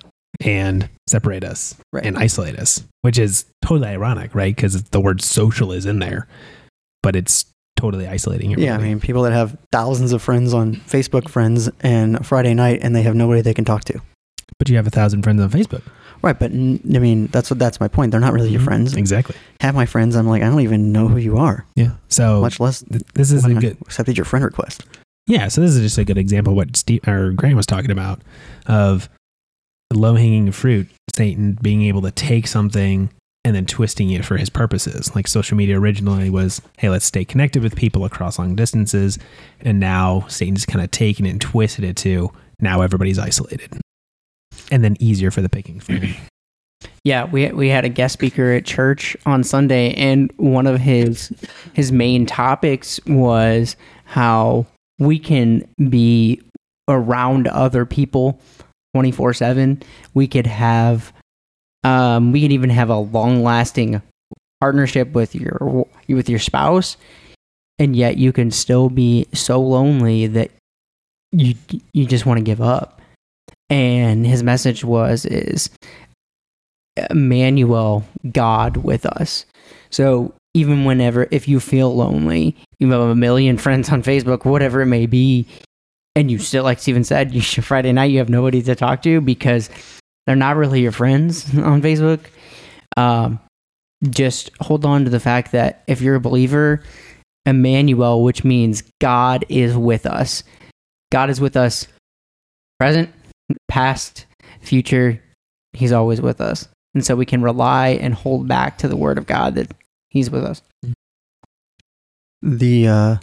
And 0.45 0.89
separate 1.09 1.45
us 1.45 1.75
Right. 1.93 2.05
and 2.07 2.17
isolate 2.17 2.59
us, 2.59 2.83
which 3.03 3.19
is 3.19 3.45
totally 3.63 3.89
ironic, 3.89 4.35
right? 4.35 4.55
Because 4.55 4.83
the 4.85 5.01
word 5.01 5.21
social 5.23 5.73
is 5.73 5.85
in 5.87 5.99
there, 5.99 6.27
but 7.03 7.15
it's 7.17 7.45
totally 7.77 8.07
isolating. 8.07 8.51
Yeah, 8.59 8.75
I 8.77 8.79
mean, 8.79 9.01
people 9.01 9.23
that 9.23 9.33
have 9.33 9.57
thousands 9.73 10.13
of 10.13 10.23
friends 10.23 10.53
on 10.55 10.77
Facebook 10.77 11.29
friends 11.29 11.69
and 11.81 12.25
Friday 12.27 12.55
night 12.55 12.81
and 12.83 12.95
they 12.95 13.03
have 13.03 13.15
nobody 13.15 13.41
they 13.43 13.55
can 13.55 13.65
talk 13.65 13.85
to. 13.85 14.01
but 14.59 14.69
you 14.69 14.77
have 14.77 14.87
a 14.87 14.91
thousand 14.91 15.23
friends 15.23 15.41
on 15.41 15.49
Facebook. 15.49 15.81
Right, 16.23 16.39
but 16.39 16.51
n- 16.53 16.81
I 16.95 16.99
mean, 16.99 17.29
that's 17.29 17.49
what 17.51 17.59
that's 17.59 17.81
my 17.81 17.89
point. 17.89 18.11
They're 18.11 18.21
not 18.21 18.35
really 18.35 18.51
your 18.51 18.61
Mhm. 18.61 18.65
friends. 18.65 18.95
Exactly. 18.95 19.35
Half 19.61 19.75
my 19.75 19.87
friends, 19.87 20.15
I'm 20.17 20.27
like, 20.27 20.43
I 20.43 20.47
don't 20.51 20.61
even 20.61 20.93
know 20.93 21.09
who 21.09 21.17
you 21.17 21.39
are, 21.39 21.65
Yeah. 21.77 21.93
So 22.09 22.43
much 22.43 22.61
less 22.61 22.81
th- 22.83 23.03
this 23.15 23.33
is 23.33 23.47
a 23.47 23.55
good. 23.55 23.79
accepted 23.87 24.19
your 24.19 24.27
friend 24.27 24.45
request. 24.45 24.85
Yeah, 25.27 25.49
so 25.49 25.63
this 25.63 25.75
is 25.75 25.81
just 25.81 25.97
a 25.97 26.05
good 26.05 26.19
example 26.19 26.53
of 26.53 26.57
what 26.59 26.77
Steve 26.77 27.01
or 27.09 27.31
Graham 27.31 27.57
was 27.57 27.65
talking 27.65 27.91
about 27.91 28.21
of 28.67 29.09
low 29.93 30.15
hanging 30.15 30.53
fruit, 30.53 30.89
Satan 31.15 31.59
being 31.61 31.83
able 31.83 32.03
to 32.03 32.11
take 32.11 32.47
something 32.47 33.11
and 33.45 33.57
then 33.57 33.67
twisting 33.67 34.11
it 34.11 34.25
for 34.25 34.37
his 34.37 34.51
purposes. 34.51 35.15
Like 35.15 35.27
social 35.27 35.57
media 35.57 35.79
originally 35.79 36.31
was, 36.31 36.61
hey, 36.79 36.91
let's 36.91 37.07
stay 37.07 37.25
connected 37.25 37.63
with 37.63 37.75
people 37.75 38.05
across 38.05 38.39
long 38.39 38.55
distances. 38.55 39.19
And 39.61 39.81
now 39.81 40.27
Satan's 40.29 40.67
kind 40.67 40.85
of 40.85 40.91
taken 40.91 41.27
it 41.27 41.31
and 41.31 41.41
twisted 41.41 41.85
it 41.85 41.97
to 41.99 42.31
now 42.61 42.83
everybody's 42.83 43.19
isolated. 43.19 43.79
And 44.71 44.85
then 44.85 44.97
easier 45.01 45.31
for 45.31 45.41
the 45.41 45.49
picking 45.49 45.81
finger. 45.81 46.09
Yeah, 47.05 47.25
we 47.25 47.49
we 47.49 47.69
had 47.69 47.87
a 47.87 47.89
guest 47.89 48.13
speaker 48.13 48.53
at 48.53 48.67
church 48.67 49.17
on 49.25 49.43
Sunday, 49.43 49.95
and 49.95 50.31
one 50.37 50.67
of 50.67 50.81
his 50.81 51.33
his 51.73 51.93
main 51.93 52.27
topics 52.27 53.01
was 53.07 53.75
how 54.05 54.67
we 54.99 55.19
can 55.19 55.67
be 55.89 56.43
around 56.89 57.49
other 57.49 57.87
people 57.87 58.39
twenty 58.95 59.13
four 59.13 59.33
seven. 59.35 59.83
We 60.15 60.27
could 60.27 60.47
have, 60.47 61.13
um, 61.85 62.33
we 62.33 62.43
could 62.43 62.53
even 62.53 62.71
have 62.71 62.91
a 62.91 62.97
long 62.97 63.43
lasting 63.43 64.03
partnership 64.61 65.13
with 65.13 65.35
your 65.35 65.87
with 66.09 66.29
your 66.29 66.39
spouse, 66.39 66.97
and 67.79 67.97
yet 67.97 68.17
you 68.17 68.33
can 68.33 68.51
still 68.51 68.89
be 68.89 69.27
so 69.33 69.61
lonely 69.61 70.27
that 70.27 70.51
you 71.33 71.55
you 71.93 72.07
just 72.07 72.27
want 72.27 72.39
to 72.39 72.45
give 72.45 72.61
up. 72.61 73.01
And 73.69 74.27
his 74.27 74.43
message 74.43 74.85
was 74.85 75.25
is 75.25 75.71
Emmanuel, 77.09 78.05
God 78.33 78.79
with 78.79 79.07
us. 79.07 79.47
So 79.91 80.35
even 80.55 80.85
whenever, 80.85 81.29
if 81.31 81.47
you 81.47 81.61
feel 81.61 81.95
lonely, 81.95 82.57
you 82.79 82.91
have 82.91 83.01
a 83.01 83.15
million 83.15 83.59
friends 83.59 83.91
on 83.91 84.03
Facebook, 84.03 84.45
whatever 84.45 84.81
it 84.83 84.87
may 84.87 85.07
be, 85.07 85.47
and 86.17 86.31
you 86.31 86.39
still, 86.39 86.65
like 86.65 86.79
Steven 86.79 87.05
said, 87.05 87.33
you 87.35 87.41
should, 87.41 87.65
Friday 87.65 87.93
night 87.93 88.11
you 88.11 88.19
have 88.19 88.29
nobody 88.29 88.63
to 88.63 88.75
talk 88.75 89.03
to 89.03 89.21
because 89.21 89.71
they're 90.27 90.37
not 90.37 90.57
really 90.57 90.83
your 90.83 90.93
friends 90.93 91.57
on 91.59 91.83
Facebook. 91.83 92.21
Um, 92.97 93.41
just 94.09 94.51
hold 94.61 94.85
on 94.85 95.05
to 95.05 95.11
the 95.11 95.21
fact 95.21 95.53
that 95.53 95.83
if 95.87 96.01
you're 96.01 96.15
a 96.15 96.21
believer, 96.21 96.83
Emmanuel, 97.47 98.23
which 98.23 98.45
means 98.45 98.83
God 99.01 99.45
is 99.49 99.77
with 99.77 100.07
us. 100.07 100.43
God 101.13 101.31
is 101.31 101.41
with 101.41 101.57
us, 101.57 101.87
present, 102.79 103.11
past, 103.69 104.27
future. 104.61 105.23
He's 105.73 105.93
always 105.93 106.21
with 106.21 106.41
us 106.41 106.69
and 106.95 107.05
so 107.05 107.15
we 107.15 107.27
can 107.27 107.43
rely 107.43 107.89
and 107.89 108.15
hold 108.15 108.49
back 108.49 108.79
to 108.79 108.89
the 108.89 108.97
word 108.97 109.19
of 109.19 109.27
God 109.27 109.55
that 109.55 109.73
He's 110.09 110.31
with 110.31 110.45
us. 110.45 110.63
The 112.43 112.89
uh, 112.89 113.17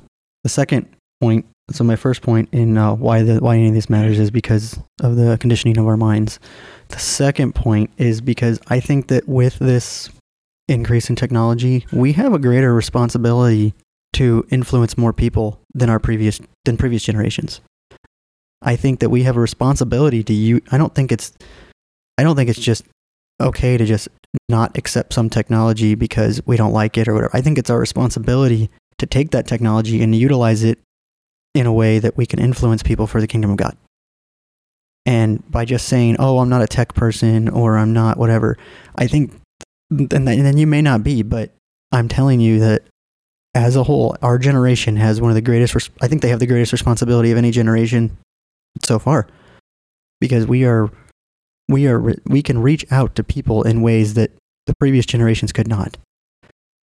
the 0.44 0.50
second 0.50 0.88
point. 1.22 1.46
So 1.72 1.84
my 1.84 1.98
first 1.98 2.22
point 2.22 2.48
in 2.54 2.78
uh, 2.78 2.96
why 2.96 3.24
the 3.24 3.40
why 3.40 3.56
any 3.56 3.70
of 3.70 3.74
this 3.74 3.90
matters 3.90 4.20
is 4.20 4.32
because 4.32 4.80
of 5.02 5.18
the 5.18 5.38
conditioning 5.40 5.78
of 5.78 5.86
our 5.88 5.98
minds. 5.98 6.40
The 6.90 7.00
second 7.00 7.56
point 7.56 7.92
is 7.98 8.22
because 8.22 8.60
I 8.68 8.80
think 8.80 9.08
that 9.08 9.28
with 9.28 9.60
this 9.60 10.10
increase 10.70 11.10
in 11.10 11.18
technology, 11.18 11.86
we 11.92 12.14
have 12.14 12.34
a 12.34 12.40
greater 12.40 12.74
responsibility 12.74 13.74
to 14.14 14.46
influence 14.50 14.98
more 14.98 15.12
people 15.12 15.60
than 15.74 15.90
our 15.90 16.00
previous 16.00 16.40
than 16.64 16.78
previous 16.78 17.04
generations. 17.04 17.60
I 18.62 18.76
think 18.76 19.02
that 19.02 19.10
we 19.10 19.24
have 19.24 19.36
a 19.36 19.42
responsibility 19.42 20.24
to 20.24 20.34
you. 20.34 20.62
I 20.72 20.78
don't 20.78 20.96
think 20.96 21.12
it's 21.12 21.34
I 22.18 22.24
don't 22.24 22.38
think 22.38 22.50
it's 22.50 22.60
just 22.60 22.86
okay 23.42 23.78
to 23.78 23.86
just 23.86 24.08
not 24.50 24.78
accept 24.78 25.14
some 25.14 25.30
technology 25.30 25.96
because 25.96 26.42
we 26.46 26.58
don't 26.58 26.74
like 26.74 26.98
it 26.98 27.08
or 27.08 27.14
whatever. 27.14 27.36
I 27.36 27.42
think 27.42 27.58
it's 27.58 27.70
our 27.70 27.80
responsibility 27.80 28.70
to 28.98 29.06
take 29.06 29.32
that 29.32 29.48
technology 29.48 30.02
and 30.02 30.16
utilize 30.16 30.64
it 30.64 30.80
in 31.60 31.66
a 31.66 31.74
way 31.74 32.00
that 32.00 32.18
we 32.18 32.26
can 32.26 32.40
influence 32.40 32.84
people 32.84 33.08
for 33.08 33.22
the 33.22 33.28
kingdom 33.28 33.52
of 33.52 33.58
God. 33.58 33.78
And 35.06 35.50
by 35.50 35.66
just 35.66 35.88
saying, 35.88 36.18
"Oh, 36.20 36.40
I'm 36.40 36.50
not 36.50 36.62
a 36.62 36.68
tech 36.68 36.94
person," 36.94 37.48
or 37.48 37.78
"I'm 37.78 37.94
not 37.94 38.18
whatever," 38.18 38.58
I 38.96 39.08
think, 39.08 39.34
and 39.90 40.28
then, 40.28 40.58
you 40.58 40.68
may 40.68 40.82
not 40.82 41.04
be, 41.04 41.24
but 41.24 41.52
I'm 41.92 42.10
telling 42.10 42.42
you 42.42 42.60
that 42.60 42.84
as 43.56 43.76
a 43.76 43.84
whole, 43.84 44.18
our 44.22 44.38
generation 44.38 44.98
has 44.98 45.22
one 45.22 45.32
of 45.32 45.36
the 45.36 45.42
greatest. 45.42 45.90
I 46.02 46.08
think 46.08 46.22
they 46.22 46.30
have 46.30 46.40
the 46.40 46.46
greatest 46.46 46.74
responsibility 46.74 47.32
of 47.32 47.38
any 47.38 47.52
generation 47.52 48.18
so 48.84 49.00
far, 49.00 49.28
because 50.20 50.46
we 50.46 50.66
are, 50.66 50.92
we 51.70 51.88
are, 51.88 52.14
we 52.26 52.44
can 52.44 52.62
reach 52.62 52.86
out 52.92 53.16
to 53.16 53.24
people 53.24 53.64
in 53.64 53.82
ways 53.82 54.14
that 54.16 54.32
the 54.66 54.74
previous 54.78 55.06
generations 55.06 55.54
could 55.54 55.68
not. 55.70 55.98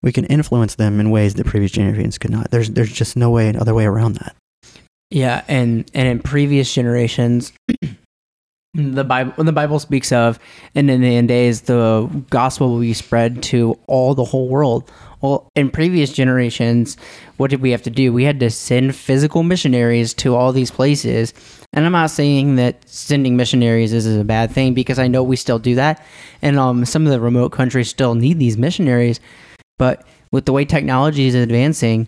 We 0.01 0.11
can 0.11 0.25
influence 0.25 0.75
them 0.75 0.99
in 0.99 1.11
ways 1.11 1.35
that 1.35 1.45
previous 1.45 1.71
generations 1.71 2.17
could 2.17 2.31
not. 2.31 2.51
There's, 2.51 2.69
there's 2.69 2.91
just 2.91 3.15
no 3.15 3.29
way, 3.29 3.53
other 3.53 3.73
way 3.73 3.85
around 3.85 4.15
that. 4.15 4.35
Yeah, 5.13 5.43
and 5.47 5.89
and 5.93 6.07
in 6.07 6.19
previous 6.19 6.73
generations, 6.73 7.53
the 8.73 9.03
Bible 9.03 9.43
the 9.43 9.51
Bible 9.51 9.77
speaks 9.77 10.11
of, 10.11 10.39
and 10.73 10.89
in 10.89 11.01
the 11.01 11.15
end 11.15 11.27
days, 11.27 11.61
the 11.61 12.09
gospel 12.31 12.71
will 12.71 12.79
be 12.79 12.95
spread 12.95 13.43
to 13.43 13.77
all 13.85 14.15
the 14.15 14.23
whole 14.23 14.49
world. 14.49 14.89
Well, 15.21 15.47
in 15.55 15.69
previous 15.69 16.11
generations, 16.11 16.97
what 17.37 17.51
did 17.51 17.61
we 17.61 17.69
have 17.69 17.83
to 17.83 17.91
do? 17.91 18.11
We 18.11 18.23
had 18.23 18.39
to 18.39 18.49
send 18.49 18.95
physical 18.95 19.43
missionaries 19.43 20.15
to 20.15 20.35
all 20.35 20.51
these 20.51 20.71
places. 20.71 21.31
And 21.73 21.85
I'm 21.85 21.91
not 21.91 22.09
saying 22.09 22.55
that 22.55 22.77
sending 22.89 23.37
missionaries 23.37 23.93
is 23.93 24.07
a 24.07 24.23
bad 24.23 24.51
thing 24.51 24.73
because 24.73 24.97
I 24.97 25.07
know 25.07 25.21
we 25.21 25.35
still 25.35 25.59
do 25.59 25.75
that, 25.75 26.03
and 26.41 26.57
um, 26.57 26.85
some 26.85 27.05
of 27.05 27.11
the 27.11 27.19
remote 27.19 27.49
countries 27.49 27.87
still 27.87 28.15
need 28.15 28.39
these 28.39 28.57
missionaries. 28.57 29.19
But 29.77 30.07
with 30.31 30.45
the 30.45 30.53
way 30.53 30.65
technology 30.65 31.27
is 31.27 31.35
advancing, 31.35 32.07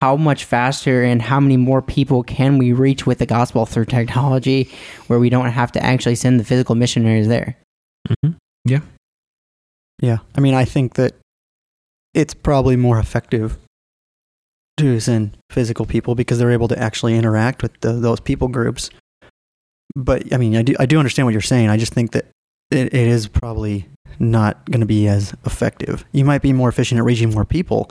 how 0.00 0.16
much 0.16 0.44
faster 0.44 1.02
and 1.02 1.20
how 1.20 1.40
many 1.40 1.56
more 1.56 1.82
people 1.82 2.22
can 2.22 2.56
we 2.58 2.72
reach 2.72 3.06
with 3.06 3.18
the 3.18 3.26
gospel 3.26 3.66
through 3.66 3.84
technology 3.86 4.70
where 5.08 5.18
we 5.18 5.28
don't 5.28 5.50
have 5.50 5.72
to 5.72 5.82
actually 5.84 6.14
send 6.14 6.38
the 6.38 6.44
physical 6.44 6.74
missionaries 6.74 7.28
there? 7.28 7.56
Mhm. 8.24 8.36
Yeah. 10.00 10.18
I 10.36 10.40
mean, 10.40 10.54
I 10.54 10.64
think 10.64 10.94
that 10.94 11.14
it's 12.14 12.32
probably 12.32 12.76
more 12.76 13.00
effective 13.00 13.58
to 14.76 15.00
send 15.00 15.36
physical 15.50 15.86
people 15.86 16.14
because 16.14 16.38
they're 16.38 16.52
able 16.52 16.68
to 16.68 16.78
actually 16.78 17.16
interact 17.16 17.62
with 17.62 17.72
the, 17.80 17.94
those 17.94 18.20
people 18.20 18.46
groups. 18.46 18.90
But 19.96 20.32
I 20.32 20.36
mean, 20.36 20.54
I 20.56 20.62
do, 20.62 20.74
I 20.78 20.86
do 20.86 20.98
understand 20.98 21.26
what 21.26 21.32
you're 21.32 21.40
saying. 21.40 21.68
I 21.68 21.76
just 21.76 21.92
think 21.92 22.12
that 22.12 22.26
it, 22.70 22.94
it 22.94 23.08
is 23.08 23.26
probably 23.26 23.88
not 24.20 24.64
going 24.70 24.80
to 24.80 24.86
be 24.86 25.08
as 25.08 25.34
effective. 25.44 26.04
You 26.12 26.24
might 26.24 26.42
be 26.42 26.52
more 26.52 26.68
efficient 26.68 26.98
at 27.00 27.04
reaching 27.04 27.30
more 27.30 27.44
people, 27.44 27.90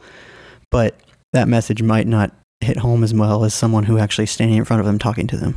but 0.72 0.96
that 1.38 1.48
message 1.48 1.82
might 1.82 2.08
not 2.08 2.32
hit 2.62 2.78
home 2.78 3.04
as 3.04 3.14
well 3.14 3.44
as 3.44 3.54
someone 3.54 3.84
who 3.84 3.98
actually 3.98 4.26
standing 4.26 4.58
in 4.58 4.66
front 4.66 4.80
of 4.80 4.86
them 4.86 4.98
talking 4.98 5.28
to 5.28 5.38
them. 5.38 5.56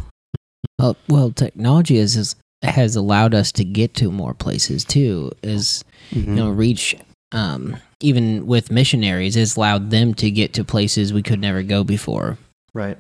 Well, 0.79 0.97
well, 1.09 1.31
technology 1.31 1.99
has 1.99 2.15
has- 2.15 2.37
has 2.63 2.95
allowed 2.95 3.35
us 3.35 3.51
to 3.53 3.65
get 3.65 3.95
to 3.95 4.11
more 4.11 4.35
places 4.35 4.85
too. 4.85 5.33
Is 5.43 5.83
you 6.11 6.23
know 6.27 6.51
reach 6.51 6.95
um, 7.33 7.77
even 8.01 8.47
with 8.47 8.71
missionaries 8.71 9.35
has 9.35 9.57
allowed 9.57 9.91
them 9.91 10.15
to 10.15 10.31
get 10.31 10.53
to 10.55 10.65
places 10.65 11.13
we 11.13 11.23
could 11.23 11.41
never 11.41 11.63
go 11.63 11.85
before 11.85 12.37
right. 12.75 12.99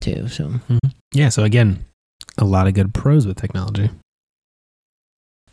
too. 0.00 0.28
So 0.28 0.54
Yeah. 1.12 1.28
So 1.28 1.44
again, 1.44 1.84
a 2.38 2.44
lot 2.44 2.66
of 2.66 2.74
good 2.74 2.92
pros 2.94 3.26
with 3.26 3.36
technology. 3.36 3.90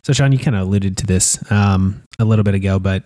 So 0.02 0.12
Sean, 0.12 0.32
you 0.32 0.38
kind 0.38 0.56
of 0.56 0.66
alluded 0.66 0.96
to 0.98 1.06
this 1.06 1.38
um, 1.50 2.02
a 2.18 2.24
little 2.24 2.44
bit 2.44 2.54
ago, 2.54 2.78
but 2.78 3.04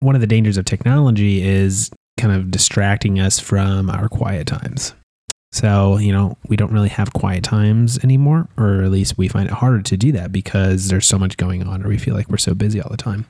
one 0.00 0.14
of 0.14 0.20
the 0.22 0.26
dangers 0.26 0.56
of 0.56 0.64
technology 0.64 1.42
is 1.42 1.90
kind 2.20 2.34
of 2.34 2.50
distracting 2.50 3.18
us 3.18 3.38
from 3.38 3.90
our 3.90 4.08
quiet 4.08 4.46
times. 4.46 4.94
So, 5.52 5.98
you 5.98 6.12
know, 6.12 6.36
we 6.48 6.56
don't 6.56 6.72
really 6.72 6.90
have 6.90 7.12
quiet 7.12 7.42
times 7.42 7.98
anymore, 8.04 8.48
or 8.56 8.84
at 8.84 8.90
least 8.90 9.18
we 9.18 9.26
find 9.26 9.48
it 9.48 9.52
harder 9.54 9.82
to 9.82 9.96
do 9.96 10.12
that 10.12 10.30
because 10.30 10.88
there's 10.88 11.08
so 11.08 11.18
much 11.18 11.36
going 11.36 11.66
on, 11.66 11.84
or 11.84 11.88
we 11.88 11.98
feel 11.98 12.14
like 12.14 12.28
we're 12.28 12.36
so 12.36 12.54
busy 12.54 12.80
all 12.80 12.90
the 12.90 12.96
time. 12.96 13.26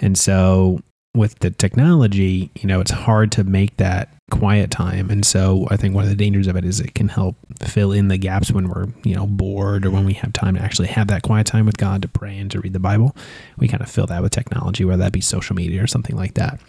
And 0.00 0.16
so, 0.16 0.80
with 1.14 1.38
the 1.40 1.50
technology, 1.50 2.50
you 2.54 2.66
know, 2.66 2.80
it's 2.80 2.90
hard 2.90 3.30
to 3.32 3.44
make 3.44 3.76
that 3.76 4.08
quiet 4.30 4.70
time. 4.70 5.10
And 5.10 5.24
so, 5.24 5.66
I 5.70 5.76
think 5.76 5.94
one 5.94 6.04
of 6.04 6.10
the 6.10 6.16
dangers 6.16 6.46
of 6.46 6.56
it 6.56 6.64
is 6.64 6.80
it 6.80 6.94
can 6.94 7.08
help 7.08 7.36
fill 7.62 7.92
in 7.92 8.08
the 8.08 8.16
gaps 8.16 8.50
when 8.50 8.68
we're, 8.68 8.86
you 9.04 9.14
know, 9.14 9.26
bored 9.26 9.84
or 9.84 9.90
when 9.90 10.06
we 10.06 10.14
have 10.14 10.32
time 10.32 10.54
to 10.54 10.62
actually 10.62 10.88
have 10.88 11.08
that 11.08 11.22
quiet 11.22 11.46
time 11.46 11.66
with 11.66 11.76
God 11.76 12.02
to 12.02 12.08
pray 12.08 12.38
and 12.38 12.50
to 12.50 12.60
read 12.60 12.72
the 12.72 12.78
Bible. 12.78 13.14
We 13.58 13.68
kind 13.68 13.82
of 13.82 13.90
fill 13.90 14.06
that 14.06 14.22
with 14.22 14.32
technology, 14.32 14.84
whether 14.84 15.02
that 15.02 15.12
be 15.12 15.20
social 15.20 15.54
media 15.54 15.82
or 15.82 15.86
something 15.86 16.16
like 16.16 16.34
that. 16.34 16.60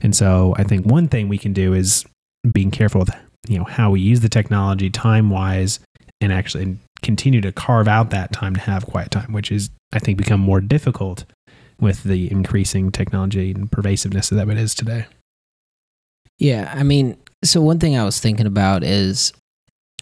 And 0.00 0.16
so, 0.16 0.54
I 0.56 0.64
think 0.64 0.86
one 0.86 1.08
thing 1.08 1.28
we 1.28 1.38
can 1.38 1.52
do 1.52 1.74
is 1.74 2.06
being 2.50 2.70
careful 2.70 3.00
with 3.00 3.10
you 3.48 3.58
know 3.58 3.64
how 3.64 3.90
we 3.90 4.00
use 4.00 4.20
the 4.20 4.28
technology 4.28 4.90
time 4.90 5.30
wise 5.30 5.80
and 6.20 6.32
actually 6.32 6.76
continue 7.02 7.40
to 7.40 7.52
carve 7.52 7.88
out 7.88 8.10
that 8.10 8.32
time 8.32 8.54
to 8.54 8.60
have 8.60 8.86
quiet 8.86 9.10
time 9.10 9.32
which 9.32 9.50
is 9.50 9.70
i 9.92 9.98
think 9.98 10.18
become 10.18 10.40
more 10.40 10.60
difficult 10.60 11.24
with 11.80 12.04
the 12.04 12.30
increasing 12.30 12.90
technology 12.90 13.52
and 13.52 13.70
pervasiveness 13.70 14.28
that 14.28 14.48
it 14.48 14.58
is 14.58 14.74
today 14.74 15.06
Yeah, 16.38 16.72
I 16.74 16.82
mean, 16.82 17.16
so 17.44 17.60
one 17.60 17.78
thing 17.78 17.96
I 17.96 18.04
was 18.04 18.20
thinking 18.20 18.46
about 18.46 18.84
is 18.84 19.32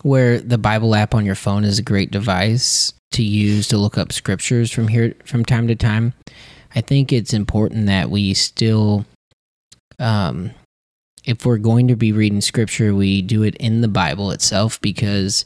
where 0.03 0.41
the 0.41 0.59
Bible 0.59 0.95
app 0.95 1.15
on 1.15 1.25
your 1.25 1.35
phone 1.35 1.65
is 1.65 1.79
a 1.79 1.83
great 1.83 2.11
device 2.11 2.93
to 3.13 3.23
use 3.23 3.69
to 3.69 3.79
look 3.79 3.99
up 3.99 4.13
scriptures 4.13 4.71
from 4.71 4.89
here 4.89 5.15
from 5.25 5.45
time 5.45 5.69
to 5.69 5.75
time. 5.75 6.15
I 6.75 6.81
think 6.81 7.13
it's 7.13 7.33
important 7.33 7.87
that 7.87 8.11
we 8.11 8.35
still 8.35 9.07
um 9.99 10.53
if 11.25 11.45
we're 11.45 11.59
going 11.59 11.89
to 11.89 11.97
be 11.97 12.13
reading 12.13 12.41
scripture, 12.41 12.95
we 12.95 13.21
do 13.21 13.43
it 13.43 13.55
in 13.57 13.81
the 13.81 13.89
Bible 13.89 14.31
itself 14.31 14.81
because 14.81 15.45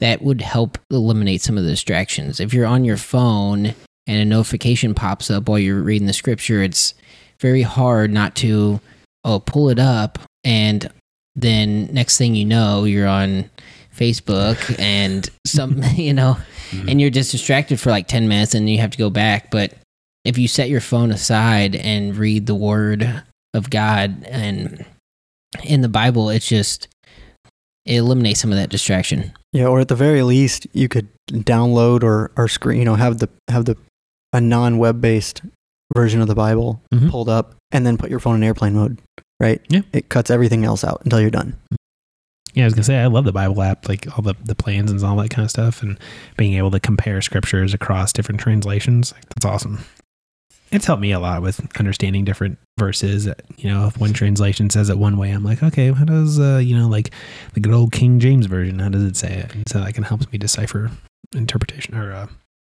that 0.00 0.20
would 0.22 0.40
help 0.40 0.78
eliminate 0.90 1.42
some 1.42 1.56
of 1.56 1.62
the 1.64 1.70
distractions. 1.70 2.40
If 2.40 2.52
you're 2.52 2.66
on 2.66 2.84
your 2.84 2.96
phone 2.96 3.74
and 4.06 4.20
a 4.20 4.24
notification 4.24 4.94
pops 4.94 5.30
up 5.30 5.48
while 5.48 5.58
you're 5.58 5.82
reading 5.82 6.06
the 6.06 6.12
scripture, 6.12 6.62
it's 6.62 6.94
very 7.40 7.62
hard 7.62 8.10
not 8.10 8.34
to 8.36 8.80
oh 9.24 9.40
pull 9.40 9.68
it 9.68 9.78
up 9.78 10.18
and 10.44 10.90
then 11.34 11.86
next 11.92 12.18
thing 12.18 12.34
you 12.34 12.44
know 12.44 12.84
you're 12.84 13.06
on 13.06 13.48
facebook 13.96 14.78
and 14.78 15.28
some 15.46 15.82
you 15.94 16.12
know 16.12 16.36
mm-hmm. 16.70 16.88
and 16.88 17.00
you're 17.00 17.10
just 17.10 17.32
distracted 17.32 17.80
for 17.80 17.90
like 17.90 18.06
10 18.06 18.28
minutes 18.28 18.54
and 18.54 18.68
you 18.70 18.78
have 18.78 18.90
to 18.90 18.98
go 18.98 19.10
back. 19.10 19.50
But 19.50 19.74
if 20.24 20.38
you 20.38 20.46
set 20.48 20.68
your 20.68 20.80
phone 20.80 21.10
aside 21.10 21.74
and 21.74 22.16
read 22.16 22.46
the 22.46 22.54
word 22.54 23.22
of 23.54 23.70
god 23.70 24.24
and 24.28 24.86
in 25.64 25.82
the 25.82 25.88
bible 25.88 26.30
it's 26.30 26.48
just 26.48 26.88
it 27.84 27.96
eliminates 27.96 28.40
some 28.40 28.52
of 28.52 28.58
that 28.58 28.70
distraction. 28.70 29.32
Yeah, 29.52 29.66
or 29.66 29.80
at 29.80 29.88
the 29.88 29.96
very 29.96 30.22
least, 30.22 30.66
you 30.72 30.88
could 30.88 31.08
download 31.28 32.02
or 32.02 32.30
or 32.36 32.48
screen, 32.48 32.78
you 32.78 32.84
know, 32.84 32.94
have 32.94 33.18
the 33.18 33.28
have 33.48 33.64
the 33.64 33.76
a 34.32 34.40
non-web 34.40 35.00
based 35.00 35.42
version 35.94 36.20
of 36.20 36.28
the 36.28 36.34
Bible 36.34 36.80
Mhm. 36.94 37.10
pulled 37.10 37.28
up, 37.28 37.54
and 37.70 37.84
then 37.86 37.96
put 37.98 38.10
your 38.10 38.20
phone 38.20 38.36
in 38.36 38.42
airplane 38.42 38.74
mode. 38.74 38.98
Right? 39.40 39.60
Yeah. 39.68 39.82
It 39.92 40.08
cuts 40.08 40.30
everything 40.30 40.64
else 40.64 40.84
out 40.84 41.00
until 41.04 41.20
you're 41.20 41.30
done. 41.30 41.56
yeah 42.54 42.64
i 42.64 42.66
was 42.66 42.74
gonna 42.74 42.84
say 42.84 42.98
i 42.98 43.06
love 43.06 43.24
the 43.24 43.32
bible 43.32 43.62
app 43.62 43.88
like 43.88 44.06
all 44.14 44.22
the, 44.22 44.34
the 44.44 44.54
plans 44.54 44.90
and 44.90 45.02
all 45.02 45.16
that 45.16 45.30
kind 45.30 45.42
of 45.42 45.48
stuff 45.50 45.82
and 45.82 45.98
being 46.36 46.52
able 46.52 46.70
to 46.70 46.78
compare 46.78 47.18
scriptures 47.22 47.72
across 47.72 48.12
different 48.12 48.38
translations 48.42 49.12
like, 49.14 49.24
that's 49.30 49.46
awesome 49.46 49.78
it's 50.70 50.84
helped 50.84 51.00
me 51.00 51.12
a 51.12 51.18
lot 51.18 51.40
with 51.40 51.66
understanding 51.78 52.26
different 52.26 52.58
verses 52.78 53.26
you 53.56 53.70
know 53.72 53.86
if 53.86 53.96
one 53.98 54.12
translation 54.12 54.68
says 54.68 54.90
it 54.90 54.98
one 54.98 55.16
way 55.16 55.30
i'm 55.30 55.42
like 55.42 55.62
okay 55.62 55.90
how 55.92 56.04
does 56.04 56.38
uh 56.38 56.58
you 56.62 56.76
know 56.76 56.88
like 56.88 57.10
the 57.54 57.60
good 57.60 57.72
old 57.72 57.90
king 57.90 58.20
james 58.20 58.44
version 58.44 58.78
how 58.80 58.90
does 58.90 59.02
it 59.02 59.16
say 59.16 59.32
it 59.32 59.54
and 59.54 59.66
so 59.66 59.80
that 59.80 59.94
can 59.94 60.04
help 60.04 60.30
me 60.30 60.38
decipher 60.38 60.90
interpretation 61.34 61.94
or 61.94 62.12
uh, 62.12 62.26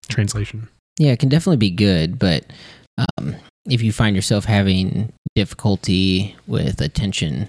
translation 0.09 0.67
yeah 0.99 1.11
it 1.11 1.19
can 1.19 1.29
definitely 1.29 1.57
be 1.57 1.71
good 1.71 2.17
but 2.19 2.45
um, 3.17 3.35
if 3.69 3.81
you 3.81 3.91
find 3.91 4.15
yourself 4.15 4.45
having 4.45 5.11
difficulty 5.35 6.35
with 6.47 6.79
attention 6.81 7.47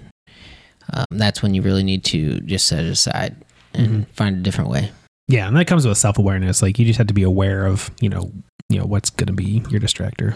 um, 0.93 1.05
that's 1.11 1.41
when 1.43 1.53
you 1.53 1.61
really 1.61 1.83
need 1.83 2.03
to 2.05 2.39
just 2.41 2.65
set 2.67 2.83
it 2.85 2.89
aside 2.89 3.35
and 3.73 3.87
Mhm. 4.05 4.07
find 4.13 4.35
a 4.37 4.41
different 4.41 4.69
way 4.69 4.91
yeah 5.27 5.47
and 5.47 5.55
that 5.57 5.67
comes 5.67 5.85
with 5.87 5.97
self-awareness 5.97 6.61
like 6.61 6.77
you 6.79 6.85
just 6.85 6.97
have 6.97 7.07
to 7.07 7.13
be 7.13 7.23
aware 7.23 7.65
of 7.65 7.89
you 8.01 8.09
know 8.09 8.31
you 8.69 8.77
know 8.79 8.85
what's 8.85 9.09
going 9.09 9.27
to 9.27 9.33
be 9.33 9.63
your 9.69 9.79
distractor 9.79 10.35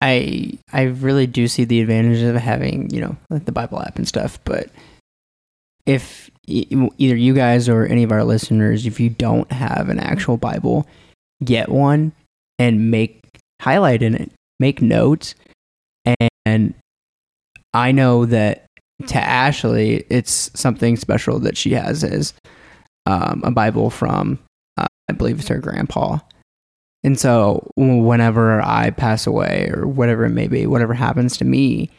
I 0.00 0.52
I 0.72 0.82
really 0.82 1.26
do 1.26 1.48
see 1.48 1.64
the 1.64 1.80
advantages 1.80 2.22
of 2.22 2.36
having 2.36 2.88
you 2.90 3.00
know 3.00 3.16
like 3.30 3.46
the 3.46 3.52
Bible 3.52 3.82
app 3.82 3.96
and 3.96 4.06
stuff, 4.06 4.38
but 4.44 4.70
if 5.86 6.30
e- 6.46 6.66
either 6.98 7.16
you 7.16 7.34
guys 7.34 7.68
or 7.68 7.84
any 7.84 8.04
of 8.04 8.12
our 8.12 8.22
listeners, 8.24 8.86
if 8.86 9.00
you 9.00 9.10
don't 9.10 9.50
have 9.50 9.88
an 9.88 9.98
actual 9.98 10.36
Bible, 10.36 10.86
get 11.44 11.68
one 11.68 12.12
and 12.58 12.90
make 12.90 13.20
highlight 13.60 14.02
in 14.02 14.14
it, 14.14 14.32
make 14.58 14.82
notes, 14.82 15.34
and 16.46 16.74
I 17.74 17.92
know 17.92 18.26
that 18.26 18.66
to 19.06 19.18
Ashley, 19.18 20.04
it's 20.10 20.50
something 20.54 20.96
special 20.96 21.38
that 21.40 21.56
she 21.56 21.72
has 21.72 22.02
is 22.02 22.34
um, 23.06 23.42
a 23.44 23.50
Bible 23.50 23.90
from 23.90 24.38
uh, 24.76 24.86
I 25.08 25.12
believe 25.12 25.38
it's 25.38 25.48
her 25.48 25.58
grandpa. 25.58 26.18
And 27.04 27.18
so 27.18 27.70
whenever 27.76 28.60
I 28.60 28.90
pass 28.90 29.26
away 29.26 29.70
or 29.72 29.86
whatever 29.86 30.24
it 30.24 30.30
may 30.30 30.48
be, 30.48 30.66
whatever 30.66 30.94
happens 30.94 31.36
to 31.36 31.44
me, 31.44 31.90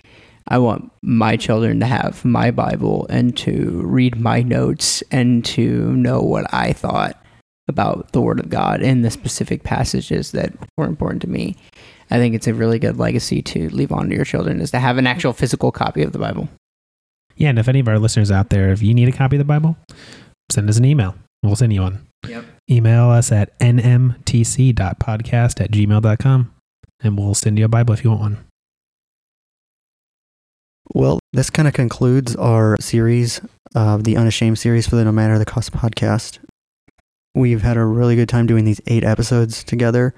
I 0.47 0.57
want 0.57 0.91
my 1.01 1.37
children 1.37 1.79
to 1.79 1.85
have 1.85 2.25
my 2.25 2.51
Bible 2.51 3.07
and 3.09 3.35
to 3.37 3.81
read 3.85 4.19
my 4.19 4.41
notes 4.41 5.01
and 5.11 5.45
to 5.45 5.95
know 5.95 6.21
what 6.21 6.53
I 6.53 6.73
thought 6.73 7.21
about 7.69 8.11
the 8.11 8.21
Word 8.21 8.39
of 8.39 8.49
God 8.49 8.81
in 8.81 9.01
the 9.01 9.11
specific 9.11 9.63
passages 9.63 10.31
that 10.31 10.53
were 10.77 10.85
important 10.85 11.21
to 11.21 11.29
me. 11.29 11.55
I 12.11 12.17
think 12.17 12.35
it's 12.35 12.47
a 12.47 12.53
really 12.53 12.79
good 12.79 12.97
legacy 12.97 13.41
to 13.43 13.69
leave 13.69 13.91
on 13.91 14.09
to 14.09 14.15
your 14.15 14.25
children 14.25 14.59
is 14.59 14.71
to 14.71 14.79
have 14.79 14.97
an 14.97 15.07
actual 15.07 15.31
physical 15.31 15.71
copy 15.71 16.01
of 16.01 16.11
the 16.11 16.19
Bible. 16.19 16.49
Yeah, 17.35 17.49
and 17.49 17.59
if 17.59 17.67
any 17.67 17.79
of 17.79 17.87
our 17.87 17.99
listeners 17.99 18.31
out 18.31 18.49
there, 18.49 18.71
if 18.71 18.81
you 18.81 18.93
need 18.93 19.07
a 19.07 19.13
copy 19.13 19.37
of 19.37 19.39
the 19.39 19.45
Bible, 19.45 19.77
send 20.51 20.69
us 20.69 20.77
an 20.77 20.85
email. 20.85 21.15
We'll 21.43 21.55
send 21.55 21.71
you 21.71 21.81
one. 21.83 22.05
Yep. 22.27 22.45
Email 22.69 23.09
us 23.09 23.31
at 23.31 23.57
nmtc.podcast 23.59 24.73
at 25.61 25.71
gmail.com 25.71 26.53
and 27.01 27.17
we'll 27.17 27.33
send 27.33 27.57
you 27.57 27.65
a 27.65 27.69
Bible 27.69 27.93
if 27.93 28.03
you 28.03 28.09
want 28.09 28.21
one. 28.21 28.45
Well, 30.93 31.19
this 31.33 31.49
kind 31.49 31.67
of 31.67 31.73
concludes 31.73 32.35
our 32.35 32.75
series 32.79 33.41
of 33.75 34.03
the 34.03 34.17
Unashamed 34.17 34.57
series 34.57 34.87
for 34.87 34.95
the 34.95 35.05
No 35.05 35.11
Matter 35.11 35.37
the 35.37 35.45
Cost 35.45 35.71
podcast. 35.71 36.39
We've 37.35 37.61
had 37.61 37.77
a 37.77 37.85
really 37.85 38.15
good 38.15 38.29
time 38.29 38.47
doing 38.47 38.65
these 38.65 38.81
eight 38.87 39.03
episodes 39.03 39.63
together. 39.63 40.13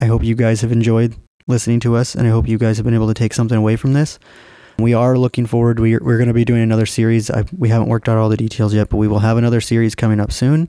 I 0.00 0.06
hope 0.06 0.24
you 0.24 0.34
guys 0.34 0.60
have 0.62 0.72
enjoyed 0.72 1.16
listening 1.46 1.80
to 1.80 1.96
us, 1.96 2.14
and 2.14 2.26
I 2.26 2.30
hope 2.30 2.48
you 2.48 2.58
guys 2.58 2.76
have 2.76 2.84
been 2.84 2.94
able 2.94 3.08
to 3.08 3.14
take 3.14 3.32
something 3.34 3.56
away 3.56 3.76
from 3.76 3.92
this. 3.92 4.18
We 4.78 4.94
are 4.94 5.18
looking 5.18 5.46
forward. 5.46 5.78
We're, 5.78 6.00
we're 6.02 6.16
going 6.16 6.28
to 6.28 6.34
be 6.34 6.44
doing 6.44 6.62
another 6.62 6.86
series. 6.86 7.30
I, 7.30 7.44
we 7.56 7.68
haven't 7.68 7.88
worked 7.88 8.08
out 8.08 8.16
all 8.16 8.28
the 8.28 8.36
details 8.36 8.72
yet, 8.74 8.88
but 8.88 8.96
we 8.96 9.08
will 9.08 9.18
have 9.18 9.36
another 9.36 9.60
series 9.60 9.94
coming 9.94 10.20
up 10.20 10.32
soon. 10.32 10.68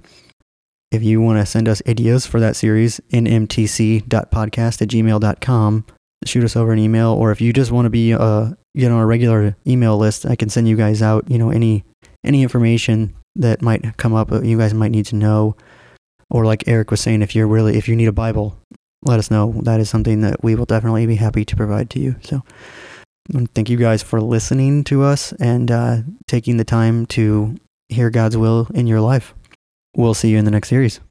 If 0.91 1.01
you 1.03 1.21
want 1.21 1.39
to 1.39 1.45
send 1.45 1.69
us 1.69 1.81
ideas 1.87 2.25
for 2.25 2.41
that 2.41 2.57
series, 2.57 2.99
nmtc.podcast 3.13 4.81
at 4.81 4.87
gmail.com, 4.89 5.85
shoot 6.25 6.43
us 6.43 6.55
over 6.57 6.73
an 6.73 6.79
email. 6.79 7.13
Or 7.13 7.31
if 7.31 7.39
you 7.39 7.53
just 7.53 7.71
want 7.71 7.85
to 7.85 7.89
be 7.89 8.13
uh, 8.13 8.51
get 8.75 8.91
on 8.91 8.99
a 8.99 9.05
regular 9.05 9.55
email 9.65 9.97
list, 9.97 10.25
I 10.25 10.35
can 10.35 10.49
send 10.49 10.67
you 10.67 10.75
guys 10.75 11.01
out, 11.01 11.31
you 11.31 11.37
know, 11.37 11.49
any 11.49 11.85
any 12.25 12.43
information 12.43 13.15
that 13.37 13.61
might 13.61 13.95
come 13.97 14.13
up 14.13 14.29
that 14.29 14.45
you 14.45 14.57
guys 14.57 14.73
might 14.73 14.91
need 14.91 15.05
to 15.07 15.15
know. 15.15 15.55
Or 16.31 16.45
like 16.45 16.67
Eric 16.67 16.89
was 16.89 17.01
saying, 17.01 17.21
if 17.21 17.35
you're 17.35 17.47
really 17.47 17.77
if 17.77 17.87
you 17.87 17.95
need 17.95 18.07
a 18.07 18.13
Bible, 18.13 18.57
let 19.03 19.19
us 19.19 19.29
know. 19.29 19.53
That 19.63 19.79
is 19.79 19.89
something 19.89 20.21
that 20.21 20.43
we 20.43 20.55
will 20.55 20.65
definitely 20.65 21.05
be 21.05 21.15
happy 21.15 21.45
to 21.45 21.55
provide 21.55 21.89
to 21.91 21.99
you. 21.99 22.15
So 22.21 22.41
thank 23.53 23.69
you 23.69 23.77
guys 23.77 24.01
for 24.01 24.21
listening 24.21 24.83
to 24.85 25.03
us 25.03 25.33
and 25.33 25.69
uh, 25.69 25.97
taking 26.27 26.57
the 26.57 26.63
time 26.63 27.05
to 27.07 27.57
hear 27.89 28.09
God's 28.09 28.37
will 28.37 28.67
in 28.73 28.87
your 28.87 29.01
life. 29.01 29.33
We'll 29.95 30.13
see 30.13 30.29
you 30.29 30.37
in 30.37 30.45
the 30.45 30.51
next 30.51 30.69
series. 30.69 31.01